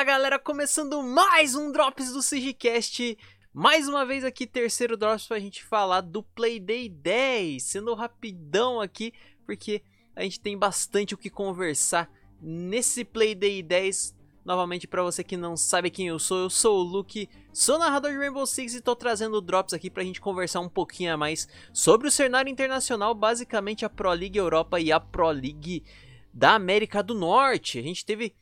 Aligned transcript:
Fala 0.00 0.12
galera, 0.12 0.38
começando 0.38 1.02
mais 1.02 1.54
um 1.54 1.70
Drops 1.70 2.10
do 2.10 2.22
Sigicast. 2.22 3.18
Mais 3.52 3.86
uma 3.86 4.06
vez 4.06 4.24
aqui, 4.24 4.46
terceiro 4.46 4.96
Drops 4.96 5.26
pra 5.26 5.38
gente 5.38 5.62
falar 5.62 6.00
do 6.00 6.22
Playday 6.22 6.88
10. 6.88 7.62
Sendo 7.62 7.92
rapidão 7.92 8.80
aqui, 8.80 9.12
porque 9.44 9.82
a 10.16 10.22
gente 10.22 10.40
tem 10.40 10.56
bastante 10.56 11.12
o 11.12 11.18
que 11.18 11.28
conversar 11.28 12.10
nesse 12.40 13.04
Playday 13.04 13.62
10. 13.62 14.16
Novamente, 14.42 14.88
para 14.88 15.02
você 15.02 15.22
que 15.22 15.36
não 15.36 15.54
sabe 15.54 15.90
quem 15.90 16.08
eu 16.08 16.18
sou, 16.18 16.44
eu 16.44 16.48
sou 16.48 16.78
o 16.78 16.82
Luke, 16.82 17.28
sou 17.52 17.78
narrador 17.78 18.10
de 18.10 18.16
Rainbow 18.16 18.46
Six 18.46 18.76
e 18.76 18.80
tô 18.80 18.96
trazendo 18.96 19.38
drops 19.42 19.74
aqui 19.74 19.90
pra 19.90 20.02
gente 20.02 20.18
conversar 20.18 20.60
um 20.60 20.68
pouquinho 20.70 21.12
a 21.12 21.16
mais 21.18 21.46
sobre 21.74 22.08
o 22.08 22.10
cenário 22.10 22.50
internacional, 22.50 23.14
basicamente 23.14 23.84
a 23.84 23.90
Pro 23.90 24.12
League 24.12 24.38
Europa 24.38 24.80
e 24.80 24.90
a 24.90 24.98
Pro 24.98 25.28
League 25.28 25.84
da 26.32 26.54
América 26.54 27.02
do 27.02 27.12
Norte. 27.12 27.78
A 27.78 27.82
gente 27.82 28.02
teve 28.02 28.34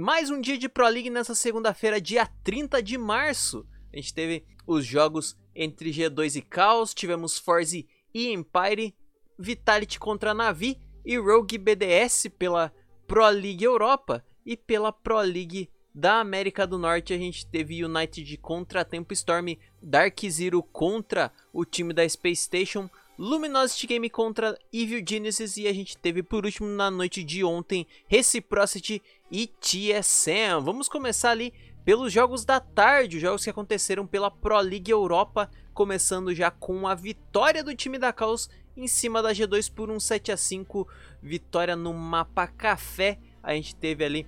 mais 0.00 0.30
um 0.30 0.40
dia 0.40 0.56
de 0.56 0.66
Pro 0.66 0.88
League 0.88 1.10
nessa 1.10 1.34
segunda-feira, 1.34 2.00
dia 2.00 2.26
30 2.42 2.82
de 2.82 2.96
março. 2.96 3.66
A 3.92 3.96
gente 3.96 4.14
teve 4.14 4.44
os 4.66 4.86
jogos 4.86 5.36
entre 5.54 5.90
G2 5.90 6.36
e 6.36 6.46
Chaos, 6.52 6.94
tivemos 6.94 7.38
Forze 7.38 7.86
e 8.14 8.32
Empire, 8.32 8.94
Vitality 9.38 9.98
contra 9.98 10.32
Navi 10.32 10.78
e 11.04 11.18
Rogue 11.18 11.58
BDS 11.58 12.28
pela 12.38 12.72
Pro 13.06 13.28
League 13.28 13.62
Europa 13.62 14.24
e 14.44 14.56
pela 14.56 14.90
Pro 14.90 15.20
League 15.20 15.68
da 15.94 16.20
América 16.20 16.66
do 16.66 16.78
Norte 16.78 17.12
a 17.12 17.18
gente 17.18 17.44
teve 17.46 17.84
United 17.84 18.36
contra 18.38 18.84
Tempo 18.84 19.12
Storm, 19.12 19.58
Dark 19.82 20.18
Zero 20.30 20.62
contra 20.62 21.30
o 21.52 21.64
time 21.64 21.92
da 21.92 22.08
Space 22.08 22.42
Station, 22.42 22.88
Luminosity 23.18 23.86
Game 23.86 24.08
contra 24.08 24.58
Evil 24.72 25.04
Genesis 25.06 25.58
e 25.58 25.68
a 25.68 25.72
gente 25.74 25.98
teve 25.98 26.22
por 26.22 26.46
último 26.46 26.66
na 26.68 26.90
noite 26.90 27.22
de 27.22 27.44
ontem 27.44 27.86
Reciprocity 28.08 29.02
e 29.30 29.46
TSM. 29.46 30.60
Vamos 30.62 30.88
começar 30.88 31.30
ali 31.30 31.52
pelos 31.84 32.12
jogos 32.12 32.44
da 32.44 32.60
tarde, 32.60 33.16
os 33.16 33.22
jogos 33.22 33.44
que 33.44 33.50
aconteceram 33.50 34.06
pela 34.06 34.30
Pro 34.30 34.58
League 34.60 34.90
Europa, 34.90 35.50
começando 35.72 36.34
já 36.34 36.50
com 36.50 36.86
a 36.86 36.94
vitória 36.94 37.64
do 37.64 37.74
time 37.74 37.98
da 37.98 38.12
Caos 38.12 38.48
em 38.76 38.86
cima 38.86 39.22
da 39.22 39.32
G2 39.32 39.72
por 39.72 39.90
um 39.90 40.00
7 40.00 40.32
a 40.32 40.36
5, 40.36 40.86
vitória 41.22 41.76
no 41.76 41.92
mapa 41.92 42.46
Café. 42.46 43.18
A 43.42 43.54
gente 43.54 43.74
teve 43.74 44.04
ali 44.04 44.26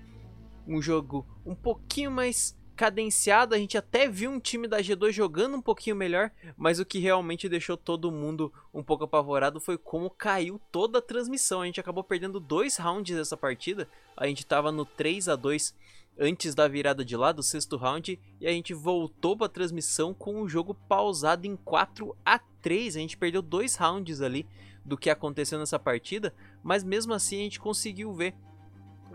um 0.66 0.80
jogo 0.80 1.26
um 1.44 1.54
pouquinho 1.54 2.10
mais 2.10 2.56
cadenciado, 2.82 3.54
a 3.54 3.58
gente 3.58 3.78
até 3.78 4.08
viu 4.08 4.28
um 4.28 4.40
time 4.40 4.66
da 4.66 4.80
G2 4.80 5.12
jogando 5.12 5.56
um 5.56 5.62
pouquinho 5.62 5.94
melhor, 5.94 6.32
mas 6.56 6.80
o 6.80 6.84
que 6.84 6.98
realmente 6.98 7.48
deixou 7.48 7.76
todo 7.76 8.10
mundo 8.10 8.52
um 8.74 8.82
pouco 8.82 9.04
apavorado 9.04 9.60
foi 9.60 9.78
como 9.78 10.10
caiu 10.10 10.60
toda 10.72 10.98
a 10.98 11.02
transmissão. 11.02 11.60
A 11.60 11.66
gente 11.66 11.78
acabou 11.78 12.02
perdendo 12.02 12.40
dois 12.40 12.76
rounds 12.76 13.16
dessa 13.16 13.36
partida, 13.36 13.88
a 14.16 14.26
gente 14.26 14.40
estava 14.40 14.72
no 14.72 14.84
3 14.84 15.28
a 15.28 15.36
2 15.36 15.72
antes 16.18 16.56
da 16.56 16.66
virada 16.66 17.04
de 17.04 17.16
lá 17.16 17.30
do 17.30 17.40
sexto 17.40 17.76
round 17.76 18.18
e 18.40 18.48
a 18.48 18.50
gente 18.50 18.74
voltou 18.74 19.36
para 19.36 19.46
a 19.46 19.50
transmissão 19.50 20.12
com 20.12 20.42
o 20.42 20.48
jogo 20.48 20.74
pausado 20.74 21.46
em 21.46 21.54
4 21.54 22.16
a 22.24 22.36
3. 22.36 22.96
A 22.96 22.98
gente 22.98 23.16
perdeu 23.16 23.42
dois 23.42 23.76
rounds 23.76 24.20
ali 24.20 24.44
do 24.84 24.98
que 24.98 25.08
aconteceu 25.08 25.56
nessa 25.56 25.78
partida, 25.78 26.34
mas 26.64 26.82
mesmo 26.82 27.14
assim 27.14 27.36
a 27.38 27.42
gente 27.44 27.60
conseguiu 27.60 28.12
ver 28.12 28.34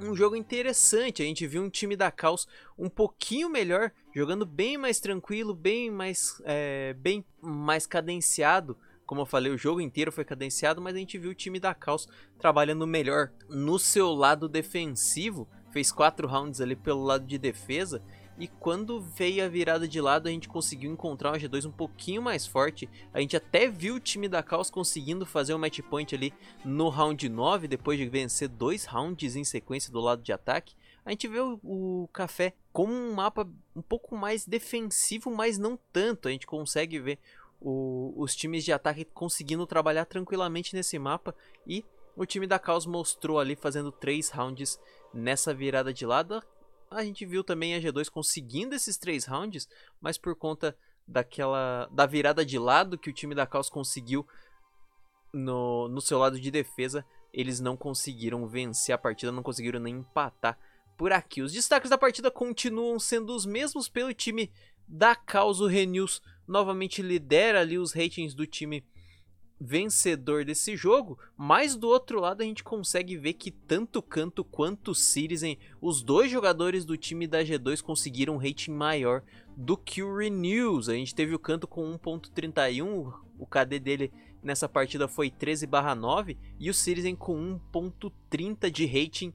um 0.02 0.16
jogo 0.16 0.36
interessante. 0.36 1.22
A 1.22 1.26
gente 1.26 1.46
viu 1.48 1.62
um 1.62 1.70
time 1.70 1.96
da 1.96 2.12
Caos 2.12 2.48
um 2.78 2.90
pouquinho 2.90 3.50
melhor, 3.50 3.92
jogando 4.14 4.46
bem 4.46 4.78
mais 4.78 5.00
tranquilo, 5.00 5.54
bem 5.54 5.90
mais, 5.90 6.42
é, 6.46 6.94
bem 6.94 7.26
mais 7.42 7.86
cadenciado. 7.86 8.78
Como 9.06 9.22
eu 9.22 9.26
falei, 9.26 9.52
o 9.52 9.58
jogo 9.58 9.80
inteiro 9.80 10.12
foi 10.12 10.26
cadenciado, 10.26 10.82
mas 10.82 10.96
a 10.96 11.00
gente 11.00 11.18
viu 11.18 11.32
o 11.32 11.36
time 11.36 11.60
da 11.60 11.74
Caos 11.74 12.08
trabalhando 12.38 12.86
melhor 12.86 13.32
no 13.50 13.80
seu 13.80 14.12
lado 14.12 14.50
defensivo. 14.50 15.48
Fez 15.72 15.92
quatro 15.92 16.28
rounds 16.28 16.60
ali 16.60 16.76
pelo 16.76 17.04
lado 17.04 17.26
de 17.26 17.38
defesa 17.38 18.04
e 18.40 18.48
quando 18.48 19.02
veio 19.02 19.44
a 19.44 19.48
virada 19.48 19.88
de 19.88 20.00
lado, 20.00 20.28
a 20.28 20.32
gente 20.32 20.48
conseguiu 20.48 20.92
encontrar 20.92 21.32
uma 21.32 21.40
G2 21.40 21.66
um 21.66 21.72
pouquinho 21.72 22.22
mais 22.22 22.46
forte. 22.46 22.88
A 23.12 23.20
gente 23.20 23.36
até 23.36 23.68
viu 23.68 23.96
o 23.96 24.00
time 24.00 24.30
da 24.30 24.44
Caos 24.44 24.70
conseguindo 24.70 25.26
fazer 25.26 25.56
um 25.56 25.58
match 25.58 25.80
point 25.82 26.14
ali 26.14 26.32
no 26.64 26.90
round 26.90 27.28
9, 27.28 27.68
depois 27.68 27.98
de 27.98 28.08
vencer 28.08 28.48
dois 28.48 28.86
rounds 28.86 29.36
em 29.36 29.44
sequência 29.44 29.92
do 29.92 30.00
lado 30.00 30.22
de 30.22 30.32
ataque. 30.32 30.76
A 31.04 31.10
gente 31.10 31.28
vê 31.28 31.40
o, 31.40 31.60
o 31.64 32.10
Café 32.14 32.54
como 32.72 32.94
um 32.94 33.14
mapa 33.14 33.50
um 33.76 33.82
pouco 33.82 34.16
mais 34.16 34.46
defensivo, 34.46 35.32
mas 35.32 35.58
não 35.58 35.80
tanto. 35.92 36.28
A 36.28 36.32
gente 36.32 36.46
consegue 36.46 37.00
ver 37.00 37.18
o, 37.60 38.14
os 38.16 38.36
times 38.36 38.64
de 38.64 38.72
ataque 38.72 39.04
conseguindo 39.04 39.66
trabalhar 39.66 40.06
tranquilamente 40.06 40.76
nesse 40.76 41.00
mapa 41.00 41.34
e 41.66 41.84
o 42.16 42.26
time 42.26 42.46
da 42.46 42.60
Caos 42.60 42.86
mostrou 42.86 43.40
ali 43.40 43.56
fazendo 43.56 43.92
três 43.92 44.30
rounds 44.30 44.80
nessa 45.12 45.54
virada 45.56 45.92
de 45.92 46.06
lado 46.06 46.44
a 46.90 47.04
gente 47.04 47.26
viu 47.26 47.44
também 47.44 47.76
a 47.76 47.80
G2 47.80 48.10
conseguindo 48.10 48.76
esses 48.76 48.98
três 48.98 49.26
rounds, 49.26 49.68
mas 50.02 50.18
por 50.18 50.36
conta 50.36 50.78
daquela 51.08 51.88
da 51.92 52.06
virada 52.06 52.46
de 52.46 52.60
lado 52.60 52.98
que 52.98 53.10
o 53.10 53.14
time 53.14 53.34
da 53.34 53.48
Caos 53.48 53.70
conseguiu 53.70 54.28
no, 55.34 55.88
no 55.88 56.02
seu 56.02 56.18
lado 56.18 56.40
de 56.40 56.52
defesa, 56.52 57.06
eles 57.34 57.60
não 57.60 57.78
conseguiram 57.78 58.48
vencer 58.48 58.94
a 58.94 58.98
partida, 58.98 59.32
não 59.32 59.44
conseguiram 59.44 59.80
nem 59.80 59.98
empatar 59.98 60.58
por 60.98 61.12
aqui. 61.12 61.42
Os 61.42 61.54
destaques 61.54 61.90
da 61.90 61.98
partida 61.98 62.32
continuam 62.32 63.00
sendo 63.00 63.36
os 63.36 63.46
mesmos 63.46 63.88
pelo 63.88 64.14
time 64.14 64.52
da 64.88 65.16
Caos. 65.16 65.62
O 65.62 65.68
Renews 65.68 66.22
novamente 66.48 67.02
lidera 67.02 67.62
ali 67.62 67.78
os 67.78 67.94
ratings 67.94 68.34
do 68.34 68.48
time 68.48 68.84
vencedor 69.60 70.46
desse 70.46 70.76
jogo, 70.76 71.18
mas 71.36 71.76
do 71.76 71.88
outro 71.88 72.20
lado 72.20 72.42
a 72.42 72.46
gente 72.46 72.64
consegue 72.64 73.18
ver 73.18 73.34
que 73.34 73.52
tanto 73.52 74.02
Canto 74.02 74.44
quanto 74.44 74.94
Citizen, 74.94 75.58
os 75.82 76.04
dois 76.04 76.32
jogadores 76.32 76.86
do 76.86 76.96
time 76.96 77.28
da 77.28 77.44
G2 77.44 77.82
conseguiram 77.82 78.36
um 78.36 78.38
rating 78.38 78.72
maior 78.72 79.24
do 79.56 79.76
que 79.76 80.04
o 80.04 80.16
Renews. 80.16 80.90
A 80.90 80.94
gente 80.94 81.16
teve 81.16 81.34
o 81.34 81.40
Canto 81.40 81.68
com 81.68 81.98
1.31, 81.98 83.14
o 83.40 83.46
KD 83.48 83.80
dele 83.80 84.14
nessa 84.44 84.70
partida 84.70 85.08
foi 85.08 85.30
13/9 85.30 86.38
e 86.60 86.70
o 86.70 86.74
Citizen 86.74 87.16
com 87.16 87.60
1.30 87.74 88.70
de 88.70 88.86
rating 88.86 89.34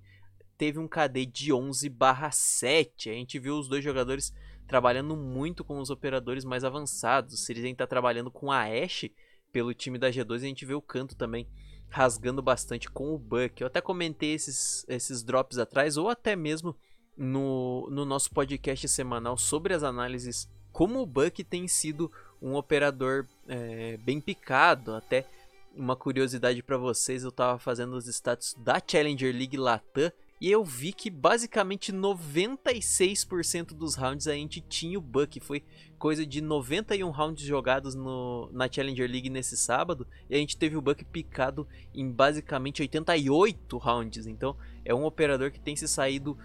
teve 0.56 0.78
um 0.78 0.86
KD 0.86 1.26
de 1.26 1.52
11/7. 1.52 3.10
A 3.10 3.14
gente 3.14 3.38
viu 3.38 3.58
os 3.58 3.68
dois 3.68 3.82
jogadores 3.82 4.32
trabalhando 4.68 5.16
muito 5.16 5.64
com 5.64 5.80
os 5.80 5.90
operadores 5.90 6.44
mais 6.44 6.62
avançados. 6.62 7.34
O 7.34 7.36
Citizen 7.36 7.72
está 7.72 7.86
trabalhando 7.86 8.30
com 8.30 8.50
a 8.50 8.62
Ashe 8.62 9.12
pelo 9.52 9.74
time 9.74 9.98
da 9.98 10.10
G2 10.10 10.36
a 10.36 10.38
gente 10.38 10.64
vê 10.64 10.74
o 10.74 10.82
canto 10.82 11.14
também 11.14 11.46
rasgando 11.88 12.42
bastante 12.42 12.90
com 12.90 13.14
o 13.14 13.18
Buck. 13.18 13.60
Eu 13.60 13.66
até 13.66 13.80
comentei 13.80 14.32
esses, 14.32 14.84
esses 14.88 15.22
drops 15.22 15.58
atrás, 15.58 15.96
ou 15.98 16.08
até 16.08 16.34
mesmo 16.34 16.74
no, 17.16 17.86
no 17.90 18.04
nosso 18.06 18.30
podcast 18.30 18.88
semanal 18.88 19.36
sobre 19.36 19.74
as 19.74 19.82
análises, 19.82 20.48
como 20.72 21.00
o 21.00 21.06
Buck 21.06 21.44
tem 21.44 21.68
sido 21.68 22.10
um 22.40 22.54
operador 22.54 23.26
é, 23.46 23.98
bem 23.98 24.20
picado. 24.20 24.94
Até 24.94 25.26
uma 25.74 25.94
curiosidade 25.94 26.62
para 26.62 26.78
vocês, 26.78 27.22
eu 27.22 27.28
estava 27.28 27.58
fazendo 27.58 27.94
os 27.94 28.06
status 28.06 28.54
da 28.58 28.80
Challenger 28.84 29.34
League 29.34 29.56
Latam 29.56 30.10
e 30.42 30.50
eu 30.50 30.64
vi 30.64 30.92
que 30.92 31.08
basicamente 31.08 31.92
96% 31.92 33.74
dos 33.74 33.94
rounds 33.94 34.26
a 34.26 34.32
gente 34.32 34.60
tinha 34.60 34.98
o 34.98 35.00
Buck. 35.00 35.38
Foi 35.38 35.62
coisa 35.96 36.26
de 36.26 36.40
91 36.40 37.08
rounds 37.10 37.44
jogados 37.44 37.94
no, 37.94 38.50
na 38.50 38.68
Challenger 38.68 39.08
League 39.08 39.30
nesse 39.30 39.56
sábado. 39.56 40.04
E 40.28 40.34
a 40.34 40.38
gente 40.38 40.56
teve 40.56 40.76
o 40.76 40.82
Buck 40.82 41.04
picado 41.04 41.64
em 41.94 42.10
basicamente 42.10 42.82
88 42.82 43.78
rounds. 43.78 44.26
Então 44.26 44.56
é 44.84 44.94
um 44.94 45.04
operador 45.04 45.50
que 45.50 45.60
tem 45.60 45.76
se 45.76 45.86
saído, 45.86 46.36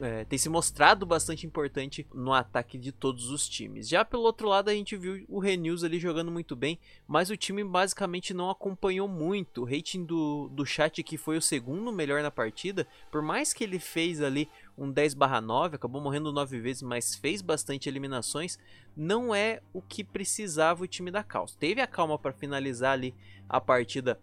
é, 0.00 0.24
tem 0.24 0.38
se 0.38 0.48
mostrado 0.48 1.06
bastante 1.06 1.46
importante 1.46 2.06
no 2.14 2.32
ataque 2.32 2.76
de 2.78 2.92
todos 2.92 3.30
os 3.30 3.48
times. 3.48 3.88
Já 3.88 4.04
pelo 4.04 4.22
outro 4.22 4.48
lado, 4.48 4.68
a 4.68 4.74
gente 4.74 4.96
viu 4.96 5.24
o 5.28 5.38
Renews 5.38 5.82
ali 5.82 5.98
jogando 5.98 6.30
muito 6.30 6.54
bem, 6.54 6.78
mas 7.06 7.30
o 7.30 7.36
time 7.36 7.64
basicamente 7.64 8.34
não 8.34 8.50
acompanhou 8.50 9.08
muito. 9.08 9.62
O 9.62 9.64
rating 9.64 10.04
do, 10.04 10.48
do 10.52 10.66
chat, 10.66 11.02
que 11.02 11.16
foi 11.16 11.36
o 11.36 11.42
segundo 11.42 11.92
melhor 11.92 12.22
na 12.22 12.30
partida, 12.30 12.86
por 13.10 13.22
mais 13.22 13.52
que 13.52 13.64
ele 13.64 13.78
fez 13.78 14.20
ali 14.20 14.48
um 14.76 14.92
10/9, 14.92 15.74
acabou 15.74 16.00
morrendo 16.00 16.32
9 16.32 16.60
vezes, 16.60 16.82
mas 16.82 17.14
fez 17.14 17.40
bastante 17.40 17.88
eliminações, 17.88 18.58
não 18.96 19.34
é 19.34 19.60
o 19.72 19.80
que 19.80 20.04
precisava 20.04 20.84
o 20.84 20.86
time 20.86 21.10
da 21.10 21.22
Caos. 21.22 21.54
Teve 21.54 21.80
a 21.80 21.86
calma 21.86 22.18
para 22.18 22.32
finalizar 22.32 22.92
ali 22.92 23.14
a 23.48 23.60
partida 23.60 24.18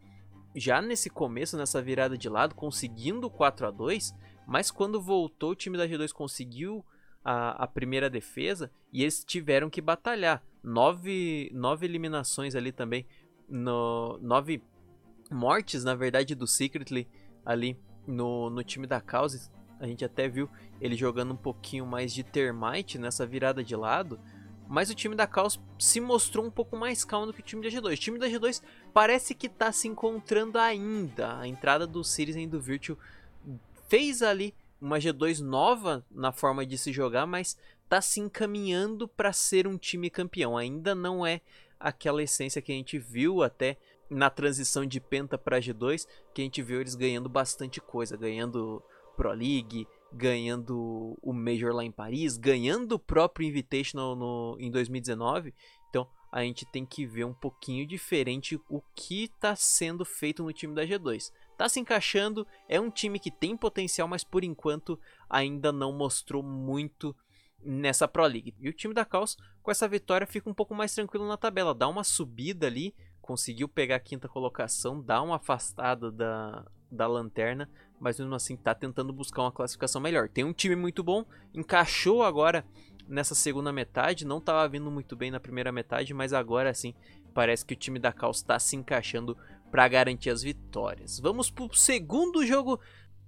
já 0.55 0.81
nesse 0.81 1.09
começo, 1.09 1.57
nessa 1.57 1.81
virada 1.81 2.17
de 2.17 2.29
lado, 2.29 2.55
conseguindo 2.55 3.29
4 3.29 3.67
a 3.67 3.71
2 3.71 4.13
mas 4.45 4.69
quando 4.69 5.01
voltou, 5.01 5.51
o 5.51 5.55
time 5.55 5.77
da 5.77 5.88
G2 5.88 6.11
conseguiu 6.11 6.85
a, 7.23 7.63
a 7.63 7.67
primeira 7.67 8.09
defesa 8.09 8.71
e 8.91 9.01
eles 9.01 9.23
tiveram 9.23 9.69
que 9.69 9.81
batalhar. 9.81 10.44
Nove, 10.61 11.50
nove 11.53 11.85
eliminações 11.85 12.55
ali 12.55 12.71
também, 12.71 13.05
no, 13.50 14.17
nove 14.21 14.61
mortes, 15.29 15.83
na 15.83 15.95
verdade, 15.95 16.35
do 16.35 16.47
Secretly 16.47 17.07
ali 17.45 17.77
no, 18.07 18.50
no 18.50 18.63
time 18.63 18.88
da 18.88 19.01
Cause. 19.01 19.50
A 19.79 19.88
gente 19.88 20.05
até 20.05 20.27
viu 20.29 20.50
ele 20.79 20.95
jogando 20.95 21.33
um 21.33 21.38
pouquinho 21.38 21.85
mais 21.85 22.13
de 22.13 22.23
Termite 22.23 22.97
nessa 22.97 23.25
virada 23.25 23.63
de 23.63 23.75
lado. 23.75 24.19
Mas 24.67 24.89
o 24.89 24.95
time 24.95 25.13
da 25.13 25.27
Caos 25.27 25.59
se 25.77 26.00
mostrou 26.00 26.45
um 26.45 26.50
pouco 26.50 26.77
mais 26.77 27.03
calmo 27.03 27.27
do 27.27 27.33
que 27.33 27.41
o 27.41 27.44
time 27.44 27.61
da 27.61 27.69
G2. 27.69 27.94
O 27.94 27.97
time 27.97 28.17
da 28.17 28.27
G2 28.27 28.61
parece 28.94 29.34
que 29.34 29.48
está 29.48 29.72
se 29.72 29.88
encontrando 29.88 30.60
ainda. 30.60 31.40
A 31.40 31.48
entrada 31.48 31.88
do 31.88 32.04
Citizen 32.04 32.44
e 32.44 32.48
do 32.48 32.62
Virtue 32.62 32.98
fez 33.88 34.22
ali 34.22 34.54
uma 34.80 35.00
G2 35.00 35.40
nova 35.40 36.06
na 36.12 36.31
forma 36.31 36.66
de 36.66 36.78
se 36.78 36.92
jogar, 36.92 37.25
mas 37.25 37.57
tá 37.90 38.01
se 38.01 38.19
encaminhando 38.19 39.07
para 39.07 39.34
ser 39.34 39.68
um 39.68 39.78
time 39.78 40.10
campeão. 40.10 40.57
Ainda 40.57 40.94
não 40.94 41.25
é 41.25 41.42
aquela 41.80 42.24
essência 42.24 42.62
que 42.62 42.72
a 42.72 42.75
gente 42.75 43.00
viu 43.00 43.44
até 43.44 43.78
na 44.10 44.30
transição 44.30 44.86
de 44.86 45.00
Penta 45.00 45.38
para 45.38 45.60
G2, 45.60 46.07
que 46.34 46.42
a 46.42 46.46
gente 46.46 46.62
viu 46.62 46.80
eles 46.80 46.96
ganhando 46.96 47.28
bastante 47.28 47.81
coisa, 47.81 48.16
ganhando 48.16 48.84
Pro 49.16 49.31
League, 49.31 49.88
ganhando 50.12 51.18
o 51.22 51.34
Major 51.34 51.74
lá 51.74 51.84
em 51.84 51.92
Paris, 51.92 52.38
ganhando 52.38 52.94
o 52.94 53.00
próprio 53.00 53.48
Invitational 53.48 54.16
no, 54.16 54.57
em 54.60 54.69
2019. 54.69 55.54
A 56.33 56.41
gente 56.41 56.65
tem 56.65 56.83
que 56.83 57.06
ver 57.06 57.25
um 57.25 57.33
pouquinho 57.33 57.85
diferente 57.85 58.59
o 58.68 58.81
que 58.95 59.25
está 59.25 59.56
sendo 59.56 60.03
feito 60.03 60.41
no 60.41 60.51
time 60.51 60.74
da 60.74 60.81
G2. 60.81 61.31
Tá 61.56 61.69
se 61.69 61.80
encaixando, 61.80 62.47
é 62.68 62.81
um 62.81 62.89
time 62.89 63.19
que 63.19 63.30
tem 63.30 63.56
potencial, 63.56 64.07
mas 64.07 64.24
por 64.24 64.44
enquanto 64.44 65.00
ainda 65.30 65.71
não 65.71 65.94
mostrou 65.94 66.41
muito 66.41 67.15
nessa 67.63 68.07
Pro 68.07 68.25
League. 68.25 68.56
E 68.59 68.68
o 68.68 68.74
time 68.74 68.95
da 68.95 69.06
Caos, 69.06 69.38
com 69.62 69.69
essa 69.69 69.88
vitória, 69.88 70.25
fica 70.25 70.50
um 70.50 70.56
pouco 70.56 70.74
mais 70.74 70.95
tranquilo 70.95 71.27
na 71.27 71.38
tabela, 71.38 71.71
dá 71.71 71.88
uma 71.88 72.03
subida 72.03 72.65
ali, 72.65 72.95
conseguiu 73.21 73.69
pegar 73.69 73.97
a 73.97 74.00
quinta 74.00 74.27
colocação, 74.27 75.00
dá 75.00 75.21
uma 75.21 75.36
afastada 75.36 76.12
da, 76.12 76.65
da 76.91 77.06
lanterna, 77.06 77.69
mas 78.00 78.18
mesmo 78.18 78.33
assim 78.33 78.57
tá 78.57 78.74
tentando 78.74 79.13
buscar 79.13 79.44
uma 79.44 79.51
classificação 79.51 80.01
melhor. 80.01 80.27
Tem 80.27 80.44
um 80.44 80.51
time 80.51 80.75
muito 80.75 81.03
bom, 81.03 81.25
encaixou 81.53 82.24
agora 82.24 82.65
nessa 83.07 83.35
segunda 83.35 83.71
metade, 83.71 84.25
não 84.25 84.38
estava 84.38 84.67
vindo 84.67 84.89
muito 84.89 85.15
bem 85.15 85.31
na 85.31 85.39
primeira 85.39 85.71
metade, 85.71 86.13
mas 86.13 86.33
agora 86.33 86.73
sim 86.73 86.94
parece 87.33 87.65
que 87.65 87.73
o 87.73 87.77
time 87.77 88.00
da 88.00 88.13
Caos 88.13 88.38
está 88.38 88.59
se 88.59 88.75
encaixando 88.75 89.38
para 89.71 89.88
garantir 89.88 90.29
as 90.29 90.44
vitórias. 90.44 91.19
Vamos 91.19 91.50
para 91.50 91.65
o 91.65 91.73
segundo 91.73 92.45
jogo 92.45 92.79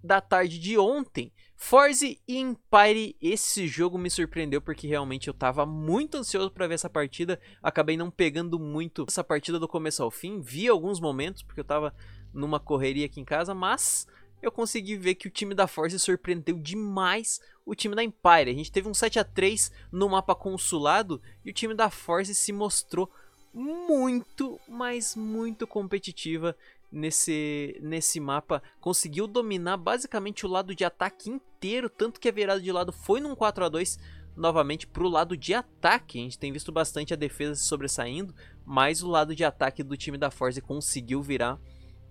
da 0.04 0.22
tarde 0.22 0.60
de 0.60 0.78
ontem. 0.78 1.32
Forze 1.56 2.22
e 2.28 2.38
Empire, 2.38 3.16
esse 3.20 3.68
jogo 3.68 3.98
me 3.98 4.10
surpreendeu 4.10 4.62
porque 4.62 4.88
realmente 4.88 5.28
eu 5.28 5.32
estava 5.32 5.66
muito 5.66 6.18
ansioso 6.18 6.52
para 6.52 6.68
ver 6.68 6.76
essa 6.76 6.90
partida. 6.90 7.40
Acabei 7.64 7.98
não 7.98 8.12
pegando 8.12 8.60
muito 8.60 9.06
essa 9.08 9.24
partida 9.24 9.60
do 9.60 9.68
começo 9.68 10.04
ao 10.04 10.12
fim. 10.12 10.42
Vi 10.42 10.68
alguns 10.68 11.00
momentos 11.00 11.42
porque 11.42 11.62
eu 11.62 11.64
estava 11.64 11.94
numa 12.32 12.60
correria 12.60 13.06
aqui 13.06 13.20
em 13.20 13.26
casa, 13.26 13.56
mas 13.56 14.06
eu 14.48 14.52
consegui 14.52 14.96
ver 14.96 15.16
que 15.16 15.28
o 15.28 15.32
time 15.32 15.54
da 15.54 15.68
Force 15.68 15.98
surpreendeu 16.00 16.58
demais 16.58 17.42
o 17.66 17.74
time 17.74 17.96
da 17.96 18.04
Empire. 18.04 18.50
A 18.50 18.54
gente 18.54 18.72
teve 18.72 18.88
um 18.88 18.94
7 18.94 19.20
a 19.20 19.24
3 19.24 19.72
no 19.92 20.10
mapa 20.10 20.36
consulado 20.36 21.22
e 21.44 21.50
o 21.50 21.54
time 21.54 21.74
da 21.74 21.90
Force 21.90 22.34
se 22.36 22.52
mostrou 22.54 23.10
muito, 23.54 24.60
mas 24.68 25.16
muito 25.16 25.66
competitiva 25.66 26.56
nesse, 26.92 27.80
nesse 27.82 28.20
mapa. 28.20 28.62
Conseguiu 28.80 29.28
dominar 29.28 29.78
basicamente 29.78 30.46
o 30.46 30.50
lado 30.50 30.76
de 30.76 30.84
ataque 30.84 31.30
inteiro, 31.30 31.90
tanto 31.90 32.20
que 32.20 32.30
a 32.30 32.32
virada 32.32 32.62
de 32.62 32.72
lado 32.72 32.92
foi 32.92 33.20
num 33.20 33.36
4 33.36 33.66
a 33.66 33.70
2 33.70 33.98
novamente 34.36 34.86
para 34.86 35.04
o 35.04 35.10
lado 35.10 35.38
de 35.38 35.54
ataque. 35.54 36.20
A 36.20 36.22
gente 36.24 36.40
tem 36.40 36.52
visto 36.52 36.72
bastante 36.72 37.14
a 37.14 37.18
defesa 37.18 37.56
se 37.56 37.64
sobressaindo, 37.64 38.36
mas 38.66 39.02
o 39.02 39.10
lado 39.10 39.36
de 39.36 39.44
ataque 39.44 39.84
do 39.84 39.98
time 39.98 40.18
da 40.18 40.30
Force 40.30 40.62
conseguiu 40.62 41.22
virar 41.22 41.60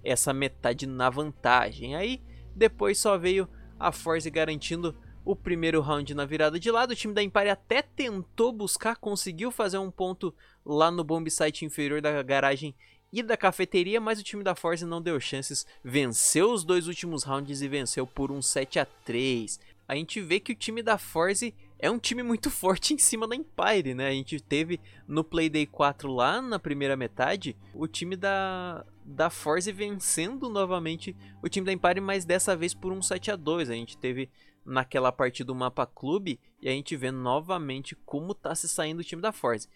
essa 0.04 0.32
metade 0.32 0.86
na 0.86 1.08
vantagem. 1.10 1.96
Aí 1.96 2.20
depois 2.54 2.98
só 2.98 3.16
veio 3.18 3.48
a 3.78 3.90
Force 3.90 4.30
garantindo 4.30 4.94
o 5.24 5.34
primeiro 5.34 5.80
round 5.80 6.14
na 6.14 6.26
virada 6.26 6.60
de 6.60 6.70
lado. 6.70 6.90
O 6.90 6.96
time 6.96 7.14
da 7.14 7.22
Empire 7.22 7.48
até 7.48 7.82
tentou 7.82 8.52
buscar, 8.52 8.96
conseguiu 8.96 9.50
fazer 9.50 9.78
um 9.78 9.90
ponto 9.90 10.34
lá 10.64 10.90
no 10.90 11.02
bomb 11.02 11.28
site 11.30 11.64
inferior 11.64 12.00
da 12.00 12.22
garagem 12.22 12.74
e 13.12 13.22
da 13.22 13.36
cafeteria, 13.36 14.00
mas 14.00 14.18
o 14.18 14.24
time 14.24 14.42
da 14.42 14.54
Force 14.54 14.84
não 14.84 15.00
deu 15.00 15.18
chances. 15.20 15.64
Venceu 15.82 16.52
os 16.52 16.64
dois 16.64 16.88
últimos 16.88 17.22
rounds 17.22 17.62
e 17.62 17.68
venceu 17.68 18.06
por 18.06 18.30
um 18.30 18.42
7 18.42 18.78
a 18.80 18.84
3. 18.84 19.58
A 19.86 19.94
gente 19.94 20.20
vê 20.20 20.40
que 20.40 20.52
o 20.52 20.56
time 20.56 20.82
da 20.82 20.98
Force 20.98 21.54
é 21.78 21.90
um 21.90 21.98
time 21.98 22.22
muito 22.22 22.50
forte 22.50 22.92
em 22.92 22.98
cima 22.98 23.28
da 23.28 23.36
Empire, 23.36 23.94
né? 23.94 24.08
A 24.08 24.12
gente 24.12 24.40
teve 24.40 24.80
no 25.06 25.22
Playday 25.22 25.66
4 25.66 26.10
lá 26.12 26.42
na 26.42 26.58
primeira 26.58 26.96
metade 26.96 27.56
o 27.72 27.86
time 27.86 28.16
da, 28.16 28.84
da 29.04 29.28
Force 29.28 29.70
vencendo 29.70 30.48
novamente 30.48 31.16
o 31.42 31.48
time 31.48 31.66
da 31.66 31.72
Empire, 31.72 32.00
mas 32.00 32.24
dessa 32.24 32.56
vez 32.56 32.72
por 32.72 32.92
um 32.92 33.02
7 33.02 33.30
a 33.30 33.36
2 33.36 33.70
A 33.70 33.74
gente 33.74 33.98
teve 33.98 34.30
naquela 34.64 35.12
partida 35.12 35.48
do 35.48 35.54
mapa 35.54 35.86
clube 35.86 36.40
e 36.60 36.68
a 36.68 36.72
gente 36.72 36.96
vê 36.96 37.10
novamente 37.10 37.94
como 37.94 38.34
tá 38.34 38.54
se 38.54 38.68
saindo 38.68 39.00
o 39.00 39.04
time 39.04 39.20
da 39.20 39.32
Force. 39.32 39.68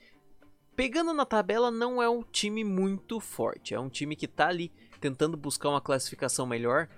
Pegando 0.74 1.12
na 1.12 1.26
tabela, 1.26 1.70
não 1.70 2.00
é 2.02 2.08
um 2.08 2.22
time 2.22 2.64
muito 2.64 3.20
forte, 3.20 3.74
é 3.74 3.80
um 3.80 3.88
time 3.88 4.14
que 4.14 4.28
tá 4.28 4.48
ali 4.48 4.72
tentando 5.00 5.36
buscar 5.36 5.68
uma 5.68 5.80
classificação 5.80 6.46
melhor, 6.46 6.88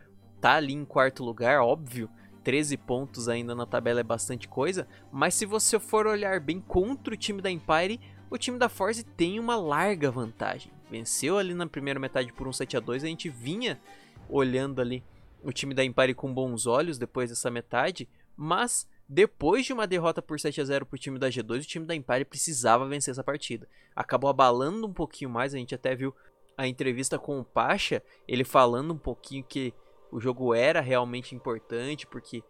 tá 0.41 0.55
ali 0.57 0.75
em 0.75 0.85
quarto 0.85 1.25
lugar, 1.25 1.61
óbvio, 1.61 2.09
13 2.45 2.77
pontos 2.77 3.29
ainda 3.29 3.55
na 3.55 3.67
tabela 3.67 4.01
é 4.01 4.05
bastante 4.05 4.49
coisa, 4.49 4.87
mas 5.11 5.35
se 5.35 5.47
você 5.47 5.79
for 5.79 6.07
olhar 6.07 6.41
bem 6.41 6.61
contra 6.61 7.15
o 7.15 7.17
time 7.17 7.43
da 7.43 7.51
Empire, 7.51 8.01
o 8.31 8.39
time 8.39 8.59
da 8.59 8.69
Force 8.69 9.03
tem 9.03 9.41
uma 9.41 9.57
larga 9.57 10.11
vantagem. 10.11 10.73
Venceu 10.91 11.39
ali 11.39 11.55
na 11.55 11.67
primeira 11.67 12.01
metade 12.01 12.33
por 12.33 12.49
um 12.49 12.53
7 12.53 12.77
a 12.77 12.81
2 12.81 13.05
a 13.05 13.07
gente 13.07 13.29
vinha 13.29 13.81
olhando 14.29 14.81
ali 14.81 15.05
o 15.43 15.53
time 15.53 15.75
da 15.75 15.85
Empire 15.85 16.15
com 16.15 16.33
bons 16.33 16.67
olhos 16.67 16.99
depois 16.99 17.31
dessa 17.31 17.51
metade, 17.51 18.09
mas 18.37 18.87
depois 19.09 19.67
de 19.67 19.73
uma 19.73 19.87
derrota 19.87 20.21
por 20.21 20.39
7 20.39 20.61
a 20.61 20.65
0 20.65 20.87
para 20.87 20.97
o 20.97 20.99
time 20.99 21.19
da 21.19 21.29
G2, 21.29 21.63
o 21.63 21.67
time 21.67 21.87
da 21.87 21.95
Empire 21.95 22.25
precisava 22.25 22.87
vencer 22.87 23.13
essa 23.13 23.25
partida. 23.25 23.69
Acabou 23.95 24.31
abalando 24.31 24.87
um 24.87 24.93
pouquinho 24.93 25.31
mais, 25.31 25.55
a 25.55 25.59
gente 25.59 25.75
até 25.75 25.95
viu 25.95 26.15
a 26.57 26.67
entrevista 26.69 27.19
com 27.19 27.41
o 27.41 27.45
Pacha, 27.45 28.03
ele 28.29 28.45
falando 28.45 28.93
um 28.93 28.99
pouquinho 28.99 29.43
que 29.43 29.73
o 30.13 30.21
jogo 30.21 30.55
era 30.55 30.81
realmente 30.81 31.35
importante, 31.35 32.07
porque 32.07 32.43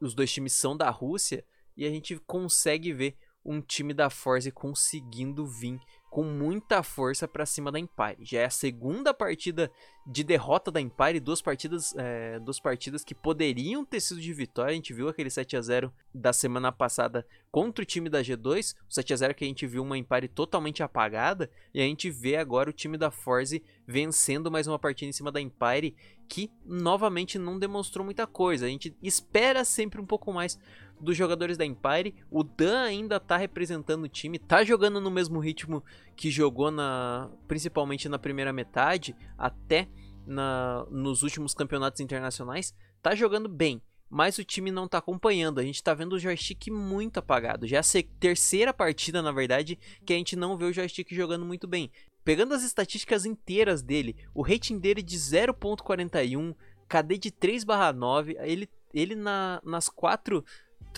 os 0.00 0.14
dois 0.14 0.32
times 0.32 0.52
são 0.52 0.76
da 0.76 0.90
Rússia, 0.90 1.44
e 1.76 1.86
a 1.86 1.90
gente 1.90 2.16
consegue 2.26 2.92
ver 2.92 3.16
um 3.48 3.62
time 3.62 3.94
da 3.94 4.10
Force 4.10 4.50
conseguindo 4.52 5.46
vir 5.46 5.80
com 6.10 6.22
muita 6.22 6.82
força 6.82 7.26
para 7.28 7.44
cima 7.44 7.70
da 7.70 7.78
Empire. 7.78 8.18
Já 8.20 8.40
é 8.40 8.44
a 8.46 8.50
segunda 8.50 9.12
partida 9.12 9.70
de 10.06 10.24
derrota 10.24 10.70
da 10.70 10.80
Empire, 10.80 11.20
duas 11.20 11.42
partidas, 11.42 11.94
é, 11.96 12.38
duas 12.40 12.58
partidas 12.58 13.04
que 13.04 13.14
poderiam 13.14 13.84
ter 13.84 14.00
sido 14.00 14.20
de 14.20 14.32
vitória. 14.32 14.72
A 14.72 14.74
gente 14.74 14.92
viu 14.92 15.08
aquele 15.08 15.28
7 15.28 15.56
a 15.56 15.60
0 15.60 15.92
da 16.14 16.32
semana 16.32 16.72
passada 16.72 17.26
contra 17.50 17.82
o 17.82 17.86
time 17.86 18.08
da 18.08 18.22
G2, 18.22 18.74
o 18.88 18.92
7 18.94 19.12
a 19.12 19.16
0 19.16 19.34
que 19.34 19.44
a 19.44 19.48
gente 19.48 19.66
viu 19.66 19.82
uma 19.82 19.98
Empire 19.98 20.28
totalmente 20.28 20.82
apagada, 20.82 21.50
e 21.74 21.80
a 21.80 21.84
gente 21.84 22.10
vê 22.10 22.36
agora 22.36 22.70
o 22.70 22.72
time 22.72 22.96
da 22.96 23.10
Force 23.10 23.62
vencendo 23.86 24.50
mais 24.50 24.66
uma 24.66 24.78
partida 24.78 25.10
em 25.10 25.12
cima 25.12 25.30
da 25.30 25.40
Empire 25.40 25.94
que 26.28 26.50
novamente 26.64 27.38
não 27.38 27.58
demonstrou 27.58 28.04
muita 28.04 28.26
coisa. 28.26 28.66
A 28.66 28.68
gente 28.68 28.94
espera 29.02 29.64
sempre 29.64 30.00
um 30.00 30.06
pouco 30.06 30.32
mais 30.32 30.58
dos 31.00 31.16
jogadores 31.16 31.56
da 31.56 31.64
Empire. 31.64 32.14
O 32.30 32.42
Dan 32.42 32.82
ainda 32.82 33.18
tá 33.18 33.36
representando 33.36 34.04
o 34.04 34.08
time, 34.08 34.38
tá 34.38 34.64
jogando 34.64 35.00
no 35.00 35.10
mesmo 35.10 35.38
ritmo 35.38 35.82
que 36.16 36.30
jogou 36.30 36.70
na, 36.70 37.30
principalmente 37.46 38.08
na 38.08 38.18
primeira 38.18 38.52
metade, 38.52 39.16
até 39.36 39.88
na, 40.26 40.86
nos 40.90 41.22
últimos 41.22 41.54
campeonatos 41.54 42.00
internacionais. 42.00 42.74
Tá 43.02 43.14
jogando 43.14 43.48
bem, 43.48 43.80
mas 44.10 44.38
o 44.38 44.44
time 44.44 44.70
não 44.70 44.88
tá 44.88 44.98
acompanhando. 44.98 45.60
A 45.60 45.62
gente 45.62 45.82
tá 45.82 45.94
vendo 45.94 46.14
o 46.14 46.18
joystick 46.18 46.68
muito 46.68 47.18
apagado. 47.18 47.66
Já 47.66 47.78
é 47.78 47.80
a 47.80 48.18
terceira 48.18 48.72
partida, 48.72 49.22
na 49.22 49.32
verdade, 49.32 49.78
que 50.04 50.12
a 50.12 50.16
gente 50.16 50.36
não 50.36 50.56
vê 50.56 50.64
o 50.64 50.72
joystick 50.72 51.14
jogando 51.14 51.44
muito 51.44 51.66
bem. 51.66 51.90
Pegando 52.24 52.52
as 52.52 52.62
estatísticas 52.62 53.24
inteiras 53.24 53.80
dele, 53.82 54.16
o 54.34 54.42
rating 54.42 54.78
dele 54.78 55.02
de 55.02 55.16
0.41, 55.16 56.54
KD 56.88 57.18
de 57.18 57.30
3/9, 57.30 58.36
ele 58.40 58.68
ele 58.92 59.14
na, 59.14 59.60
nas 59.64 59.88
quatro 59.88 60.44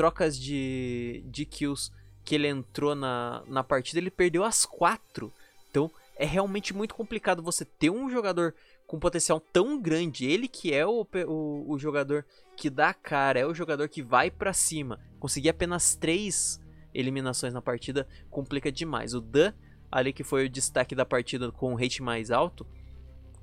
trocas 0.01 0.39
de, 0.39 1.23
de 1.27 1.45
kills 1.45 1.93
que 2.25 2.35
ele 2.35 2.49
entrou 2.49 2.95
na, 2.95 3.43
na 3.47 3.63
partida, 3.63 4.01
ele 4.01 4.11
perdeu 4.11 4.43
as 4.45 4.65
quatro. 4.65 5.31
Então 5.69 5.91
é 6.17 6.25
realmente 6.25 6.73
muito 6.75 6.95
complicado 6.95 7.43
você 7.43 7.67
ter 7.67 7.91
um 7.91 8.09
jogador 8.09 8.55
com 8.87 8.99
potencial 8.99 9.39
tão 9.39 9.79
grande, 9.79 10.25
ele 10.25 10.49
que 10.49 10.73
é 10.73 10.87
o, 10.87 11.07
o, 11.27 11.75
o 11.75 11.79
jogador 11.79 12.25
que 12.57 12.71
dá 12.71 12.89
a 12.89 12.95
cara, 12.95 13.41
é 13.41 13.47
o 13.47 13.53
jogador 13.53 13.91
que 13.91 14.01
vai 14.01 14.31
para 14.31 14.55
cima, 14.55 14.99
conseguir 15.19 15.51
apenas 15.51 15.95
três 15.95 16.59
eliminações 16.95 17.53
na 17.53 17.61
partida 17.61 18.09
complica 18.31 18.73
demais. 18.73 19.13
O 19.13 19.21
Dan, 19.21 19.53
ali 19.93 20.15
que 20.15 20.25
foi 20.25 20.47
o 20.47 20.51
destaque 20.51 20.95
da 20.95 21.05
partida 21.05 21.53
com 21.53 21.75
o 21.75 21.77
rate 21.77 22.03
mais 22.03 22.31
alto, 22.31 22.67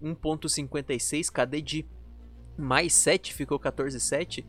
1.56, 0.01 1.31
KD 1.31 1.61
de 1.61 1.85
mais 2.57 2.93
7, 2.93 3.31
ficou 3.31 3.59
14-7 3.59 4.43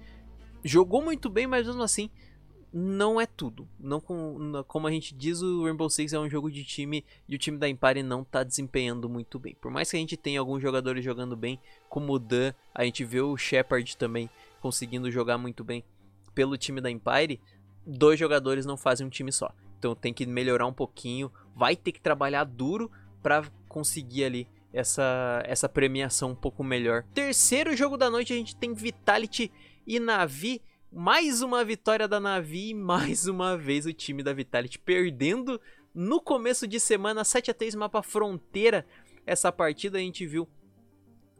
jogou 0.64 1.02
muito 1.02 1.28
bem, 1.28 1.46
mas 1.46 1.66
mesmo 1.66 1.82
assim 1.82 2.10
não 2.72 3.20
é 3.20 3.26
tudo. 3.26 3.66
Não 3.78 4.00
com, 4.00 4.62
como 4.66 4.86
a 4.86 4.90
gente 4.90 5.14
diz, 5.14 5.40
o 5.40 5.64
Rainbow 5.64 5.88
Six 5.88 6.12
é 6.12 6.18
um 6.18 6.28
jogo 6.28 6.50
de 6.50 6.64
time 6.64 7.04
e 7.28 7.34
o 7.34 7.38
time 7.38 7.56
da 7.58 7.68
Empire 7.68 8.02
não 8.02 8.22
está 8.22 8.42
desempenhando 8.42 9.08
muito 9.08 9.38
bem. 9.38 9.56
Por 9.60 9.70
mais 9.70 9.90
que 9.90 9.96
a 9.96 10.00
gente 10.00 10.16
tenha 10.16 10.40
alguns 10.40 10.60
jogadores 10.60 11.04
jogando 11.04 11.36
bem, 11.36 11.58
como 11.88 12.12
o 12.12 12.18
Dan, 12.18 12.52
a 12.74 12.84
gente 12.84 13.04
vê 13.04 13.20
o 13.20 13.36
Shepard 13.36 13.96
também 13.96 14.28
conseguindo 14.60 15.10
jogar 15.10 15.38
muito 15.38 15.64
bem 15.64 15.84
pelo 16.34 16.58
time 16.58 16.80
da 16.80 16.90
Empire, 16.90 17.40
dois 17.86 18.18
jogadores 18.18 18.66
não 18.66 18.76
fazem 18.76 19.06
um 19.06 19.10
time 19.10 19.32
só. 19.32 19.50
Então 19.78 19.94
tem 19.94 20.12
que 20.12 20.26
melhorar 20.26 20.66
um 20.66 20.72
pouquinho, 20.72 21.32
vai 21.54 21.74
ter 21.74 21.92
que 21.92 22.00
trabalhar 22.00 22.44
duro 22.44 22.90
para 23.22 23.44
conseguir 23.68 24.24
ali 24.24 24.48
essa, 24.72 25.42
essa 25.46 25.68
premiação 25.68 26.30
um 26.30 26.34
pouco 26.34 26.62
melhor. 26.62 27.04
Terceiro 27.14 27.74
jogo 27.74 27.96
da 27.96 28.10
noite 28.10 28.32
a 28.32 28.36
gente 28.36 28.54
tem 28.54 28.74
Vitality 28.74 29.50
e 29.88 29.98
Navi. 29.98 30.60
Mais 30.92 31.42
uma 31.42 31.64
vitória 31.64 32.06
da 32.06 32.20
Navi 32.20 32.70
e 32.70 32.74
mais 32.74 33.26
uma 33.26 33.56
vez 33.56 33.86
o 33.86 33.92
time 33.92 34.22
da 34.22 34.34
Vitality 34.34 34.78
perdendo 34.78 35.58
no 35.94 36.20
começo 36.20 36.66
de 36.66 36.78
semana 36.78 37.24
7 37.24 37.50
a 37.50 37.54
3 37.54 37.74
mapa 37.74 38.02
fronteira. 38.02 38.86
Essa 39.26 39.50
partida 39.50 39.98
a 39.98 40.00
gente 40.00 40.26
viu 40.26 40.46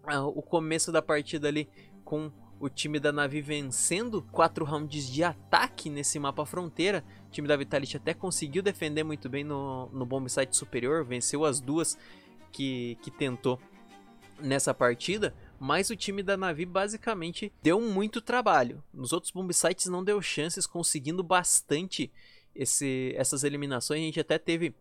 uh, 0.05 0.27
o 0.35 0.43
começo 0.43 0.91
da 0.91 1.03
partida 1.03 1.49
ali 1.49 1.69
com 2.05 2.33
o 2.59 2.69
time 2.69 2.99
da 2.99 3.13
Navi 3.13 3.41
vencendo 3.41 4.23
quatro 4.33 4.65
rounds 4.65 5.09
de 5.09 5.23
ataque 5.23 5.89
nesse 5.89 6.19
mapa 6.19 6.45
fronteira. 6.45 7.05
O 7.29 7.31
time 7.31 7.47
da 7.47 7.57
Vitality 7.57 7.99
até 7.99 8.15
conseguiu 8.15 8.63
defender 8.63 9.05
muito 9.05 9.29
bem 9.29 9.45
no, 9.45 9.89
no 9.93 10.05
bomb 10.05 10.29
site 10.29 10.57
superior, 10.57 11.05
venceu 11.05 11.45
as 11.45 11.61
duas 11.61 11.97
que, 12.51 12.99
que 13.03 13.11
tentou 13.11 13.61
nessa 14.41 14.75
partida. 14.75 15.35
Mas 15.59 15.91
o 15.91 15.97
time 15.97 16.23
da 16.23 16.37
Navi 16.37 16.65
basicamente 16.65 17.53
deu 17.63 17.81
muito 17.81 18.21
trabalho. 18.21 18.83
Nos 18.93 19.13
outros 19.13 19.33
bomb 19.33 19.53
sites 19.53 19.87
não 19.87 20.05
deu 20.05 20.23
chances, 20.23 20.67
conseguindo 20.67 21.23
bastante 21.23 22.13
esse, 22.55 23.13
essas 23.17 23.43
eliminações. 23.43 24.01
A 24.01 24.05
gente 24.05 24.21
até 24.21 24.39
teve 24.39 24.75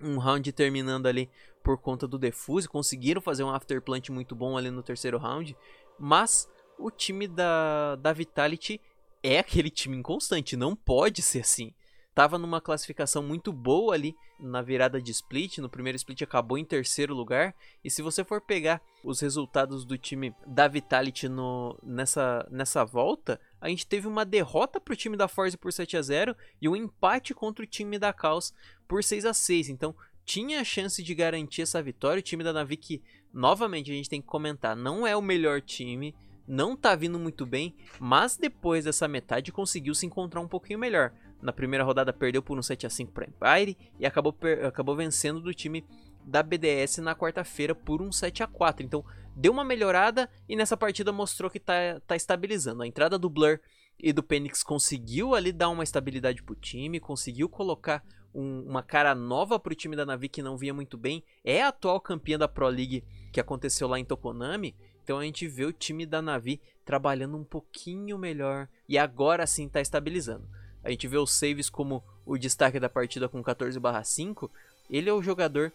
um 0.00 0.18
round 0.18 0.52
terminando 0.52 1.06
ali 1.06 1.30
por 1.62 1.78
conta 1.78 2.06
do 2.06 2.18
defuse. 2.18 2.68
Conseguiram 2.68 3.20
fazer 3.20 3.44
um 3.44 3.50
afterplant 3.50 4.10
muito 4.10 4.34
bom 4.34 4.58
ali 4.58 4.70
no 4.70 4.82
terceiro 4.82 5.16
round. 5.16 5.56
Mas 5.98 6.48
o 6.78 6.90
time 6.90 7.26
da, 7.26 7.96
da 7.96 8.12
Vitality 8.12 8.80
é 9.22 9.38
aquele 9.38 9.70
time 9.70 9.96
inconstante, 9.96 10.56
não 10.56 10.76
pode 10.76 11.22
ser 11.22 11.40
assim. 11.40 11.72
Tava 12.14 12.38
numa 12.38 12.60
classificação 12.60 13.22
muito 13.22 13.52
boa 13.52 13.92
ali 13.94 14.14
na 14.38 14.62
virada 14.62 15.02
de 15.02 15.10
split, 15.10 15.58
no 15.58 15.68
primeiro 15.68 15.96
split 15.96 16.22
acabou 16.22 16.56
em 16.56 16.64
terceiro 16.64 17.12
lugar. 17.12 17.54
E 17.82 17.90
se 17.90 18.02
você 18.02 18.22
for 18.22 18.40
pegar 18.40 18.80
os 19.02 19.20
resultados 19.20 19.84
do 19.84 19.98
time 19.98 20.32
da 20.46 20.68
Vitality 20.68 21.28
no, 21.28 21.76
nessa, 21.82 22.46
nessa 22.50 22.84
volta, 22.84 23.40
a 23.60 23.68
gente 23.68 23.86
teve 23.86 24.06
uma 24.06 24.24
derrota 24.24 24.80
para 24.80 24.92
o 24.92 24.96
time 24.96 25.16
da 25.16 25.26
Force 25.26 25.56
por 25.56 25.72
7 25.72 25.96
a 25.96 26.02
0 26.02 26.36
e 26.62 26.68
um 26.68 26.76
empate 26.76 27.34
contra 27.34 27.64
o 27.64 27.68
time 27.68 27.98
da 27.98 28.12
Caos 28.12 28.54
por 28.86 29.02
6 29.02 29.24
a 29.24 29.34
6. 29.34 29.70
Então 29.70 29.94
tinha 30.24 30.60
a 30.60 30.64
chance 30.64 31.02
de 31.02 31.14
garantir 31.16 31.62
essa 31.62 31.82
vitória. 31.82 32.20
O 32.20 32.22
time 32.22 32.44
da 32.44 32.52
Navi 32.52 32.76
que, 32.76 33.02
novamente, 33.32 33.90
a 33.90 33.94
gente 33.94 34.08
tem 34.08 34.20
que 34.20 34.28
comentar, 34.28 34.76
não 34.76 35.04
é 35.04 35.16
o 35.16 35.22
melhor 35.22 35.60
time 35.60 36.14
não 36.46 36.76
tá 36.76 36.94
vindo 36.94 37.18
muito 37.18 37.46
bem, 37.46 37.74
mas 37.98 38.36
depois 38.36 38.84
dessa 38.84 39.08
metade 39.08 39.50
conseguiu 39.50 39.94
se 39.94 40.06
encontrar 40.06 40.40
um 40.40 40.48
pouquinho 40.48 40.78
melhor. 40.78 41.12
Na 41.44 41.52
primeira 41.52 41.84
rodada 41.84 42.12
perdeu 42.12 42.42
por 42.42 42.58
um 42.58 42.62
7 42.62 42.86
a 42.86 42.90
5 42.90 43.12
para 43.12 43.26
Empire 43.26 43.76
e 43.98 44.06
acabou, 44.06 44.34
acabou 44.66 44.96
vencendo 44.96 45.40
do 45.40 45.52
time 45.52 45.84
da 46.24 46.42
BDS 46.42 46.98
na 46.98 47.14
quarta-feira 47.14 47.74
por 47.74 48.00
um 48.00 48.10
7 48.10 48.42
a 48.42 48.46
4. 48.46 48.84
Então 48.84 49.04
deu 49.36 49.52
uma 49.52 49.64
melhorada 49.64 50.28
e 50.48 50.56
nessa 50.56 50.76
partida 50.76 51.12
mostrou 51.12 51.50
que 51.50 51.60
tá, 51.60 52.00
tá 52.06 52.16
estabilizando. 52.16 52.82
A 52.82 52.86
entrada 52.86 53.18
do 53.18 53.28
Blur 53.28 53.60
e 53.98 54.12
do 54.12 54.22
Penix 54.22 54.62
conseguiu 54.62 55.34
ali 55.34 55.52
dar 55.52 55.68
uma 55.68 55.84
estabilidade 55.84 56.42
pro 56.42 56.56
time, 56.56 56.98
conseguiu 56.98 57.48
colocar 57.48 58.02
um, 58.34 58.62
uma 58.62 58.82
cara 58.82 59.14
nova 59.14 59.58
pro 59.58 59.74
time 59.74 59.94
da 59.94 60.06
Navi 60.06 60.28
que 60.28 60.42
não 60.42 60.56
vinha 60.56 60.74
muito 60.74 60.96
bem. 60.96 61.22
É 61.44 61.62
a 61.62 61.68
atual 61.68 62.00
campeã 62.00 62.38
da 62.38 62.48
Pro 62.48 62.68
League 62.68 63.04
que 63.32 63.38
aconteceu 63.38 63.86
lá 63.86 63.98
em 63.98 64.04
Tokonami 64.04 64.74
então 65.04 65.18
a 65.18 65.24
gente 65.24 65.46
vê 65.46 65.66
o 65.66 65.72
time 65.72 66.06
da 66.06 66.22
Navi 66.22 66.60
trabalhando 66.82 67.36
um 67.36 67.44
pouquinho 67.44 68.18
melhor 68.18 68.66
e 68.88 68.98
agora 68.98 69.46
sim 69.46 69.66
está 69.66 69.80
estabilizando. 69.80 70.48
A 70.84 70.90
gente 70.90 71.08
vê 71.08 71.16
os 71.16 71.32
saves 71.32 71.70
como 71.70 72.04
o 72.26 72.36
destaque 72.36 72.78
da 72.78 72.88
partida 72.88 73.28
com 73.28 73.42
14/5. 73.42 74.50
Ele 74.90 75.08
é 75.08 75.12
o 75.12 75.22
jogador 75.22 75.72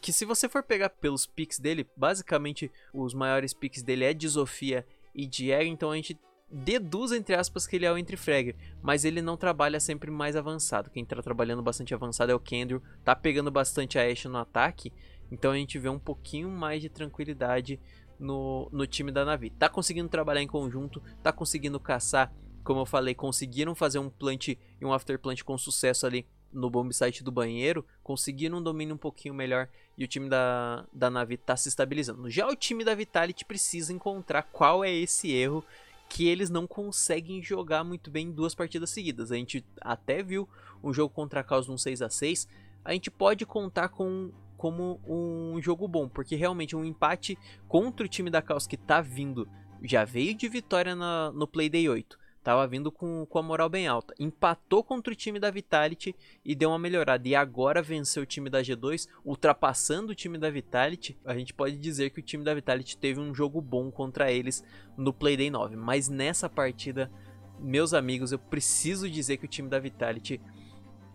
que 0.00 0.12
se 0.12 0.24
você 0.24 0.48
for 0.48 0.64
pegar 0.64 0.90
pelos 0.90 1.26
picks 1.26 1.60
dele, 1.60 1.88
basicamente 1.96 2.70
os 2.92 3.14
maiores 3.14 3.54
picks 3.54 3.84
dele 3.84 4.04
é 4.04 4.12
de 4.12 4.28
Sofia 4.28 4.84
e 5.14 5.26
de 5.26 5.52
Egg, 5.52 5.70
então 5.70 5.92
a 5.92 5.96
gente 5.96 6.18
deduz 6.50 7.12
entre 7.12 7.36
aspas 7.36 7.66
que 7.66 7.76
ele 7.76 7.86
é 7.86 7.92
o 7.92 7.96
entre 7.96 8.16
fragger, 8.16 8.56
mas 8.82 9.04
ele 9.04 9.22
não 9.22 9.36
trabalha 9.36 9.78
sempre 9.78 10.10
mais 10.10 10.34
avançado. 10.34 10.90
Quem 10.90 11.04
está 11.04 11.22
trabalhando 11.22 11.62
bastante 11.62 11.94
avançado 11.94 12.32
é 12.32 12.34
o 12.34 12.40
Kendrill, 12.40 12.82
tá 13.04 13.14
pegando 13.14 13.50
bastante 13.50 13.96
a 13.96 14.04
Ashe 14.04 14.26
no 14.26 14.38
ataque, 14.38 14.92
então 15.30 15.52
a 15.52 15.56
gente 15.56 15.78
vê 15.78 15.88
um 15.88 16.00
pouquinho 16.00 16.50
mais 16.50 16.82
de 16.82 16.88
tranquilidade 16.88 17.80
no, 18.18 18.68
no 18.72 18.86
time 18.86 19.10
da 19.10 19.24
Navi. 19.24 19.50
Tá 19.50 19.68
conseguindo 19.68 20.08
trabalhar 20.08 20.42
em 20.42 20.46
conjunto, 20.46 21.02
tá 21.22 21.32
conseguindo 21.32 21.80
caçar, 21.80 22.32
como 22.62 22.80
eu 22.80 22.86
falei, 22.86 23.14
conseguiram 23.14 23.74
fazer 23.74 23.98
um 23.98 24.08
plant 24.08 24.48
e 24.48 24.58
um 24.82 24.92
after 24.92 25.18
plant 25.18 25.42
com 25.42 25.56
sucesso 25.58 26.06
ali 26.06 26.26
no 26.52 26.68
bomb 26.68 26.92
site 26.92 27.24
do 27.24 27.32
banheiro, 27.32 27.84
conseguiram 28.02 28.58
um 28.58 28.62
domínio 28.62 28.94
um 28.94 28.98
pouquinho 28.98 29.34
melhor 29.34 29.68
e 29.96 30.04
o 30.04 30.08
time 30.08 30.28
da, 30.28 30.86
da 30.92 31.10
Navi 31.10 31.36
tá 31.36 31.56
se 31.56 31.68
estabilizando. 31.68 32.28
Já 32.28 32.46
o 32.46 32.54
time 32.54 32.84
da 32.84 32.94
Vitality 32.94 33.44
precisa 33.44 33.92
encontrar 33.92 34.42
qual 34.42 34.84
é 34.84 34.92
esse 34.92 35.32
erro 35.32 35.64
que 36.08 36.28
eles 36.28 36.50
não 36.50 36.66
conseguem 36.66 37.42
jogar 37.42 37.82
muito 37.82 38.10
bem 38.10 38.26
em 38.26 38.32
duas 38.32 38.54
partidas 38.54 38.90
seguidas. 38.90 39.32
A 39.32 39.36
gente 39.36 39.64
até 39.80 40.22
viu 40.22 40.46
um 40.84 40.92
jogo 40.92 41.14
contra 41.14 41.40
a 41.40 41.44
Caos 41.44 41.66
num 41.66 41.78
6 41.78 42.02
a 42.02 42.10
6 42.10 42.46
A 42.84 42.92
gente 42.92 43.10
pode 43.10 43.46
contar 43.46 43.88
com 43.88 44.30
como 44.58 45.00
um 45.04 45.60
jogo 45.60 45.88
bom, 45.88 46.08
porque 46.08 46.36
realmente 46.36 46.76
um 46.76 46.84
empate 46.84 47.36
contra 47.66 48.06
o 48.06 48.08
time 48.08 48.30
da 48.30 48.40
Caos 48.40 48.64
que 48.64 48.76
tá 48.76 49.00
vindo, 49.00 49.48
já 49.82 50.04
veio 50.04 50.36
de 50.36 50.48
vitória 50.48 50.94
na, 50.94 51.32
no 51.32 51.48
Playday 51.48 51.88
8, 51.88 52.16
tava 52.42 52.66
vindo 52.66 52.90
com, 52.90 53.24
com 53.26 53.38
a 53.38 53.42
moral 53.42 53.68
bem 53.68 53.86
alta, 53.86 54.14
empatou 54.18 54.82
contra 54.82 55.12
o 55.12 55.16
time 55.16 55.38
da 55.38 55.50
Vitality 55.50 56.14
e 56.44 56.54
deu 56.54 56.70
uma 56.70 56.78
melhorada, 56.78 57.26
e 57.26 57.34
agora 57.34 57.80
venceu 57.80 58.22
o 58.22 58.26
time 58.26 58.50
da 58.50 58.60
G2, 58.62 59.08
ultrapassando 59.24 60.12
o 60.12 60.14
time 60.14 60.38
da 60.38 60.50
Vitality, 60.50 61.16
a 61.24 61.34
gente 61.34 61.54
pode 61.54 61.76
dizer 61.76 62.10
que 62.10 62.20
o 62.20 62.22
time 62.22 62.44
da 62.44 62.54
Vitality 62.54 62.96
teve 62.96 63.20
um 63.20 63.34
jogo 63.34 63.60
bom 63.60 63.90
contra 63.90 64.30
eles 64.30 64.64
no 64.96 65.12
Playday 65.12 65.50
9, 65.50 65.76
mas 65.76 66.08
nessa 66.08 66.48
partida, 66.48 67.10
meus 67.58 67.94
amigos, 67.94 68.32
eu 68.32 68.38
preciso 68.38 69.08
dizer 69.08 69.36
que 69.36 69.44
o 69.44 69.48
time 69.48 69.68
da 69.68 69.78
Vitality 69.78 70.40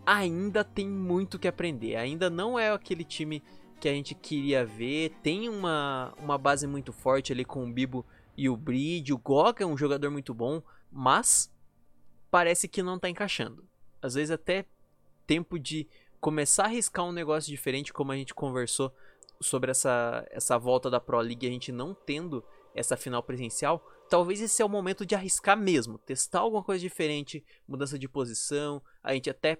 ainda 0.06 0.64
tem 0.64 0.88
muito 0.88 1.38
que 1.38 1.46
aprender. 1.46 1.96
Ainda 1.96 2.30
não 2.30 2.58
é 2.58 2.72
aquele 2.72 3.04
time 3.04 3.42
que 3.78 3.88
a 3.88 3.92
gente 3.92 4.14
queria 4.14 4.64
ver. 4.64 5.10
Tem 5.22 5.48
uma, 5.50 6.14
uma 6.18 6.38
base 6.38 6.66
muito 6.66 6.92
forte 6.92 7.32
ali 7.32 7.44
com 7.44 7.64
o 7.64 7.70
Bibo 7.70 8.06
e 8.38 8.48
o 8.48 8.56
Brid. 8.56 9.12
O 9.12 9.18
Goga 9.18 9.64
é 9.64 9.66
um 9.66 9.76
jogador 9.76 10.10
muito 10.10 10.32
bom, 10.32 10.62
mas 10.90 11.52
parece 12.30 12.68
que 12.68 12.82
não 12.82 12.94
está 12.94 13.08
encaixando. 13.08 13.68
Às 14.00 14.14
vezes 14.14 14.30
até 14.30 14.64
tempo 15.26 15.58
de 15.58 15.88
começar 16.20 16.62
a 16.62 16.66
arriscar 16.66 17.04
um 17.04 17.12
negócio 17.12 17.50
diferente, 17.50 17.92
como 17.92 18.12
a 18.12 18.16
gente 18.16 18.32
conversou 18.32 18.94
sobre 19.40 19.72
essa, 19.72 20.24
essa 20.30 20.56
volta 20.56 20.88
da 20.88 21.00
Pro 21.00 21.18
League, 21.18 21.46
a 21.46 21.50
gente 21.50 21.72
não 21.72 21.92
tendo 21.92 22.44
essa 22.74 22.96
final 22.96 23.22
presencial, 23.22 23.84
talvez 24.08 24.40
esse 24.40 24.62
é 24.62 24.64
o 24.64 24.68
momento 24.68 25.04
de 25.04 25.16
arriscar 25.16 25.56
mesmo, 25.56 25.98
testar 25.98 26.40
alguma 26.40 26.62
coisa 26.62 26.80
diferente, 26.80 27.44
mudança 27.66 27.98
de 27.98 28.08
posição, 28.08 28.80
a 29.02 29.14
gente 29.14 29.28
até 29.28 29.58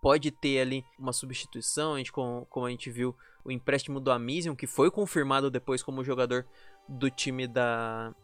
pode 0.00 0.30
ter 0.30 0.60
ali 0.60 0.84
uma 0.98 1.12
substituição, 1.12 1.94
a 1.94 1.98
gente, 1.98 2.12
como, 2.12 2.46
como 2.46 2.66
a 2.66 2.70
gente 2.70 2.90
viu 2.90 3.14
o 3.44 3.50
empréstimo 3.50 4.00
do 4.00 4.10
Amizium, 4.10 4.54
que 4.54 4.66
foi 4.66 4.90
confirmado 4.90 5.50
depois 5.50 5.82
como 5.82 6.04
jogador 6.04 6.46
do 6.88 7.10
time 7.10 7.46
da, 7.46 8.14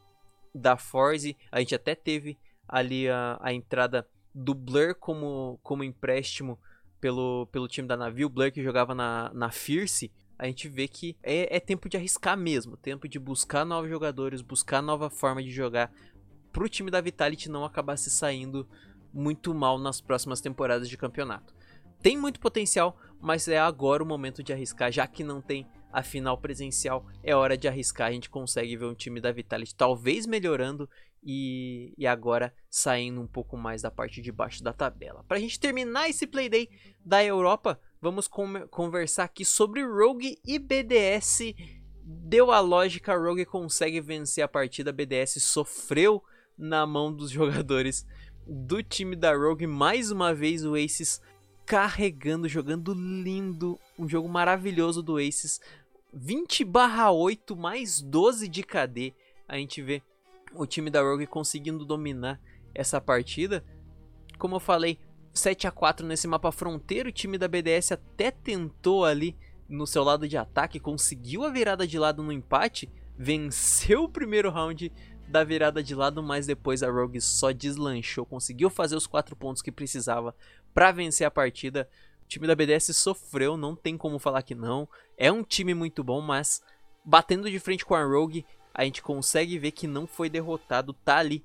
da 0.54 0.76
Forze, 0.76 1.36
a 1.50 1.60
gente 1.60 1.74
até 1.74 1.94
teve 1.94 2.38
ali 2.68 3.08
a, 3.08 3.38
a 3.40 3.52
entrada 3.52 4.06
do 4.34 4.54
Blur 4.54 4.94
como, 4.94 5.58
como 5.62 5.82
empréstimo 5.82 6.58
pelo, 7.00 7.46
pelo 7.46 7.68
time 7.68 7.88
da 7.88 7.96
Navi, 7.96 8.24
o 8.24 8.28
Blur 8.28 8.52
que 8.52 8.62
jogava 8.62 8.94
na, 8.94 9.30
na 9.32 9.50
Fierce, 9.50 10.12
a 10.38 10.46
gente 10.46 10.68
vê 10.68 10.86
que 10.86 11.16
é, 11.22 11.56
é 11.56 11.60
tempo 11.60 11.88
de 11.88 11.96
arriscar 11.96 12.36
mesmo, 12.36 12.76
tempo 12.76 13.08
de 13.08 13.18
buscar 13.18 13.64
novos 13.64 13.90
jogadores, 13.90 14.40
buscar 14.40 14.82
nova 14.82 15.10
forma 15.10 15.42
de 15.42 15.50
jogar, 15.50 15.92
para 16.52 16.64
o 16.64 16.68
time 16.68 16.90
da 16.90 17.00
Vitality 17.00 17.48
não 17.48 17.64
acabar 17.64 17.96
se 17.96 18.10
saindo 18.10 18.68
muito 19.12 19.54
mal 19.54 19.78
nas 19.78 20.00
próximas 20.00 20.40
temporadas 20.40 20.88
de 20.88 20.96
campeonato. 20.96 21.54
Tem 22.00 22.16
muito 22.16 22.38
potencial, 22.38 22.96
mas 23.20 23.48
é 23.48 23.58
agora 23.58 24.02
o 24.02 24.06
momento 24.06 24.42
de 24.42 24.52
arriscar, 24.52 24.92
já 24.92 25.06
que 25.06 25.24
não 25.24 25.40
tem 25.40 25.66
a 25.92 26.02
final 26.02 26.38
presencial, 26.38 27.06
é 27.22 27.34
hora 27.34 27.56
de 27.56 27.68
arriscar. 27.68 28.08
A 28.08 28.12
gente 28.12 28.30
consegue 28.30 28.76
ver 28.76 28.86
um 28.86 28.94
time 28.94 29.20
da 29.20 29.32
Vitality 29.32 29.74
talvez 29.74 30.26
melhorando 30.26 30.88
e, 31.22 31.92
e 31.96 32.06
agora 32.06 32.52
saindo 32.70 33.20
um 33.20 33.26
pouco 33.26 33.56
mais 33.56 33.82
da 33.82 33.90
parte 33.90 34.20
de 34.20 34.30
baixo 34.30 34.62
da 34.62 34.72
tabela. 34.72 35.24
Para 35.26 35.38
a 35.38 35.40
gente 35.40 35.58
terminar 35.58 36.08
esse 36.08 36.26
Playday 36.26 36.68
da 37.04 37.24
Europa, 37.24 37.80
vamos 38.00 38.28
conversar 38.70 39.24
aqui 39.24 39.44
sobre 39.44 39.82
Rogue 39.84 40.38
e 40.44 40.58
BDS. 40.58 41.54
Deu 42.02 42.50
a 42.50 42.60
lógica, 42.60 43.16
Rogue 43.16 43.44
consegue 43.44 44.00
vencer 44.00 44.44
a 44.44 44.48
partida, 44.48 44.92
BDS 44.92 45.42
sofreu 45.42 46.22
na 46.56 46.86
mão 46.86 47.12
dos 47.12 47.30
jogadores 47.30 48.06
do 48.46 48.82
time 48.82 49.14
da 49.14 49.34
Rogue. 49.34 49.66
Mais 49.66 50.10
uma 50.10 50.32
vez 50.32 50.64
o 50.64 50.74
Aces 50.74 51.20
carregando, 51.68 52.48
jogando 52.48 52.94
lindo, 52.94 53.78
um 53.98 54.08
jogo 54.08 54.26
maravilhoso 54.26 55.02
do 55.02 55.18
Aces. 55.18 55.60
20/8 56.14 57.56
mais 57.56 58.00
12 58.00 58.48
de 58.48 58.62
KD. 58.62 59.14
A 59.46 59.56
gente 59.56 59.82
vê 59.82 60.02
o 60.54 60.66
time 60.66 60.90
da 60.90 61.02
Rogue 61.02 61.26
conseguindo 61.26 61.84
dominar 61.84 62.40
essa 62.74 63.00
partida. 63.00 63.64
Como 64.38 64.56
eu 64.56 64.60
falei, 64.60 64.98
7 65.32 65.66
a 65.66 65.70
4 65.70 66.06
nesse 66.06 66.26
mapa 66.26 66.50
fronteiro, 66.50 67.08
o 67.08 67.12
time 67.12 67.38
da 67.38 67.48
BDS 67.48 67.92
até 67.92 68.30
tentou 68.30 69.04
ali 69.04 69.36
no 69.68 69.86
seu 69.86 70.02
lado 70.02 70.26
de 70.26 70.36
ataque, 70.36 70.80
conseguiu 70.80 71.44
a 71.44 71.50
virada 71.50 71.86
de 71.86 71.98
lado 71.98 72.22
no 72.22 72.32
empate, 72.32 72.90
venceu 73.16 74.04
o 74.04 74.08
primeiro 74.08 74.50
round 74.50 74.90
da 75.28 75.44
virada 75.44 75.82
de 75.82 75.94
lado, 75.94 76.22
mas 76.22 76.46
depois 76.46 76.82
a 76.82 76.90
Rogue 76.90 77.20
só 77.20 77.52
deslanchou, 77.52 78.24
conseguiu 78.24 78.70
fazer 78.70 78.96
os 78.96 79.06
quatro 79.06 79.36
pontos 79.36 79.60
que 79.60 79.70
precisava 79.70 80.34
para 80.72 80.90
vencer 80.90 81.26
a 81.26 81.30
partida. 81.30 81.88
O 82.22 82.26
time 82.28 82.46
da 82.46 82.54
BDS 82.54 82.96
sofreu, 82.96 83.56
não 83.56 83.76
tem 83.76 83.96
como 83.96 84.18
falar 84.18 84.42
que 84.42 84.54
não. 84.54 84.88
É 85.20 85.32
um 85.32 85.42
time 85.42 85.74
muito 85.74 86.04
bom, 86.04 86.20
mas 86.20 86.62
batendo 87.04 87.50
de 87.50 87.58
frente 87.58 87.84
com 87.84 87.96
a 87.96 88.04
Rogue, 88.04 88.46
a 88.72 88.84
gente 88.84 89.02
consegue 89.02 89.58
ver 89.58 89.72
que 89.72 89.88
não 89.88 90.06
foi 90.06 90.30
derrotado, 90.30 90.92
tá 90.92 91.18
ali 91.18 91.44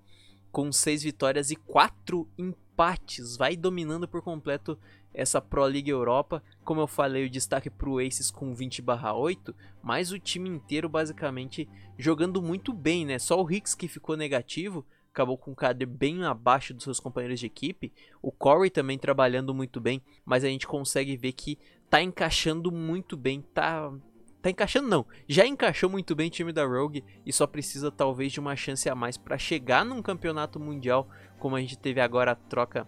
com 0.51 0.71
seis 0.71 1.01
vitórias 1.01 1.49
e 1.49 1.55
quatro 1.55 2.29
empates, 2.37 3.35
vai 3.35 3.57
dominando 3.57 4.07
por 4.07 4.21
completo 4.21 4.77
essa 5.11 5.41
Pro 5.41 5.65
League 5.65 5.89
Europa. 5.89 6.43
Como 6.63 6.81
eu 6.81 6.87
falei, 6.87 7.25
o 7.25 7.29
destaque 7.29 7.71
para 7.71 7.89
o 7.89 7.97
Aces 7.97 8.29
com 8.29 8.53
20/8, 8.53 9.55
mas 9.81 10.11
o 10.11 10.19
time 10.19 10.47
inteiro 10.47 10.87
basicamente 10.87 11.67
jogando 11.97 12.43
muito 12.43 12.71
bem, 12.71 13.03
né? 13.03 13.17
Só 13.17 13.41
o 13.41 13.51
Hicks 13.51 13.73
que 13.73 13.87
ficou 13.87 14.15
negativo, 14.15 14.85
acabou 15.09 15.37
com 15.37 15.51
o 15.51 15.55
KD 15.55 15.85
bem 15.85 16.23
abaixo 16.25 16.73
dos 16.73 16.83
seus 16.83 16.99
companheiros 16.99 17.39
de 17.39 17.45
equipe. 17.45 17.93
O 18.21 18.31
Corey 18.31 18.69
também 18.69 18.97
trabalhando 18.97 19.53
muito 19.53 19.79
bem, 19.79 20.01
mas 20.25 20.43
a 20.43 20.47
gente 20.47 20.67
consegue 20.67 21.15
ver 21.15 21.33
que 21.33 21.57
tá 21.93 22.01
encaixando 22.01 22.71
muito 22.71 23.15
bem, 23.15 23.39
tá 23.53 23.93
tá 24.41 24.49
encaixando 24.49 24.87
não, 24.87 25.05
já 25.27 25.45
encaixou 25.45 25.87
muito 25.87 26.15
bem 26.15 26.27
o 26.27 26.31
time 26.31 26.51
da 26.51 26.65
Rogue 26.65 27.05
e 27.23 27.31
só 27.31 27.45
precisa 27.45 27.91
talvez 27.91 28.31
de 28.31 28.39
uma 28.39 28.55
chance 28.55 28.89
a 28.89 28.95
mais 28.95 29.15
para 29.15 29.37
chegar 29.37 29.85
num 29.85 30.01
campeonato 30.01 30.59
mundial, 30.59 31.07
como 31.37 31.55
a 31.55 31.61
gente 31.61 31.77
teve 31.77 32.01
agora 32.01 32.31
a 32.31 32.35
troca 32.35 32.87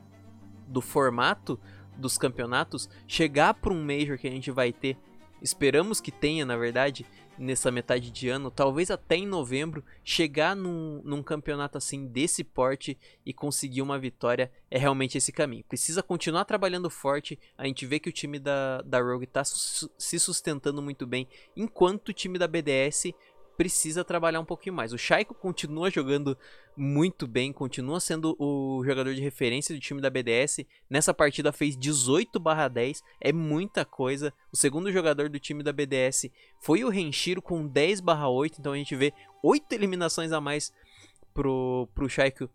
do 0.67 0.81
formato 0.81 1.59
dos 1.95 2.17
campeonatos, 2.17 2.89
chegar 3.07 3.53
para 3.53 3.71
um 3.71 3.85
Major 3.85 4.17
que 4.17 4.27
a 4.27 4.31
gente 4.31 4.49
vai 4.49 4.73
ter, 4.73 4.97
esperamos 5.39 6.01
que 6.01 6.11
tenha, 6.11 6.43
na 6.43 6.57
verdade, 6.57 7.05
nessa 7.37 7.71
metade 7.71 8.11
de 8.11 8.29
ano, 8.29 8.49
talvez 8.49 8.89
até 8.89 9.15
em 9.15 9.27
novembro, 9.27 9.83
chegar 10.03 10.55
num, 10.55 11.01
num 11.03 11.23
campeonato 11.23 11.77
assim 11.77 12.07
desse 12.07 12.43
porte 12.43 12.97
e 13.25 13.33
conseguir 13.33 13.81
uma 13.81 13.99
vitória 13.99 14.51
é 14.69 14.77
realmente 14.77 15.17
esse 15.17 15.31
caminho. 15.31 15.63
Precisa 15.67 16.01
continuar 16.01 16.45
trabalhando 16.45 16.89
forte, 16.89 17.37
a 17.57 17.65
gente 17.65 17.85
vê 17.85 17.99
que 17.99 18.09
o 18.09 18.13
time 18.13 18.39
da, 18.39 18.81
da 18.81 19.01
Rogue 19.01 19.25
está 19.25 19.43
su 19.43 19.89
se 19.97 20.19
sustentando 20.19 20.81
muito 20.81 21.05
bem, 21.05 21.27
enquanto 21.55 22.09
o 22.09 22.13
time 22.13 22.37
da 22.37 22.47
BDS 22.47 23.13
precisa 23.57 24.03
trabalhar 24.03 24.39
um 24.39 24.45
pouquinho 24.45 24.75
mais. 24.75 24.93
O 24.93 24.97
Shaiko 24.97 25.33
continua 25.33 25.89
jogando 25.89 26.37
muito 26.75 27.27
bem, 27.27 27.53
continua 27.53 27.99
sendo 27.99 28.35
o 28.39 28.83
jogador 28.83 29.13
de 29.13 29.21
referência 29.21 29.73
do 29.73 29.81
time 29.81 30.01
da 30.01 30.09
BDS. 30.09 30.65
Nessa 30.89 31.13
partida 31.13 31.51
fez 31.51 31.75
18/10, 31.75 33.01
é 33.21 33.31
muita 33.31 33.85
coisa. 33.85 34.33
O 34.51 34.57
segundo 34.57 34.91
jogador 34.91 35.29
do 35.29 35.39
time 35.39 35.63
da 35.63 35.71
BDS 35.71 36.31
foi 36.59 36.83
o 36.83 36.89
Renshiro 36.89 37.41
com 37.41 37.67
10/8, 37.67 38.59
então 38.59 38.73
a 38.73 38.77
gente 38.77 38.95
vê 38.95 39.13
8 39.43 39.71
eliminações 39.73 40.31
a 40.31 40.41
mais 40.41 40.73
pro 41.33 41.87
pro 41.93 42.09
Shaiko 42.09 42.49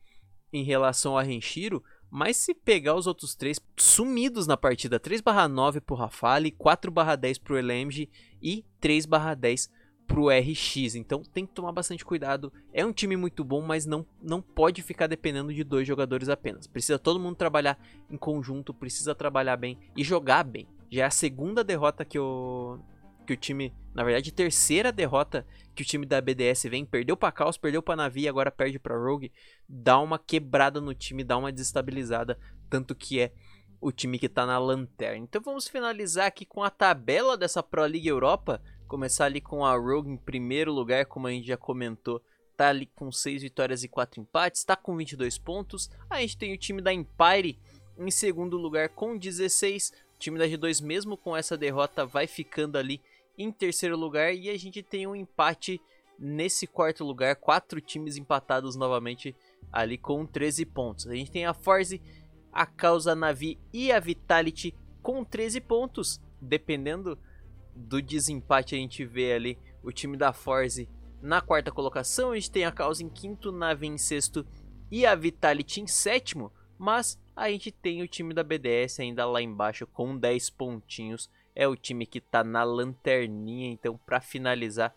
em 0.53 0.63
relação 0.65 1.17
a 1.17 1.23
Renshiro. 1.23 1.83
Mas 2.13 2.37
se 2.37 2.53
pegar 2.53 2.97
os 2.97 3.07
outros 3.07 3.37
três 3.37 3.61
sumidos 3.77 4.45
na 4.45 4.57
partida, 4.57 4.99
3/9 4.99 5.81
pro 5.81 5.95
Rafale, 5.95 6.51
4/10 6.51 7.39
pro 7.39 7.57
LMG 7.57 8.09
e 8.43 8.65
3/10 8.81 9.71
pro 10.11 10.29
RX, 10.29 10.97
então 10.97 11.23
tem 11.23 11.47
que 11.47 11.53
tomar 11.53 11.71
bastante 11.71 12.05
cuidado. 12.05 12.53
É 12.73 12.85
um 12.85 12.93
time 12.93 13.17
muito 13.17 13.45
bom, 13.45 13.63
mas 13.63 13.87
não, 13.87 14.05
não 14.21 14.43
pode 14.43 14.83
ficar 14.83 15.07
dependendo 15.07 15.55
de 15.55 15.63
dois 15.63 15.87
jogadores 15.87 16.29
apenas. 16.29 16.67
Precisa 16.67 16.99
todo 16.99 17.21
mundo 17.21 17.37
trabalhar 17.37 17.79
em 18.11 18.17
conjunto, 18.17 18.75
precisa 18.75 19.15
trabalhar 19.15 19.57
bem 19.57 19.79
e 19.97 20.03
jogar 20.03 20.43
bem. 20.43 20.67
Já 20.91 21.05
é 21.05 21.07
a 21.07 21.11
segunda 21.11 21.63
derrota 21.63 22.05
que 22.05 22.19
o, 22.19 22.77
que 23.25 23.35
o 23.35 23.37
time, 23.37 23.73
na 23.95 24.03
verdade, 24.03 24.33
terceira 24.33 24.91
derrota 24.91 25.47
que 25.77 25.83
o 25.83 25.87
time 25.87 26.05
da 26.05 26.21
BDS 26.21 26.65
vem. 26.65 26.85
Perdeu 26.85 27.17
para 27.17 27.31
Caos, 27.31 27.57
perdeu 27.57 27.81
para 27.81 27.95
Navi, 27.95 28.27
agora 28.27 28.51
perde 28.51 28.81
para 28.81 28.99
Rogue. 28.99 29.31
Dá 29.69 30.01
uma 30.01 30.19
quebrada 30.19 30.81
no 30.81 30.93
time, 30.93 31.23
dá 31.23 31.37
uma 31.37 31.53
desestabilizada, 31.53 32.37
tanto 32.69 32.97
que 32.97 33.21
é 33.21 33.33
o 33.81 33.93
time 33.93 34.19
que 34.19 34.29
tá 34.29 34.45
na 34.45 34.59
lanterna. 34.59 35.19
Então 35.19 35.41
vamos 35.41 35.69
finalizar 35.69 36.27
aqui 36.27 36.45
com 36.45 36.65
a 36.65 36.69
tabela 36.69 37.37
dessa 37.37 37.63
Pro 37.63 37.87
League 37.87 38.09
Europa 38.09 38.61
Começar 38.91 39.27
ali 39.27 39.41
com 39.41 39.65
a 39.65 39.73
Rogue 39.77 40.11
em 40.11 40.17
primeiro 40.17 40.73
lugar, 40.73 41.07
como 41.07 41.29
a 41.29 41.31
gente 41.31 41.47
já 41.47 41.57
comentou, 41.57 42.21
tá 42.57 42.71
ali 42.71 42.87
com 42.87 43.13
6 43.13 43.41
vitórias 43.41 43.85
e 43.85 43.89
4 43.89 44.21
empates, 44.21 44.65
tá 44.65 44.75
com 44.75 44.97
22 44.97 45.39
pontos. 45.39 45.89
A 46.11 46.21
gente 46.21 46.37
tem 46.37 46.53
o 46.53 46.59
time 46.59 46.83
da 46.83 46.93
Empire 46.93 47.57
em 47.97 48.11
segundo 48.11 48.57
lugar 48.57 48.89
com 48.89 49.17
16. 49.17 49.93
O 50.17 50.19
time 50.19 50.41
da 50.41 50.45
G2 50.45 50.83
mesmo 50.83 51.17
com 51.17 51.37
essa 51.37 51.57
derrota 51.57 52.05
vai 52.05 52.27
ficando 52.27 52.77
ali 52.77 53.01
em 53.39 53.53
terceiro 53.53 53.97
lugar 53.97 54.35
e 54.35 54.51
a 54.51 54.59
gente 54.59 54.83
tem 54.83 55.07
um 55.07 55.15
empate 55.15 55.81
nesse 56.19 56.67
quarto 56.67 57.05
lugar, 57.05 57.37
quatro 57.37 57.81
times 57.81 58.17
empatados 58.17 58.75
novamente 58.75 59.37
ali 59.73 59.97
com 59.97 60.27
13 60.27 60.67
pontos. 60.67 61.07
A 61.07 61.15
gente 61.15 61.31
tem 61.31 61.47
a 61.47 61.55
Force, 61.55 62.03
a 62.53 62.67
Causa 62.67 63.15
Navi 63.15 63.57
e 63.73 63.93
a 63.93 64.01
Vitality 64.01 64.75
com 65.01 65.23
13 65.23 65.61
pontos, 65.61 66.21
dependendo 66.41 67.17
do 67.75 68.01
desempate 68.01 68.75
a 68.75 68.79
gente 68.79 69.05
vê 69.05 69.33
ali 69.33 69.59
o 69.83 69.93
time 69.93 70.17
da 70.17 70.33
Forze 70.33 70.89
na 71.23 71.41
quarta 71.41 71.71
colocação, 71.71 72.33
a 72.33 72.35
gente 72.35 72.51
tem 72.51 72.65
a 72.65 72.73
Causa 72.73 73.03
em 73.03 73.09
quinto, 73.09 73.53
Nave 73.53 73.87
em 73.87 73.99
sexto 73.99 74.47
e 74.91 75.05
a 75.05 75.15
Vitality 75.15 75.81
em 75.81 75.87
sétimo, 75.87 76.53
mas 76.79 77.19
a 77.37 77.51
gente 77.51 77.71
tem 77.71 78.03
o 78.03 78.09
time 78.09 78.33
da 78.33 78.43
BDS 78.43 79.01
ainda 79.01 79.27
lá 79.27 79.41
embaixo 79.41 79.87
com 79.87 80.17
10 80.17 80.51
pontinhos, 80.51 81.31
é 81.55 81.69
o 81.69 81.77
time 81.77 82.07
que 82.07 82.19
está 82.19 82.43
na 82.43 82.65
lanterninha, 82.65 83.71
então 83.71 83.99
para 84.07 84.21
finalizar 84.21 84.95